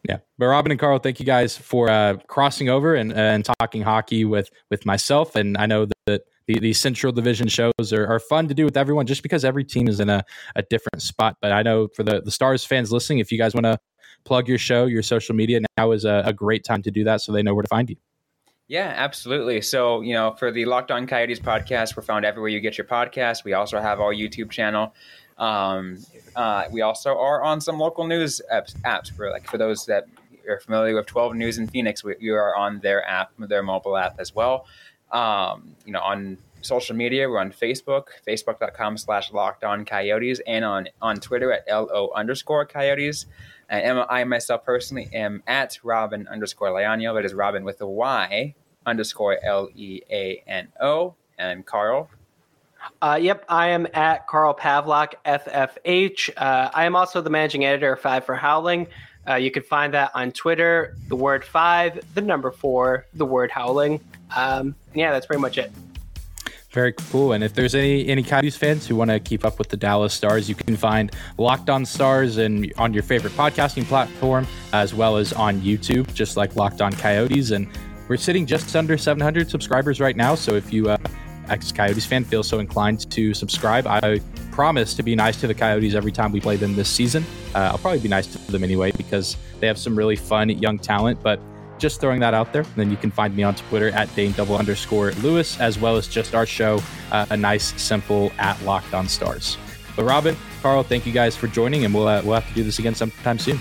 yeah. 0.09 0.19
But 0.39 0.47
Robyn 0.47 0.73
and 0.73 0.81
Carl, 0.81 0.99
thank 0.99 1.21
you 1.21 1.27
guys 1.27 1.57
for 1.57 1.89
uh, 1.89 2.17
crossing 2.27 2.69
over 2.69 2.95
and 2.95 3.13
and 3.13 3.45
talking 3.61 3.83
hockey 3.83 4.25
with 4.25 4.51
with 4.71 4.87
myself. 4.87 5.37
And 5.37 5.57
I 5.57 5.67
know 5.67 5.87
that 6.07 6.23
the, 6.49 6.59
the 6.59 6.73
Central 6.73 7.13
Division 7.13 7.47
shows 7.47 7.93
are, 7.93 8.07
are 8.07 8.19
fun 8.19 8.49
to 8.49 8.55
do 8.55 8.65
with 8.65 8.77
everyone 8.77 9.07
just 9.07 9.23
because 9.23 9.45
every 9.45 9.65
team 9.65 9.87
is 9.87 10.01
in 10.01 10.09
a, 10.09 10.25
a 10.57 10.63
different 10.63 11.03
spot. 11.03 11.37
But 11.41 11.53
I 11.53 11.63
know 11.63 11.89
for 11.95 12.03
the, 12.03 12.23
the 12.23 12.31
Stars 12.31 12.65
fans 12.65 12.91
listening, 12.91 13.19
if 13.19 13.31
you 13.31 13.39
guys 13.39 13.55
want 13.55 13.67
to 13.67 13.79
plug 14.25 14.49
your 14.49 14.59
show, 14.59 14.87
your 14.87 15.03
social 15.03 15.35
media, 15.37 15.61
now 15.77 15.93
is 15.93 16.05
a, 16.05 16.23
a 16.25 16.33
great 16.33 16.65
time 16.65 16.83
to 16.83 16.91
do 16.91 17.05
that 17.05 17.21
so 17.21 17.33
they 17.33 17.43
know 17.43 17.55
where 17.55 17.63
to 17.63 17.69
find 17.69 17.91
you. 17.91 17.97
Yeah, 18.67 18.93
absolutely. 18.97 19.61
So, 19.61 20.01
you 20.01 20.15
know, 20.15 20.33
for 20.33 20.51
the 20.51 20.65
Locked 20.65 20.91
On 20.91 21.07
Coyotes 21.07 21.41
podcast, 21.41 21.97
we're 21.97 22.03
found 22.03 22.25
everywhere 22.25 22.51
you 22.51 22.61
get 22.61 22.77
your 22.77 22.87
podcast. 22.87 23.45
We 23.45 23.53
also 23.53 23.81
have 23.81 24.01
our 24.01 24.13
YouTube 24.13 24.51
channel. 24.51 24.95
Um, 25.39 25.99
uh, 26.35 26.65
we 26.71 26.81
also 26.83 27.17
are 27.17 27.43
on 27.43 27.61
some 27.61 27.79
local 27.79 28.07
news 28.07 28.43
apps, 28.53 29.15
for 29.15 29.31
like 29.31 29.49
for 29.49 29.57
those 29.57 29.87
that 29.87 30.07
are 30.49 30.61
familiar 30.61 30.95
with 30.95 31.07
12 31.07 31.35
News 31.35 31.59
in 31.59 31.69
Phoenix. 31.69 32.03
We, 32.03 32.17
we 32.21 32.31
are 32.31 32.57
on 32.57 32.81
their 32.81 33.07
app, 33.07 33.33
their 33.39 33.63
mobile 33.63 33.97
app 33.97 34.19
as 34.19 34.35
well. 34.35 34.67
Um, 35.11 35.75
you 35.85 35.93
know, 35.93 36.01
on 36.01 36.39
social 36.61 36.97
media, 36.97 37.29
we're 37.29 37.39
on 37.39 37.53
Facebook, 37.53 38.05
facebook.com 38.27 38.97
slash 38.97 39.33
locked 39.33 39.65
on 39.65 39.85
coyotes, 39.85 40.41
and 40.47 40.65
on, 40.65 40.89
on 41.01 41.17
Twitter 41.17 41.53
at 41.53 41.65
LO 41.69 42.11
underscore 42.15 42.67
coyotes. 42.67 43.27
And 43.69 43.99
I 44.09 44.25
myself 44.25 44.65
personally 44.65 45.11
am 45.13 45.43
at 45.47 45.79
Robyn 45.85 46.27
underscore 46.29 46.71
Leano. 46.71 47.15
That 47.15 47.25
is 47.25 47.35
Robyn 47.35 47.65
with 47.65 47.81
a 47.81 47.87
Y 47.87 48.55
underscore 48.87 49.39
L 49.45 49.69
E 49.75 50.01
A 50.11 50.43
N 50.47 50.69
O. 50.81 51.15
And 51.39 51.65
Carl. 51.65 52.11
Uh, 53.03 53.19
yep, 53.21 53.45
I 53.49 53.69
am 53.69 53.87
at 53.95 54.27
Carl 54.27 54.55
Pavlock 54.55 55.15
FFH. 55.25 56.31
Uh, 56.37 56.71
I 56.73 56.85
am 56.85 56.97
also 56.97 57.21
the 57.21 57.31
managing 57.31 57.65
editor 57.65 57.93
of 57.93 58.01
Five 58.01 58.25
for 58.25 58.35
Howling. 58.35 58.89
Uh, 59.29 59.35
you 59.35 59.51
can 59.51 59.63
find 59.63 59.93
that 59.95 60.11
on 60.15 60.33
Twitter, 60.33 60.97
the 61.09 61.17
word 61.17 61.45
five, 61.45 62.01
the 62.15 62.21
number 62.21 62.51
four, 62.51 63.07
the 63.15 63.27
word 63.27 63.51
howling. 63.51 64.01
Um, 64.35 64.75
yeah, 64.95 65.13
that's 65.13 65.27
pretty 65.27 65.43
much 65.43 65.59
it. 65.59 65.71
Very 66.71 66.93
cool. 66.93 67.33
And 67.33 67.43
if 67.43 67.55
there's 67.55 67.75
any 67.75 68.07
any 68.09 68.23
Coyotes 68.23 68.57
fans 68.57 68.87
who 68.87 68.95
want 68.95 69.11
to 69.11 69.19
keep 69.19 69.45
up 69.45 69.59
with 69.59 69.69
the 69.69 69.77
Dallas 69.77 70.13
Stars, 70.13 70.49
you 70.49 70.55
can 70.55 70.77
find 70.77 71.15
Locked 71.39 71.71
On 71.71 71.85
Stars 71.85 72.37
and 72.37 72.73
on 72.77 72.93
your 72.93 73.03
favorite 73.03 73.33
podcasting 73.33 73.85
platform, 73.85 74.47
as 74.73 74.95
well 74.95 75.17
as 75.17 75.33
on 75.33 75.61
YouTube, 75.61 76.13
just 76.13 76.37
like 76.37 76.57
Locked 76.57 76.83
On 76.83 76.93
Coyotes. 76.93 77.53
And 77.53 77.69
we're 78.07 78.19
sitting 78.19 78.47
just 78.47 78.77
under 78.77 78.99
700 78.99 79.51
subscribers 79.51 79.99
right 79.99 80.17
now. 80.17 80.35
So 80.35 80.55
if 80.55 80.73
you 80.73 80.91
uh, 80.91 80.99
ex 81.49 81.73
Coyotes 81.73 82.05
fan 82.05 82.23
feel 82.23 82.43
so 82.43 82.59
inclined 82.59 83.11
to 83.11 83.33
subscribe, 83.33 83.87
I 83.87 84.21
promise 84.59 84.93
to 84.93 85.05
be 85.05 85.15
nice 85.15 85.37
to 85.41 85.47
the 85.47 85.55
Coyotes 85.55 85.95
every 85.95 86.11
time 86.11 86.33
we 86.33 86.41
play 86.41 86.57
them 86.57 86.75
this 86.75 86.89
season. 86.89 87.25
Uh, 87.55 87.71
I'll 87.71 87.79
probably 87.79 88.01
be 88.01 88.09
nice 88.09 88.27
to 88.27 88.39
them 88.51 88.65
anyway 88.65 88.91
because 88.91 89.37
they 89.61 89.69
have 89.69 89.79
some 89.79 89.95
really 89.95 90.17
fun 90.17 90.49
young 90.51 90.81
talent, 90.81 91.23
but 91.23 91.39
just 91.79 92.01
throwing 92.01 92.19
that 92.19 92.35
out 92.35 92.53
there. 92.53 92.63
And 92.63 92.75
then 92.75 92.91
you 92.91 92.97
can 92.97 93.13
find 93.13 93.37
me 93.37 93.45
on 93.45 93.55
Twitter 93.55 93.91
at 93.91 94.13
Dane 94.17 94.33
double 94.33 94.57
underscore 94.57 95.13
Lewis, 95.23 95.61
as 95.61 95.79
well 95.79 95.97
as 95.97 96.09
just 96.09 96.35
our 96.35 96.45
show, 96.45 96.83
uh, 97.13 97.27
a 97.31 97.37
nice, 97.37 97.81
simple 97.81 98.33
at 98.39 98.61
Locked 98.63 98.95
On 98.95 99.07
Stars. 99.07 99.57
But 99.95 100.07
Robyn, 100.07 100.37
Carl, 100.61 100.83
thank 100.83 101.07
you 101.07 101.13
guys 101.13 101.37
for 101.37 101.47
joining, 101.47 101.85
and 101.85 101.95
we'll 101.95 102.09
uh, 102.09 102.21
we'll 102.25 102.35
have 102.35 102.49
to 102.49 102.55
do 102.55 102.65
this 102.65 102.81
again 102.81 102.97
sometime 102.97 103.39
soon. 103.39 103.61